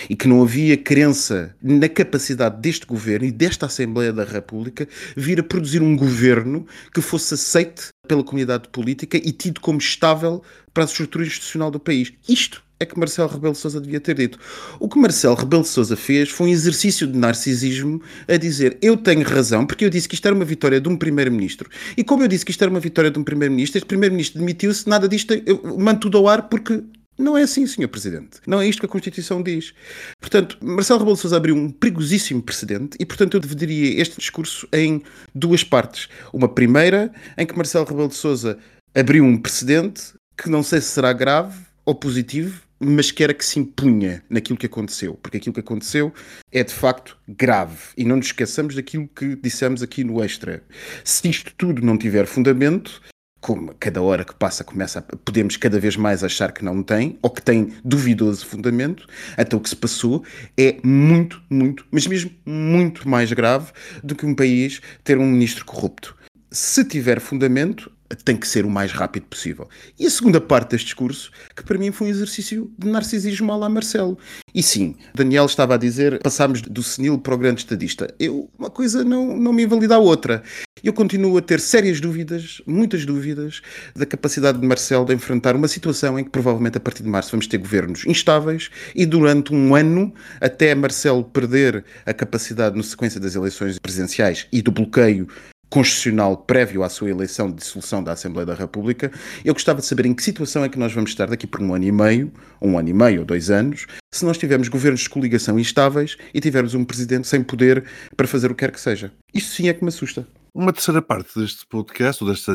e 0.09 0.15
que 0.15 0.27
não 0.27 0.41
havia 0.41 0.77
crença 0.77 1.55
na 1.61 1.89
capacidade 1.89 2.61
deste 2.61 2.85
governo 2.85 3.25
e 3.25 3.31
desta 3.31 3.65
Assembleia 3.65 4.13
da 4.13 4.23
República 4.23 4.87
vir 5.15 5.39
a 5.39 5.43
produzir 5.43 5.81
um 5.81 5.95
governo 5.95 6.65
que 6.93 7.01
fosse 7.01 7.33
aceite 7.33 7.89
pela 8.07 8.23
comunidade 8.23 8.69
política 8.69 9.17
e 9.17 9.31
tido 9.31 9.59
como 9.59 9.79
estável 9.79 10.41
para 10.73 10.83
a 10.83 10.85
estrutura 10.85 11.25
institucional 11.25 11.71
do 11.71 11.79
país. 11.79 12.13
Isto 12.27 12.64
é 12.85 12.87
que 12.87 12.97
Marcelo 12.97 13.27
Rebelo 13.27 13.53
de 13.53 13.59
Sousa 13.59 13.81
devia 13.81 13.99
ter 13.99 14.15
dito. 14.15 14.39
O 14.79 14.87
que 14.87 14.97
Marcelo 14.99 15.35
Rebelo 15.35 15.63
de 15.63 15.69
Sousa 15.69 15.95
fez 15.95 16.29
foi 16.29 16.47
um 16.47 16.49
exercício 16.51 17.07
de 17.07 17.17
narcisismo 17.17 18.01
a 18.27 18.37
dizer 18.37 18.77
eu 18.81 18.95
tenho 18.95 19.23
razão 19.23 19.65
porque 19.65 19.85
eu 19.85 19.89
disse 19.89 20.07
que 20.07 20.15
isto 20.15 20.25
era 20.25 20.35
uma 20.35 20.45
vitória 20.45 20.79
de 20.79 20.87
um 20.87 20.95
primeiro-ministro 20.95 21.69
e 21.97 22.03
como 22.03 22.23
eu 22.23 22.27
disse 22.27 22.45
que 22.45 22.51
isto 22.51 22.61
era 22.61 22.71
uma 22.71 22.79
vitória 22.79 23.11
de 23.11 23.19
um 23.19 23.23
primeiro-ministro, 23.23 23.77
este 23.77 23.87
primeiro-ministro 23.87 24.39
demitiu-se, 24.39 24.87
nada 24.87 25.07
disto, 25.07 25.33
eu 25.45 25.77
mando 25.77 26.01
tudo 26.01 26.17
ao 26.17 26.27
ar 26.27 26.49
porque 26.49 26.83
não 27.17 27.37
é 27.37 27.43
assim, 27.43 27.65
Sr. 27.65 27.87
Presidente. 27.87 28.41
Não 28.45 28.59
é 28.59 28.67
isto 28.67 28.81
que 28.81 28.85
a 28.85 28.89
Constituição 28.89 29.41
diz. 29.41 29.73
Portanto, 30.19 30.57
Marcelo 30.61 30.99
Rebelo 30.99 31.15
de 31.15 31.21
Sousa 31.21 31.37
abriu 31.37 31.55
um 31.55 31.69
perigosíssimo 31.69 32.41
precedente 32.41 32.97
e, 32.99 33.05
portanto, 33.05 33.35
eu 33.35 33.39
dividiria 33.39 34.01
este 34.01 34.17
discurso 34.17 34.67
em 34.73 35.01
duas 35.33 35.63
partes. 35.63 36.09
Uma 36.33 36.49
primeira, 36.49 37.11
em 37.37 37.45
que 37.45 37.55
Marcelo 37.55 37.85
Rebelo 37.85 38.09
de 38.09 38.15
Sousa 38.15 38.57
abriu 38.93 39.23
um 39.23 39.37
precedente 39.37 40.13
que 40.37 40.49
não 40.49 40.61
sei 40.61 40.81
se 40.81 40.87
será 40.87 41.13
grave 41.13 41.57
ou 41.85 41.95
positivo, 41.95 42.61
mas 42.79 43.11
que 43.11 43.23
era 43.23 43.33
que 43.33 43.45
se 43.45 43.59
impunha 43.59 44.23
naquilo 44.29 44.57
que 44.57 44.65
aconteceu, 44.65 45.15
porque 45.15 45.37
aquilo 45.37 45.53
que 45.53 45.59
aconteceu 45.59 46.13
é 46.51 46.63
de 46.63 46.73
facto 46.73 47.17
grave 47.27 47.77
e 47.97 48.03
não 48.03 48.17
nos 48.17 48.27
esqueçamos 48.27 48.75
daquilo 48.75 49.07
que 49.07 49.35
dissemos 49.35 49.81
aqui 49.81 50.03
no 50.03 50.23
extra. 50.23 50.63
Se 51.03 51.29
isto 51.29 51.53
tudo 51.57 51.81
não 51.81 51.97
tiver 51.97 52.25
fundamento, 52.25 53.01
como 53.45 53.75
cada 53.79 54.01
hora 54.01 54.25
que 54.25 54.33
passa 54.33 54.63
começa 54.63 54.97
a, 54.97 55.01
podemos 55.03 55.55
cada 55.55 55.79
vez 55.79 55.95
mais 55.95 56.23
achar 56.23 56.51
que 56.51 56.65
não 56.65 56.81
tem, 56.81 57.19
ou 57.21 57.29
que 57.29 57.43
tem 57.43 57.73
duvidoso 57.83 58.43
fundamento, 58.43 59.07
então 59.37 59.59
o 59.59 59.61
que 59.61 59.69
se 59.69 59.75
passou 59.75 60.23
é 60.57 60.77
muito, 60.83 61.39
muito, 61.47 61.85
mas 61.91 62.07
mesmo 62.07 62.31
muito 62.43 63.07
mais 63.07 63.31
grave 63.31 63.71
do 64.03 64.15
que 64.15 64.25
um 64.25 64.33
país 64.33 64.81
ter 65.03 65.19
um 65.19 65.27
ministro 65.27 65.63
corrupto. 65.63 66.17
Se 66.49 66.83
tiver 66.83 67.19
fundamento, 67.19 67.91
tem 68.23 68.37
que 68.37 68.47
ser 68.47 68.65
o 68.65 68.69
mais 68.69 68.91
rápido 68.91 69.25
possível. 69.25 69.67
E 69.97 70.05
a 70.05 70.09
segunda 70.09 70.39
parte 70.39 70.71
deste 70.71 70.85
discurso, 70.85 71.31
que 71.55 71.63
para 71.63 71.77
mim 71.77 71.91
foi 71.91 72.07
um 72.07 72.09
exercício 72.09 72.71
de 72.77 72.87
narcisismo 72.87 73.51
à 73.51 73.69
Marcelo. 73.69 74.17
E 74.53 74.61
sim, 74.61 74.95
Daniel 75.13 75.45
estava 75.45 75.75
a 75.75 75.77
dizer, 75.77 76.19
passámos 76.19 76.61
do 76.61 76.83
senil 76.83 77.17
para 77.17 77.33
o 77.33 77.37
grande 77.37 77.61
estadista. 77.61 78.13
Eu, 78.19 78.49
uma 78.57 78.69
coisa 78.69 79.03
não, 79.03 79.35
não 79.35 79.51
me 79.51 79.63
invalida 79.63 79.95
a 79.95 79.99
outra. 79.99 80.43
Eu 80.83 80.93
continuo 80.93 81.37
a 81.37 81.41
ter 81.41 81.59
sérias 81.59 81.99
dúvidas, 81.99 82.61
muitas 82.67 83.05
dúvidas, 83.05 83.61
da 83.95 84.05
capacidade 84.05 84.59
de 84.59 84.67
Marcelo 84.67 85.05
de 85.05 85.13
enfrentar 85.13 85.55
uma 85.55 85.67
situação 85.67 86.19
em 86.19 86.23
que 86.23 86.29
provavelmente 86.29 86.77
a 86.77 86.79
partir 86.79 87.01
de 87.01 87.09
março 87.09 87.31
vamos 87.31 87.47
ter 87.47 87.57
governos 87.57 88.05
instáveis 88.05 88.69
e 88.93 89.05
durante 89.05 89.53
um 89.53 89.73
ano, 89.73 90.13
até 90.39 90.75
Marcelo 90.75 91.23
perder 91.23 91.83
a 92.05 92.13
capacidade, 92.13 92.77
na 92.77 92.83
sequência 92.83 93.19
das 93.19 93.35
eleições 93.35 93.79
presidenciais 93.79 94.47
e 94.51 94.61
do 94.61 94.71
bloqueio 94.71 95.27
constitucional 95.69 96.37
prévio 96.37 96.83
à 96.83 96.89
sua 96.89 97.09
eleição 97.09 97.49
de 97.49 97.57
dissolução 97.57 98.03
da 98.03 98.13
Assembleia 98.13 98.45
da 98.45 98.53
República, 98.53 99.11
eu 99.43 99.53
gostava 99.53 99.81
de 99.81 99.85
saber 99.85 100.05
em 100.05 100.13
que 100.13 100.23
situação 100.23 100.63
é 100.63 100.69
que 100.69 100.79
nós 100.79 100.93
vamos 100.93 101.11
estar 101.11 101.27
daqui 101.27 101.47
por 101.47 101.61
um 101.61 101.73
ano 101.73 101.85
e 101.85 101.91
meio, 101.91 102.31
um 102.61 102.77
ano 102.77 102.89
e 102.89 102.93
meio, 102.93 103.19
ou 103.21 103.25
dois 103.25 103.49
anos, 103.49 103.87
se 104.13 104.25
nós 104.25 104.37
tivermos 104.37 104.67
governos 104.67 105.01
de 105.01 105.09
coligação 105.09 105.59
instáveis 105.59 106.17
e 106.33 106.39
tivermos 106.39 106.73
um 106.73 106.85
presidente 106.85 107.27
sem 107.27 107.43
poder 107.43 107.83
para 108.15 108.27
fazer 108.27 108.51
o 108.51 108.55
que 108.55 108.65
quer 108.65 108.71
que 108.71 108.79
seja. 108.79 109.11
Isso 109.33 109.55
sim 109.55 109.67
é 109.67 109.73
que 109.73 109.83
me 109.83 109.89
assusta. 109.89 110.27
Uma 110.57 110.71
terceira 110.71 111.01
parte 111.01 111.37
deste 111.37 111.67
podcast, 111.67 112.23
ou 112.23 112.29
deste, 112.29 112.49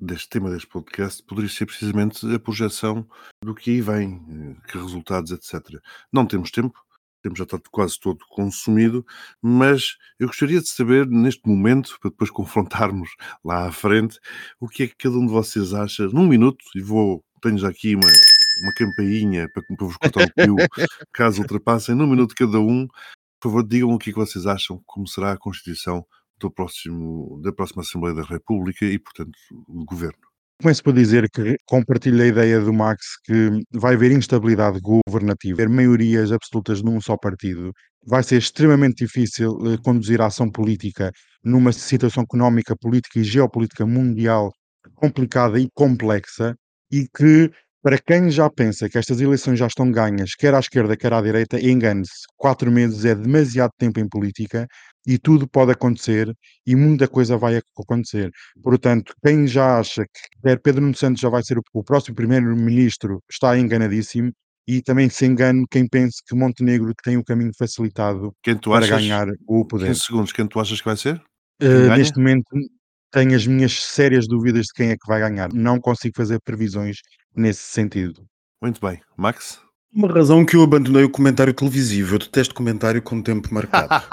deste 0.00 0.30
tema 0.30 0.50
deste 0.50 0.66
podcast, 0.66 1.22
poderia 1.24 1.50
ser 1.50 1.66
precisamente 1.66 2.26
a 2.34 2.38
projeção 2.38 3.06
do 3.44 3.54
que 3.54 3.70
aí 3.70 3.80
vem, 3.82 4.22
eh, 4.30 4.66
que 4.66 4.78
resultados, 4.78 5.30
etc. 5.30 5.60
Não 6.10 6.24
temos 6.24 6.50
tempo, 6.50 6.82
temos 7.24 7.38
já 7.38 7.44
está 7.44 7.58
quase 7.70 7.98
todo 7.98 8.22
consumido, 8.28 9.04
mas 9.40 9.96
eu 10.20 10.26
gostaria 10.26 10.60
de 10.60 10.68
saber, 10.68 11.06
neste 11.06 11.48
momento, 11.48 11.98
para 12.00 12.10
depois 12.10 12.30
confrontarmos 12.30 13.08
lá 13.42 13.66
à 13.66 13.72
frente, 13.72 14.20
o 14.60 14.68
que 14.68 14.82
é 14.82 14.86
que 14.86 14.94
cada 14.94 15.16
um 15.16 15.26
de 15.26 15.32
vocês 15.32 15.72
acha, 15.72 16.06
num 16.08 16.28
minuto, 16.28 16.62
e 16.76 16.82
vou, 16.82 17.24
tenho 17.40 17.56
já 17.56 17.68
aqui 17.68 17.96
uma, 17.96 18.06
uma 18.62 18.74
campainha 18.74 19.48
para, 19.54 19.62
para 19.62 19.86
vos 19.86 19.96
contar 19.96 20.24
o 20.24 20.34
pio, 20.34 20.56
caso 21.12 21.40
ultrapassem, 21.40 21.94
num 21.94 22.06
minuto 22.06 22.34
cada 22.36 22.60
um, 22.60 22.86
por 23.40 23.48
favor, 23.48 23.66
digam 23.66 23.90
o 23.90 23.98
que 23.98 24.10
é 24.10 24.12
que 24.12 24.18
vocês 24.18 24.46
acham, 24.46 24.82
como 24.84 25.08
será 25.08 25.32
a 25.32 25.38
constituição 25.38 26.06
do 26.38 26.50
próximo, 26.50 27.40
da 27.42 27.52
próxima 27.52 27.80
Assembleia 27.82 28.14
da 28.14 28.22
República 28.22 28.84
e, 28.84 28.98
portanto, 28.98 29.32
do 29.50 29.84
Governo. 29.86 30.33
Começo 30.62 30.82
por 30.82 30.94
dizer 30.94 31.28
que 31.30 31.56
compartilho 31.66 32.22
a 32.22 32.26
ideia 32.26 32.60
do 32.60 32.72
Max 32.72 33.16
que 33.24 33.50
vai 33.72 33.94
haver 33.94 34.12
instabilidade 34.12 34.78
governativa, 34.80 35.54
haver 35.62 35.68
maiorias 35.68 36.32
absolutas 36.32 36.80
num 36.80 37.00
só 37.00 37.16
partido. 37.16 37.72
Vai 38.06 38.22
ser 38.22 38.36
extremamente 38.38 39.04
difícil 39.04 39.50
eh, 39.66 39.76
conduzir 39.84 40.20
a 40.20 40.26
ação 40.26 40.50
política 40.50 41.10
numa 41.42 41.72
situação 41.72 42.22
económica, 42.22 42.76
política 42.80 43.18
e 43.18 43.24
geopolítica 43.24 43.84
mundial 43.84 44.52
complicada 44.94 45.58
e 45.58 45.68
complexa 45.74 46.54
e 46.90 47.06
que, 47.16 47.50
para 47.82 47.98
quem 47.98 48.30
já 48.30 48.48
pensa 48.48 48.88
que 48.88 48.96
estas 48.98 49.20
eleições 49.20 49.58
já 49.58 49.66
estão 49.66 49.90
ganhas, 49.90 50.34
quer 50.38 50.54
à 50.54 50.60
esquerda, 50.60 50.96
quer 50.96 51.12
à 51.12 51.20
direita, 51.20 51.60
engane-se. 51.60 52.26
Quatro 52.36 52.70
meses 52.70 53.04
é 53.04 53.14
demasiado 53.14 53.72
tempo 53.78 53.98
em 54.00 54.08
política 54.08 54.66
e 55.06 55.18
tudo 55.18 55.48
pode 55.48 55.72
acontecer 55.72 56.34
e 56.66 56.74
muita 56.74 57.06
coisa 57.06 57.36
vai 57.36 57.60
acontecer. 57.76 58.30
Portanto, 58.62 59.14
quem 59.24 59.46
já 59.46 59.78
acha 59.78 60.04
que 60.04 60.56
Pedro 60.62 60.82
Nuno 60.82 60.96
Santos 60.96 61.20
já 61.20 61.28
vai 61.28 61.42
ser 61.42 61.58
o, 61.58 61.62
o 61.72 61.84
próximo 61.84 62.16
primeiro-ministro 62.16 63.22
está 63.30 63.58
enganadíssimo 63.58 64.32
e 64.66 64.80
também 64.80 65.08
se 65.08 65.26
engane 65.26 65.66
quem 65.70 65.86
pense 65.86 66.22
que 66.26 66.34
Montenegro 66.34 66.92
tem 67.02 67.16
o 67.18 67.24
caminho 67.24 67.52
facilitado 67.56 68.32
Quem 68.42 68.56
tu 68.56 68.70
para 68.70 68.86
ganhar 68.86 69.28
o 69.46 69.64
poder. 69.64 69.88
15 69.88 70.00
segundos, 70.00 70.32
quem 70.32 70.46
tu 70.46 70.58
achas 70.58 70.80
que 70.80 70.86
vai 70.86 70.96
ser? 70.96 71.22
Ganha? 71.60 71.96
neste 71.96 72.18
momento 72.18 72.44
tenho 73.10 73.36
as 73.36 73.46
minhas 73.46 73.72
sérias 73.72 74.26
dúvidas 74.26 74.66
de 74.66 74.72
quem 74.74 74.90
é 74.90 74.96
que 74.96 75.06
vai 75.06 75.20
ganhar. 75.20 75.52
Não 75.52 75.78
consigo 75.78 76.14
fazer 76.16 76.40
previsões 76.40 76.96
nesse 77.36 77.62
sentido. 77.62 78.24
Muito 78.60 78.80
bem. 78.80 79.00
Max? 79.16 79.63
Uma 79.94 80.08
razão 80.12 80.44
que 80.44 80.56
eu 80.56 80.62
abandonei 80.62 81.04
o 81.04 81.10
comentário 81.10 81.54
televisivo. 81.54 82.16
Eu 82.16 82.18
detesto 82.18 82.54
comentário 82.54 83.00
com 83.00 83.22
tempo 83.22 83.54
marcado. 83.54 84.04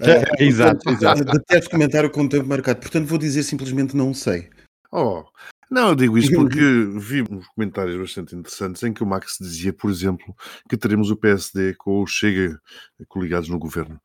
Eh, 0.00 0.24
Exato, 0.44 0.84
portanto, 0.84 1.18
exato. 1.18 1.24
Detesto 1.24 1.70
comentário 1.70 2.10
com 2.10 2.28
tempo 2.28 2.46
marcado. 2.46 2.80
Portanto, 2.80 3.06
vou 3.06 3.18
dizer 3.18 3.42
simplesmente 3.42 3.96
não 3.96 4.12
sei. 4.12 4.50
Oh, 4.92 5.24
não, 5.70 5.88
eu 5.88 5.94
digo 5.94 6.18
isto 6.18 6.34
porque 6.36 6.60
vi 6.98 7.22
uns 7.22 7.48
comentários 7.48 7.98
bastante 7.98 8.36
interessantes 8.36 8.82
em 8.82 8.92
que 8.92 9.02
o 9.02 9.06
Max 9.06 9.38
dizia, 9.40 9.72
por 9.72 9.90
exemplo, 9.90 10.36
que 10.68 10.76
teremos 10.76 11.10
o 11.10 11.16
PSD 11.16 11.74
com 11.78 12.02
o 12.02 12.06
Chega 12.06 12.60
coligados 13.08 13.48
no 13.48 13.58
governo. 13.58 13.98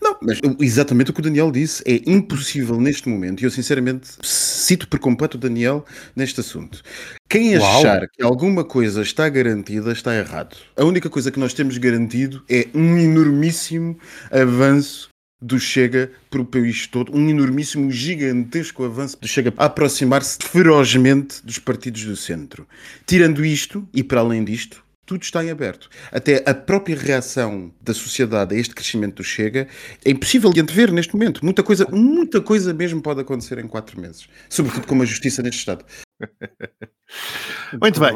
Não, 0.00 0.16
mas 0.20 0.40
exatamente 0.60 1.10
o 1.10 1.14
que 1.14 1.20
o 1.20 1.22
Daniel 1.22 1.50
disse. 1.50 1.82
É 1.86 2.00
impossível 2.06 2.80
neste 2.80 3.08
momento, 3.08 3.40
e 3.40 3.44
eu 3.44 3.50
sinceramente 3.50 4.08
cito 4.22 4.88
por 4.88 4.98
completo 4.98 5.36
o 5.36 5.40
Daniel 5.40 5.84
neste 6.14 6.40
assunto. 6.40 6.82
Quem 7.28 7.56
Uau. 7.58 7.78
achar 7.78 8.08
que 8.08 8.22
alguma 8.22 8.64
coisa 8.64 9.02
está 9.02 9.28
garantida 9.28 9.92
está 9.92 10.14
errado. 10.14 10.56
A 10.76 10.84
única 10.84 11.10
coisa 11.10 11.30
que 11.30 11.40
nós 11.40 11.52
temos 11.52 11.76
garantido 11.78 12.42
é 12.48 12.68
um 12.74 12.96
enormíssimo 12.96 13.98
avanço 14.30 15.08
do 15.40 15.60
Chega 15.60 16.10
para 16.30 16.40
o 16.40 16.44
país 16.44 16.86
todo, 16.86 17.14
um 17.14 17.28
enormíssimo, 17.28 17.90
gigantesco 17.90 18.84
avanço 18.84 19.18
do 19.20 19.28
Chega 19.28 19.52
a 19.56 19.66
aproximar-se 19.66 20.38
ferozmente 20.40 21.44
dos 21.44 21.58
partidos 21.58 22.04
do 22.04 22.16
centro. 22.16 22.66
Tirando 23.06 23.44
isto, 23.44 23.86
e 23.92 24.02
para 24.02 24.20
além 24.20 24.44
disto, 24.44 24.82
tudo 25.06 25.22
está 25.22 25.42
em 25.44 25.50
aberto. 25.50 25.88
Até 26.10 26.42
a 26.44 26.52
própria 26.52 26.96
reação 26.96 27.72
da 27.80 27.94
sociedade 27.94 28.54
a 28.54 28.58
este 28.58 28.74
crescimento 28.74 29.16
do 29.16 29.24
Chega 29.24 29.68
é 30.04 30.10
impossível 30.10 30.52
de 30.52 30.60
antever 30.60 30.92
neste 30.92 31.14
momento. 31.14 31.44
Muita 31.44 31.62
coisa, 31.62 31.86
muita 31.90 32.40
coisa 32.40 32.74
mesmo 32.74 33.00
pode 33.00 33.20
acontecer 33.20 33.58
em 33.58 33.68
quatro 33.68 34.00
meses. 34.00 34.28
Sobretudo 34.50 34.86
com 34.86 35.00
a 35.00 35.04
justiça 35.04 35.42
neste 35.42 35.60
Estado. 35.60 35.84
Muito 37.80 38.00
bem. 38.00 38.12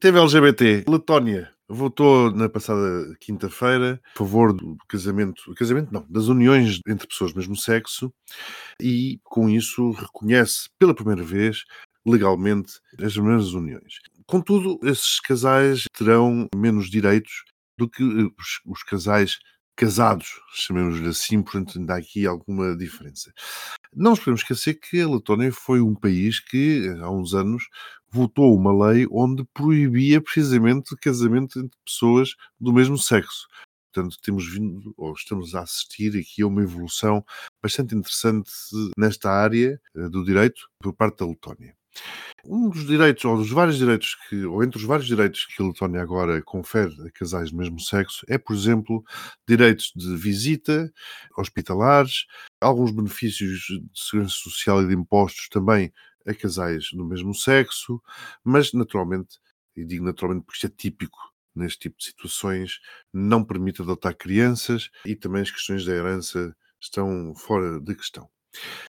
Teve 0.00 0.18
LGBT. 0.18 0.84
Letónia 0.88 1.50
votou 1.68 2.30
na 2.30 2.48
passada 2.48 3.14
quinta-feira 3.20 4.00
a 4.14 4.18
favor 4.18 4.52
do 4.52 4.76
casamento, 4.88 5.54
casamento 5.54 5.92
não, 5.92 6.06
das 6.08 6.28
uniões 6.28 6.80
entre 6.86 7.06
pessoas 7.06 7.32
do 7.32 7.38
mesmo 7.38 7.56
sexo 7.56 8.12
e 8.80 9.20
com 9.24 9.48
isso 9.48 9.90
reconhece 9.92 10.68
pela 10.78 10.94
primeira 10.94 11.22
vez 11.22 11.64
legalmente 12.06 12.74
as 13.00 13.16
mesmas 13.16 13.52
uniões. 13.52 13.98
Contudo, 14.26 14.78
esses 14.82 15.20
casais 15.20 15.84
terão 15.96 16.48
menos 16.54 16.90
direitos 16.90 17.44
do 17.78 17.88
que 17.88 18.02
eh, 18.02 18.30
os, 18.38 18.60
os 18.66 18.82
casais 18.82 19.38
casados, 19.76 20.40
chamemos-lhe 20.54 21.08
assim, 21.08 21.42
portanto 21.42 21.78
ainda 21.78 21.94
há 21.94 21.98
aqui 21.98 22.26
alguma 22.26 22.74
diferença. 22.76 23.32
Não 23.94 24.12
nos 24.12 24.20
podemos 24.20 24.40
esquecer 24.40 24.74
que 24.74 25.00
a 25.00 25.08
Letónia 25.08 25.52
foi 25.52 25.80
um 25.80 25.94
país 25.94 26.40
que, 26.40 26.88
há 27.00 27.10
uns 27.10 27.34
anos, 27.34 27.68
votou 28.10 28.56
uma 28.56 28.88
lei 28.88 29.06
onde 29.10 29.44
proibia 29.52 30.20
precisamente 30.20 30.94
o 30.94 30.96
casamento 30.96 31.58
entre 31.58 31.78
pessoas 31.84 32.34
do 32.58 32.72
mesmo 32.72 32.98
sexo. 32.98 33.46
Portanto, 33.92 34.18
temos 34.22 34.46
vindo, 34.50 34.94
ou 34.96 35.12
estamos 35.12 35.54
a 35.54 35.60
assistir 35.60 36.18
aqui 36.18 36.42
a 36.42 36.46
uma 36.46 36.62
evolução 36.62 37.24
bastante 37.62 37.94
interessante 37.94 38.50
nesta 38.96 39.30
área 39.30 39.80
eh, 39.94 40.08
do 40.08 40.24
direito 40.24 40.68
por 40.80 40.92
parte 40.94 41.18
da 41.18 41.26
Letónia. 41.26 41.76
Um 42.44 42.68
dos 42.68 42.86
direitos, 42.86 43.24
ou 43.24 43.36
dos 43.36 43.50
vários 43.50 43.76
direitos 43.76 44.16
que, 44.28 44.44
ou 44.44 44.62
entre 44.62 44.78
os 44.78 44.84
vários 44.84 45.08
direitos 45.08 45.46
que 45.46 45.62
a 45.62 45.66
Letónia 45.66 46.00
agora 46.00 46.40
confere 46.42 46.94
a 47.06 47.10
casais 47.10 47.50
do 47.50 47.56
mesmo 47.56 47.80
sexo, 47.80 48.24
é, 48.28 48.38
por 48.38 48.54
exemplo, 48.54 49.04
direitos 49.48 49.92
de 49.96 50.16
visita, 50.16 50.92
hospitalares, 51.36 52.26
alguns 52.60 52.92
benefícios 52.92 53.60
de 53.60 53.88
segurança 53.94 54.34
social 54.36 54.82
e 54.82 54.86
de 54.86 54.94
impostos 54.94 55.48
também 55.48 55.92
a 56.26 56.34
casais 56.34 56.90
do 56.92 57.04
mesmo 57.04 57.34
sexo, 57.34 58.00
mas 58.44 58.72
naturalmente, 58.72 59.38
e 59.76 59.84
digo 59.84 60.04
naturalmente 60.04 60.44
porque 60.44 60.56
isto 60.56 60.66
é 60.66 60.76
típico 60.76 61.18
neste 61.54 61.78
tipo 61.80 61.98
de 61.98 62.04
situações, 62.04 62.80
não 63.12 63.42
permite 63.42 63.82
adotar 63.82 64.14
crianças 64.16 64.90
e 65.04 65.16
também 65.16 65.42
as 65.42 65.50
questões 65.50 65.84
da 65.84 65.92
herança 65.92 66.54
estão 66.80 67.34
fora 67.34 67.80
de 67.80 67.94
questão. 67.94 68.28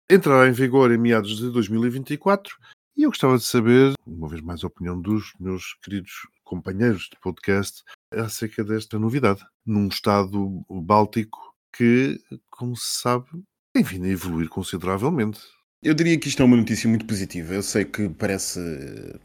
Entrará 0.10 0.47
em 0.47 0.52
vigor 0.52 0.91
em 0.91 0.97
meados 0.97 1.38
de 1.38 1.49
2024 1.49 2.56
e 2.95 3.03
eu 3.03 3.09
gostava 3.09 3.37
de 3.37 3.43
saber, 3.43 3.93
uma 4.05 4.27
vez 4.27 4.41
mais, 4.41 4.63
a 4.63 4.67
opinião 4.67 4.99
dos 4.99 5.33
meus 5.39 5.75
queridos 5.83 6.11
companheiros 6.43 7.03
de 7.03 7.19
podcast 7.21 7.83
acerca 8.11 8.63
desta 8.63 8.99
novidade, 8.99 9.43
num 9.65 9.87
Estado 9.87 10.65
báltico 10.69 11.39
que, 11.73 12.19
como 12.49 12.75
se 12.75 13.01
sabe, 13.01 13.25
tem 13.73 13.83
vindo 13.83 14.05
a 14.05 14.09
evoluir 14.09 14.49
consideravelmente. 14.49 15.39
Eu 15.81 15.93
diria 15.93 16.19
que 16.19 16.27
isto 16.27 16.41
é 16.41 16.45
uma 16.45 16.57
notícia 16.57 16.87
muito 16.87 17.05
positiva. 17.05 17.53
Eu 17.53 17.63
sei 17.63 17.85
que 17.85 18.07
parece 18.09 18.59
eh, 18.59 19.19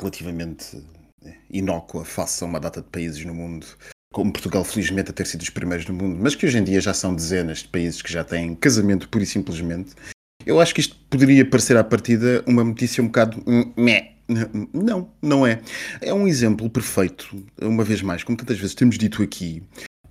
relativamente 0.00 0.82
eh, 1.22 1.36
inócua 1.50 2.04
face 2.04 2.42
a 2.42 2.46
uma 2.46 2.58
data 2.58 2.80
de 2.80 2.88
países 2.88 3.24
no 3.24 3.34
mundo, 3.34 3.66
como 4.12 4.32
Portugal, 4.32 4.64
felizmente, 4.64 5.10
a 5.10 5.14
ter 5.14 5.26
sido 5.26 5.42
os 5.42 5.50
primeiros 5.50 5.86
do 5.86 5.92
mundo, 5.92 6.18
mas 6.20 6.34
que 6.34 6.44
hoje 6.44 6.58
em 6.58 6.64
dia 6.64 6.80
já 6.80 6.92
são 6.92 7.14
dezenas 7.14 7.58
de 7.58 7.68
países 7.68 8.02
que 8.02 8.12
já 8.12 8.24
têm 8.24 8.54
casamento 8.54 9.08
pura 9.08 9.22
e 9.24 9.26
simplesmente. 9.26 9.94
Eu 10.46 10.60
acho 10.60 10.74
que 10.74 10.80
isto 10.80 10.96
poderia 11.08 11.44
parecer 11.44 11.76
à 11.76 11.84
partida 11.84 12.42
uma 12.46 12.64
notícia 12.64 13.02
um 13.02 13.06
bocado 13.06 13.42
hum, 13.46 13.72
meh. 13.76 14.12
Não, 14.72 15.10
não 15.20 15.46
é. 15.46 15.60
É 16.00 16.14
um 16.14 16.26
exemplo 16.26 16.70
perfeito, 16.70 17.36
uma 17.60 17.84
vez 17.84 18.00
mais, 18.00 18.24
como 18.24 18.38
tantas 18.38 18.58
vezes 18.58 18.74
temos 18.74 18.96
dito 18.96 19.22
aqui, 19.22 19.62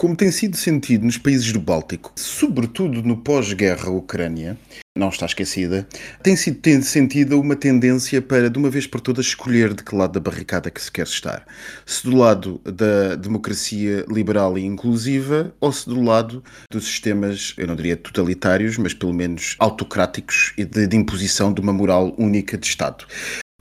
como 0.02 0.16
tem 0.16 0.32
sido 0.32 0.58
sentido 0.58 1.06
nos 1.06 1.20
países 1.20 1.54
do 1.54 1.60
Báltico, 1.60 2.12
sobretudo 2.16 3.04
no 3.04 3.18
pós-guerra 3.18 3.92
Ucrânia, 3.92 4.58
não 4.98 5.10
está 5.10 5.28
esquecida, 5.28 5.88
tem 6.24 6.36
sido 6.36 6.60
sentida 6.82 7.38
uma 7.38 7.56
tendência 7.56 8.20
para, 8.20 8.50
de 8.50 8.58
uma 8.58 8.72
vez 8.72 8.88
por 8.88 9.00
todas, 9.00 9.28
escolher 9.28 9.76
de 9.76 9.84
que 9.84 9.96
lado 9.96 10.14
da 10.14 10.20
barricada 10.20 10.72
que 10.72 10.82
se 10.82 10.92
quer 10.92 11.06
estar. 11.06 11.46
Se 11.86 12.04
do 12.04 12.18
lado 12.18 12.60
da 12.66 13.14
democracia 13.14 14.04
liberal 14.10 14.58
e 14.58 14.66
inclusiva 14.66 15.54
ou 15.60 15.72
se 15.72 15.88
do 15.88 16.02
lado 16.02 16.44
dos 16.72 16.86
sistemas, 16.86 17.54
eu 17.56 17.68
não 17.68 17.76
diria 17.76 17.96
totalitários, 17.96 18.80
mas 18.80 18.96
pelo 18.96 19.14
menos 19.14 19.56
autocráticos 19.60 20.52
e 20.58 20.66
de, 20.66 20.88
de 20.88 20.98
imposição 20.98 21.54
de 21.54 21.62
uma 21.62 21.74
moral 21.74 22.16
única 22.18 22.58
de 22.58 22.66
Estado. 22.66 23.06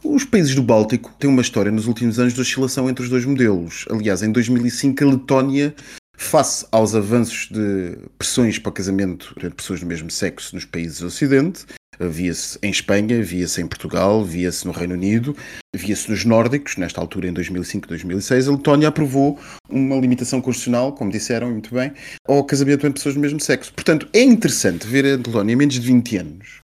Os 0.03 0.24
países 0.24 0.55
do 0.55 0.62
Báltico 0.62 1.14
têm 1.18 1.28
uma 1.28 1.43
história 1.43 1.70
nos 1.70 1.86
últimos 1.86 2.18
anos 2.18 2.32
de 2.32 2.41
oscilação 2.41 2.88
entre 2.88 3.05
os 3.05 3.11
dois 3.11 3.26
modelos. 3.26 3.84
Aliás, 3.91 4.22
em 4.22 4.32
2005 4.32 5.05
a 5.05 5.07
Letónia 5.07 5.74
face 6.21 6.66
aos 6.71 6.95
avanços 6.95 7.49
de 7.51 7.97
pressões 8.18 8.59
para 8.59 8.71
casamento 8.71 9.35
entre 9.39 9.51
pessoas 9.51 9.81
do 9.81 9.87
mesmo 9.87 10.11
sexo 10.11 10.55
nos 10.55 10.66
países 10.66 11.01
do 11.01 11.07
Ocidente, 11.07 11.64
via-se 11.99 12.59
em 12.62 12.71
Espanha, 12.71 13.23
via-se 13.23 13.61
em 13.61 13.66
Portugal, 13.66 14.23
via-se 14.25 14.66
no 14.66 14.73
Reino 14.73 14.95
Unido, 14.95 15.35
via-se 15.75 16.11
nos 16.11 16.25
nórdicos, 16.25 16.77
nesta 16.77 17.01
altura 17.01 17.29
em 17.29 17.33
2005, 17.33 17.89
2006, 17.89 18.49
a 18.49 18.53
Letónia 18.53 18.89
aprovou 18.89 19.39
uma 19.68 19.97
limitação 19.97 20.41
constitucional, 20.41 20.93
como 20.93 21.11
disseram 21.11 21.51
muito 21.51 21.75
bem, 21.75 21.93
ao 22.29 22.45
casamento 22.45 22.87
entre 22.87 22.99
pessoas 22.99 23.14
do 23.14 23.21
mesmo 23.21 23.41
sexo. 23.41 23.73
Portanto, 23.73 24.09
é 24.12 24.23
interessante 24.23 24.87
ver 24.87 25.07
a 25.07 25.16
Letónia, 25.16 25.57
menos 25.57 25.75
de 25.75 25.81
20 25.81 26.16
anos, 26.18 26.60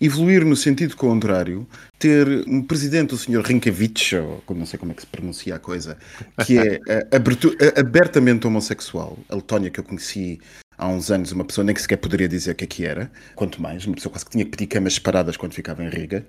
evoluir 0.00 0.44
no 0.44 0.56
sentido 0.56 0.96
contrário, 0.96 1.66
ter 1.98 2.26
um 2.48 2.62
presidente, 2.62 3.14
o 3.14 3.18
Sr. 3.18 3.42
Rinkovich, 3.42 4.16
ou 4.16 4.42
não 4.50 4.64
sei 4.64 4.78
como 4.78 4.92
é 4.92 4.94
que 4.94 5.02
se 5.02 5.06
pronuncia 5.06 5.56
a 5.56 5.58
coisa, 5.58 5.98
que 6.46 6.58
é 6.58 6.80
abertamente 7.78 8.46
homossexual. 8.46 9.18
A 9.28 9.34
Letónia 9.34 9.70
que 9.70 9.78
eu 9.78 9.84
conheci 9.84 10.40
há 10.78 10.88
uns 10.88 11.10
anos, 11.10 11.32
uma 11.32 11.44
pessoa 11.44 11.64
nem 11.64 11.74
que 11.74 11.82
sequer 11.82 11.98
poderia 11.98 12.28
dizer 12.28 12.52
o 12.52 12.54
que 12.54 12.64
é 12.64 12.66
que 12.66 12.86
era, 12.86 13.10
quanto 13.34 13.60
mais, 13.60 13.84
uma 13.86 13.94
pessoa 13.94 14.12
quase 14.12 14.24
que 14.24 14.30
tinha 14.30 14.44
que 14.44 14.50
pedir 14.50 14.66
camas 14.66 14.94
separadas 14.94 15.36
quando 15.36 15.52
ficava 15.52 15.84
em 15.84 15.90
Riga. 15.90 16.24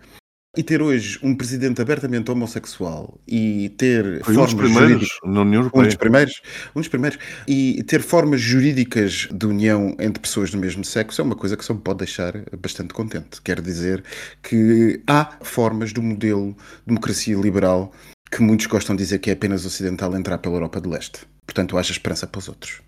E 0.58 0.62
ter 0.64 0.82
hoje 0.82 1.18
um 1.24 1.34
presidente 1.34 1.82
abertamente 1.82 2.30
homossexual 2.30 3.18
e 3.26 3.70
ter 3.78 4.22
Foi 4.22 4.34
formas 4.34 4.54
um 4.54 4.58
dos 4.58 4.70
primeiros 4.70 5.08
na 5.24 5.42
União 5.42 5.62
Europeia. 5.62 5.82
Um 5.82 5.86
dos 5.86 5.96
primeiros, 5.96 6.42
um 6.76 6.80
dos 6.82 6.88
primeiros. 6.90 7.20
E 7.48 7.82
ter 7.84 8.02
formas 8.02 8.42
jurídicas 8.42 9.30
de 9.32 9.46
união 9.46 9.96
entre 9.98 10.22
pessoas 10.22 10.52
do 10.52 10.58
mesmo 10.58 10.84
sexo 10.84 11.22
é 11.22 11.24
uma 11.24 11.38
coisa 11.38 11.56
que 11.56 11.64
só 11.64 11.74
me 11.74 11.80
pode 11.80 12.00
deixar 12.00 12.34
bastante 12.60 12.94
contente. 12.94 13.42
Quer 13.42 13.62
dizer 13.62 14.04
que 14.44 15.02
há 15.08 15.38
formas 15.42 15.94
do 15.94 16.02
modelo 16.02 16.54
democracia 16.86 17.38
liberal 17.38 17.94
que 18.30 18.42
muitos 18.42 18.66
gostam 18.66 18.94
de 18.94 19.04
dizer 19.04 19.20
que 19.20 19.30
é 19.30 19.34
apenas 19.34 19.66
ocidental 19.66 20.14
entrar 20.18 20.38
pela 20.40 20.56
Europa 20.56 20.82
de 20.82 20.90
Leste. 20.90 21.22
Portanto, 21.46 21.78
haja 21.78 21.94
esperança 21.94 22.28
para 22.28 22.40
os 22.40 22.50
outros. 22.50 22.82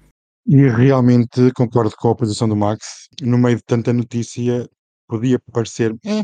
E 0.45 0.67
realmente 0.67 1.49
concordo 1.55 1.95
com 1.97 2.09
a 2.09 2.15
posição 2.15 2.49
do 2.49 2.57
Max. 2.57 3.07
No 3.21 3.37
meio 3.37 3.55
de 3.55 3.63
tanta 3.63 3.93
notícia, 3.93 4.67
podia 5.07 5.39
parecer, 5.51 5.95
eh, 6.05 6.23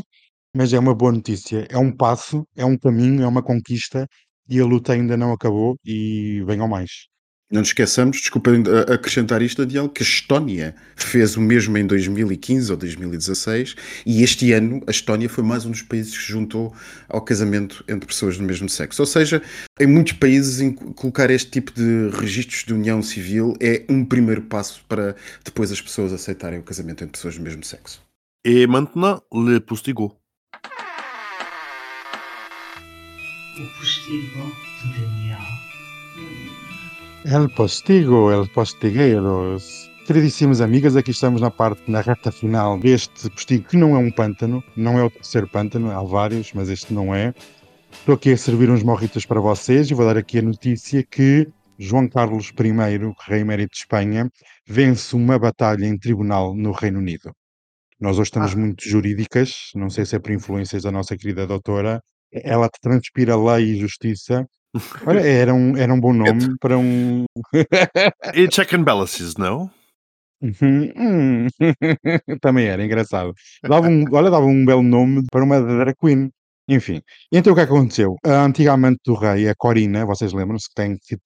mas 0.54 0.72
é 0.72 0.78
uma 0.78 0.94
boa 0.94 1.12
notícia. 1.12 1.66
É 1.70 1.78
um 1.78 1.90
passo, 1.94 2.46
é 2.56 2.64
um 2.64 2.76
caminho, 2.76 3.22
é 3.22 3.26
uma 3.26 3.42
conquista 3.42 4.06
e 4.48 4.60
a 4.60 4.64
luta 4.64 4.92
ainda 4.92 5.16
não 5.16 5.32
acabou 5.32 5.76
e 5.84 6.42
venham 6.46 6.68
mais. 6.68 7.10
Não 7.52 7.58
nos 7.58 7.70
esqueçamos, 7.70 8.18
desculpa 8.18 8.52
acrescentar 8.94 9.42
isto, 9.42 9.66
Daniel, 9.66 9.88
que 9.88 10.04
a 10.04 10.06
Estónia 10.06 10.72
fez 10.94 11.36
o 11.36 11.40
mesmo 11.40 11.76
em 11.76 11.84
2015 11.84 12.70
ou 12.70 12.76
2016 12.76 13.74
e 14.06 14.22
este 14.22 14.52
ano 14.52 14.80
a 14.86 14.90
Estónia 14.92 15.28
foi 15.28 15.42
mais 15.42 15.66
um 15.66 15.72
dos 15.72 15.82
países 15.82 16.16
que 16.16 16.22
se 16.22 16.30
juntou 16.30 16.72
ao 17.08 17.20
casamento 17.20 17.84
entre 17.88 18.06
pessoas 18.06 18.38
do 18.38 18.44
mesmo 18.44 18.68
sexo. 18.68 19.02
Ou 19.02 19.06
seja, 19.06 19.42
em 19.80 19.86
muitos 19.88 20.12
países 20.12 20.62
colocar 20.94 21.28
este 21.28 21.50
tipo 21.50 21.72
de 21.72 22.10
registros 22.20 22.62
de 22.62 22.72
união 22.72 23.02
civil 23.02 23.54
é 23.60 23.84
um 23.88 24.04
primeiro 24.04 24.42
passo 24.42 24.84
para 24.88 25.16
depois 25.44 25.72
as 25.72 25.80
pessoas 25.80 26.12
aceitarem 26.12 26.60
o 26.60 26.62
casamento 26.62 27.02
entre 27.02 27.14
pessoas 27.14 27.36
do 27.36 27.42
mesmo 27.42 27.64
sexo. 27.64 28.00
Et 28.44 28.66
maintenant, 28.68 29.20
le 29.32 29.60
postigo. 29.60 30.19
O 33.60 33.78
postigo 33.78 34.38
do 34.82 34.92
Daniel. 34.94 35.38
El 37.26 37.50
Postigo, 37.50 38.32
El 38.32 38.48
Postigueiros. 38.48 39.90
Queridíssimas 40.06 40.62
amigas, 40.62 40.96
aqui 40.96 41.10
estamos 41.10 41.42
na 41.42 41.50
parte, 41.50 41.90
na 41.90 42.00
reta 42.00 42.32
final 42.32 42.78
deste 42.78 43.28
postigo, 43.28 43.68
que 43.68 43.76
não 43.76 43.94
é 43.94 43.98
um 43.98 44.10
pântano, 44.10 44.64
não 44.74 44.98
é 44.98 45.04
o 45.04 45.10
terceiro 45.10 45.46
pântano, 45.46 45.90
há 45.90 46.02
vários, 46.02 46.54
mas 46.54 46.70
este 46.70 46.94
não 46.94 47.14
é. 47.14 47.34
Estou 47.92 48.14
aqui 48.14 48.32
a 48.32 48.36
servir 48.38 48.70
uns 48.70 48.82
morritos 48.82 49.26
para 49.26 49.40
vocês 49.40 49.90
e 49.90 49.94
vou 49.94 50.06
dar 50.06 50.16
aqui 50.16 50.38
a 50.38 50.42
notícia 50.42 51.02
que 51.02 51.46
João 51.78 52.08
Carlos 52.08 52.50
I, 52.58 53.30
rei 53.30 53.40
emérito 53.42 53.72
de 53.72 53.78
Espanha, 53.80 54.30
vence 54.66 55.14
uma 55.14 55.38
batalha 55.38 55.84
em 55.84 55.98
tribunal 55.98 56.54
no 56.54 56.72
Reino 56.72 56.98
Unido. 56.98 57.30
Nós 58.00 58.16
hoje 58.16 58.28
estamos 58.28 58.54
ah. 58.54 58.56
muito 58.56 58.88
jurídicas, 58.88 59.70
não 59.74 59.90
sei 59.90 60.06
se 60.06 60.16
é 60.16 60.18
por 60.18 60.32
influências 60.32 60.84
da 60.84 60.90
nossa 60.90 61.14
querida 61.14 61.46
doutora, 61.46 62.00
ela 62.32 62.68
transpira 62.80 63.36
lei 63.36 63.72
e 63.72 63.80
justiça 63.80 64.46
Olha, 65.04 65.20
era 65.20 65.52
um, 65.52 65.76
era 65.76 65.92
um 65.92 66.00
bom 66.00 66.12
nome 66.14 66.56
para 66.60 66.78
um. 66.78 67.24
e 68.34 68.48
check 68.48 68.72
and 68.72 68.84
balances, 68.84 69.36
não? 69.36 69.70
Uhum, 70.40 70.92
hum. 70.96 71.46
Também 72.40 72.66
era 72.66 72.84
engraçado. 72.84 73.34
Dava 73.62 73.88
um, 73.88 74.04
olha, 74.12 74.30
dava 74.30 74.46
um 74.46 74.64
belo 74.64 74.82
nome 74.82 75.24
para 75.30 75.44
uma 75.44 75.60
drag 75.60 75.94
queen. 76.00 76.30
Enfim, 76.68 77.02
então 77.32 77.52
o 77.52 77.56
que 77.56 77.62
é 77.62 77.64
aconteceu? 77.64 78.16
A 78.24 78.44
antiga 78.44 78.72
amante 78.72 79.00
do 79.04 79.14
rei, 79.14 79.48
a 79.48 79.54
Corina, 79.56 80.06
vocês 80.06 80.32
lembram-se 80.32 80.68
que, 80.68 80.74
tem, 80.74 80.96
que 81.02 81.18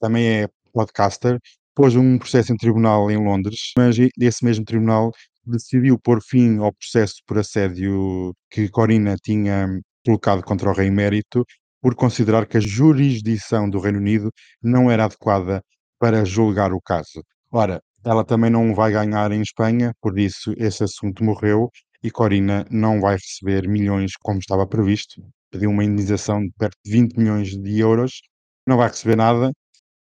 também 0.00 0.42
é 0.44 0.48
podcaster, 0.72 1.40
pôs 1.74 1.96
um 1.96 2.18
processo 2.18 2.52
em 2.52 2.56
tribunal 2.56 3.10
em 3.10 3.16
Londres, 3.16 3.72
mas 3.76 3.96
esse 3.98 4.44
mesmo 4.44 4.64
tribunal 4.64 5.10
decidiu 5.44 5.98
pôr 5.98 6.22
fim 6.22 6.58
ao 6.58 6.72
processo 6.72 7.16
por 7.26 7.38
assédio 7.38 8.32
que 8.48 8.68
Corina 8.68 9.16
tinha 9.20 9.66
colocado 10.04 10.42
contra 10.42 10.70
o 10.70 10.72
rei 10.72 10.88
emérito 10.88 11.44
por 11.80 11.94
considerar 11.94 12.46
que 12.46 12.56
a 12.56 12.60
jurisdição 12.60 13.68
do 13.68 13.80
Reino 13.80 13.98
Unido 13.98 14.30
não 14.62 14.90
era 14.90 15.04
adequada 15.04 15.62
para 15.98 16.24
julgar 16.24 16.72
o 16.72 16.80
caso. 16.80 17.22
Ora, 17.50 17.82
ela 18.04 18.24
também 18.24 18.50
não 18.50 18.74
vai 18.74 18.92
ganhar 18.92 19.30
em 19.32 19.42
Espanha, 19.42 19.92
por 20.00 20.18
isso 20.18 20.52
esse 20.56 20.82
assunto 20.84 21.24
morreu 21.24 21.70
e 22.02 22.10
Corina 22.10 22.66
não 22.70 23.00
vai 23.00 23.14
receber 23.14 23.68
milhões 23.68 24.12
como 24.20 24.38
estava 24.38 24.66
previsto. 24.66 25.22
Pediu 25.50 25.70
uma 25.70 25.84
indenização 25.84 26.40
de 26.40 26.50
perto 26.58 26.76
de 26.84 26.90
20 26.90 27.16
milhões 27.16 27.48
de 27.50 27.78
euros, 27.78 28.20
não 28.66 28.76
vai 28.76 28.88
receber 28.88 29.16
nada, 29.16 29.52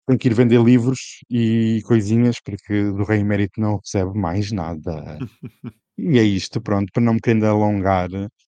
tem 0.07 0.17
que 0.17 0.27
ir 0.27 0.33
vender 0.33 0.61
livros 0.61 1.19
e 1.29 1.81
coisinhas, 1.85 2.37
porque 2.43 2.83
do 2.91 3.03
Rei 3.03 3.19
Emérito 3.19 3.59
não 3.59 3.77
recebe 3.77 4.17
mais 4.17 4.51
nada. 4.51 5.17
e 5.97 6.19
é 6.19 6.23
isto, 6.23 6.61
pronto, 6.61 6.91
para 6.93 7.03
não 7.03 7.15
me 7.15 7.21
querer 7.21 7.45
alongar, 7.45 8.09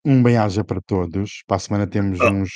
um 0.05 0.23
bem-aja 0.23 0.65
para 0.65 0.81
todos. 0.81 1.43
Para 1.47 1.57
a 1.57 1.61
semana 1.61 1.87
temos 1.87 2.21
oh. 2.21 2.29
uns 2.29 2.51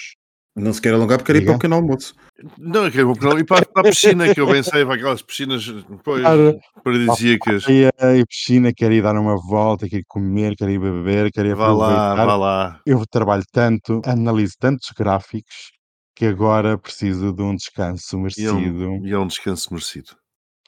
não 0.58 0.72
se 0.72 0.82
quer 0.82 0.92
alongar 0.92 1.18
porque 1.18 1.32
quer 1.32 1.42
ir 1.42 1.44
para 1.44 1.54
o 1.54 1.58
pequeno 1.58 1.76
almoço. 1.76 2.14
Não, 2.58 2.86
eu 2.86 2.90
quero 2.90 3.38
ir 3.38 3.44
para, 3.44 3.64
para 3.64 3.88
a 3.88 3.90
piscina, 3.90 4.34
que 4.34 4.40
eu 4.40 4.46
bem 4.46 4.62
sei, 4.62 4.84
para 4.84 4.94
aquelas 4.94 5.22
piscinas 5.22 5.64
depois 5.66 6.22
paradisíacas. 6.82 7.64
E 7.68 7.86
a 7.86 8.26
piscina, 8.26 8.72
quero 8.74 8.92
ir 8.92 9.02
dar 9.02 9.14
uma 9.14 9.36
volta, 9.36 9.88
quero 9.88 10.00
ir 10.00 10.04
comer, 10.06 10.56
quero 10.56 10.70
ir 10.70 10.80
beber, 10.80 11.30
quero 11.30 11.48
ir 11.48 11.54
Vá 11.54 11.72
lá, 11.72 12.14
vá 12.14 12.36
lá. 12.36 12.80
Eu 12.84 13.04
trabalho 13.08 13.44
tanto, 13.52 14.02
analiso 14.04 14.54
tantos 14.58 14.90
gráficos, 14.96 15.70
que 16.14 16.26
agora 16.26 16.76
preciso 16.76 17.32
de 17.32 17.42
um 17.42 17.54
descanso 17.54 18.18
merecido. 18.18 18.58
E 18.60 18.84
é 18.84 18.88
um, 18.88 19.06
e 19.06 19.12
é 19.12 19.18
um 19.18 19.26
descanso 19.26 19.72
merecido. 19.72 20.10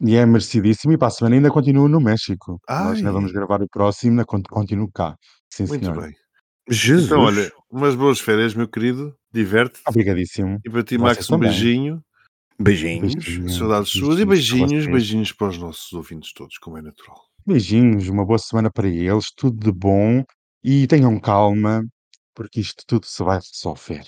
E 0.00 0.16
é 0.16 0.24
merecidíssimo. 0.24 0.92
E 0.92 0.98
para 0.98 1.08
a 1.08 1.10
semana 1.10 1.34
ainda 1.34 1.50
continuo 1.50 1.88
no 1.88 2.00
México. 2.00 2.60
Ai. 2.68 2.84
Nós 2.84 2.98
ainda 2.98 3.12
vamos 3.12 3.32
gravar 3.32 3.60
o 3.60 3.68
próximo, 3.68 4.12
ainda 4.12 4.24
continuo 4.24 4.88
cá. 4.92 5.16
Sim, 5.52 5.66
Muito 5.66 5.84
senhor. 5.84 6.00
bem. 6.00 6.14
Jesus. 6.70 7.06
Então, 7.06 7.20
olha, 7.20 7.52
umas 7.70 7.94
boas 7.94 8.20
férias, 8.20 8.54
meu 8.54 8.68
querido. 8.68 9.14
Diverte. 9.32 9.80
Obrigadíssimo. 9.86 10.58
E 10.64 10.70
para 10.70 10.82
ti, 10.82 10.96
Max, 10.98 11.30
um 11.30 11.38
beijinho. 11.38 12.02
Beijinhos. 12.58 13.14
Beijinho. 13.14 13.48
Saudades 13.48 13.90
suas 13.90 14.18
e 14.18 14.24
beijinhos, 14.24 14.86
beijinhos 14.86 15.32
para 15.32 15.48
os 15.48 15.58
nossos 15.58 15.92
ouvintes 15.92 16.32
todos, 16.32 16.58
como 16.58 16.78
é 16.78 16.82
natural. 16.82 17.18
Beijinhos, 17.46 18.08
uma 18.08 18.24
boa 18.24 18.38
semana 18.38 18.70
para 18.70 18.88
eles, 18.88 19.32
tudo 19.34 19.58
de 19.58 19.72
bom 19.72 20.22
e 20.62 20.86
tenham 20.86 21.18
calma, 21.18 21.84
porque 22.34 22.60
isto 22.60 22.84
tudo 22.86 23.06
se 23.06 23.22
vai 23.22 23.38
resolver. 23.38 24.04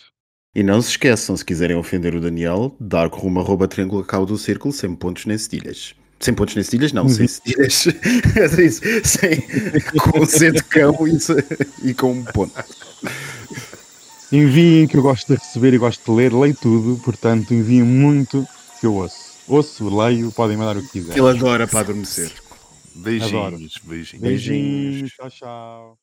E 0.55 0.63
não 0.63 0.83
se 0.83 0.91
esqueçam, 0.91 1.35
se 1.35 1.45
quiserem 1.45 1.77
ofender 1.77 2.15
o 2.15 2.21
Daniel, 2.21 2.77
dar 2.79 3.09
rumo 3.09 3.41
arroba 3.41 3.67
triângulo 3.67 4.05
cabo 4.05 4.27
do 4.27 4.37
círculo, 4.37 4.73
sem 4.73 4.95
pontos 4.95 5.25
nem 5.25 5.39
cedilhas. 5.39 5.95
Sem 6.23 6.35
pontos 6.35 6.55
nem 6.55 6.63
cedilhas, 6.63 6.93
não, 6.93 7.09
sem 7.09 7.27
cedilhas. 7.27 7.75
sem, 9.03 9.43
com 9.99 10.25
C 10.25 10.53
de 10.53 10.63
cão 10.63 10.97
e, 11.09 11.91
e 11.91 11.95
com 11.95 12.13
um 12.13 12.23
ponto. 12.23 12.55
Enviem, 14.31 14.87
que 14.87 14.97
eu 14.97 15.03
gosto 15.03 15.27
de 15.27 15.39
receber 15.39 15.75
e 15.75 15.79
gosto 15.79 16.05
de 16.05 16.17
ler, 16.17 16.33
leio 16.33 16.55
tudo, 16.55 17.03
portanto 17.03 17.53
enviem 17.53 17.83
muito 17.83 18.47
que 18.79 18.87
eu 18.87 18.95
ouço. 18.95 19.33
Ouço, 19.49 19.89
leio, 19.95 20.31
podem 20.31 20.57
mandar 20.57 20.77
o 20.77 20.83
que 20.83 20.91
quiser. 20.91 21.19
Ele 21.19 21.29
adora 21.29 21.67
para 21.67 21.81
adormecer. 21.81 22.33
Beijinhos, 22.95 23.81
beijinhos. 23.83 24.23
Beijinhos, 24.23 25.11
tchau, 25.11 25.31
tchau. 25.31 26.02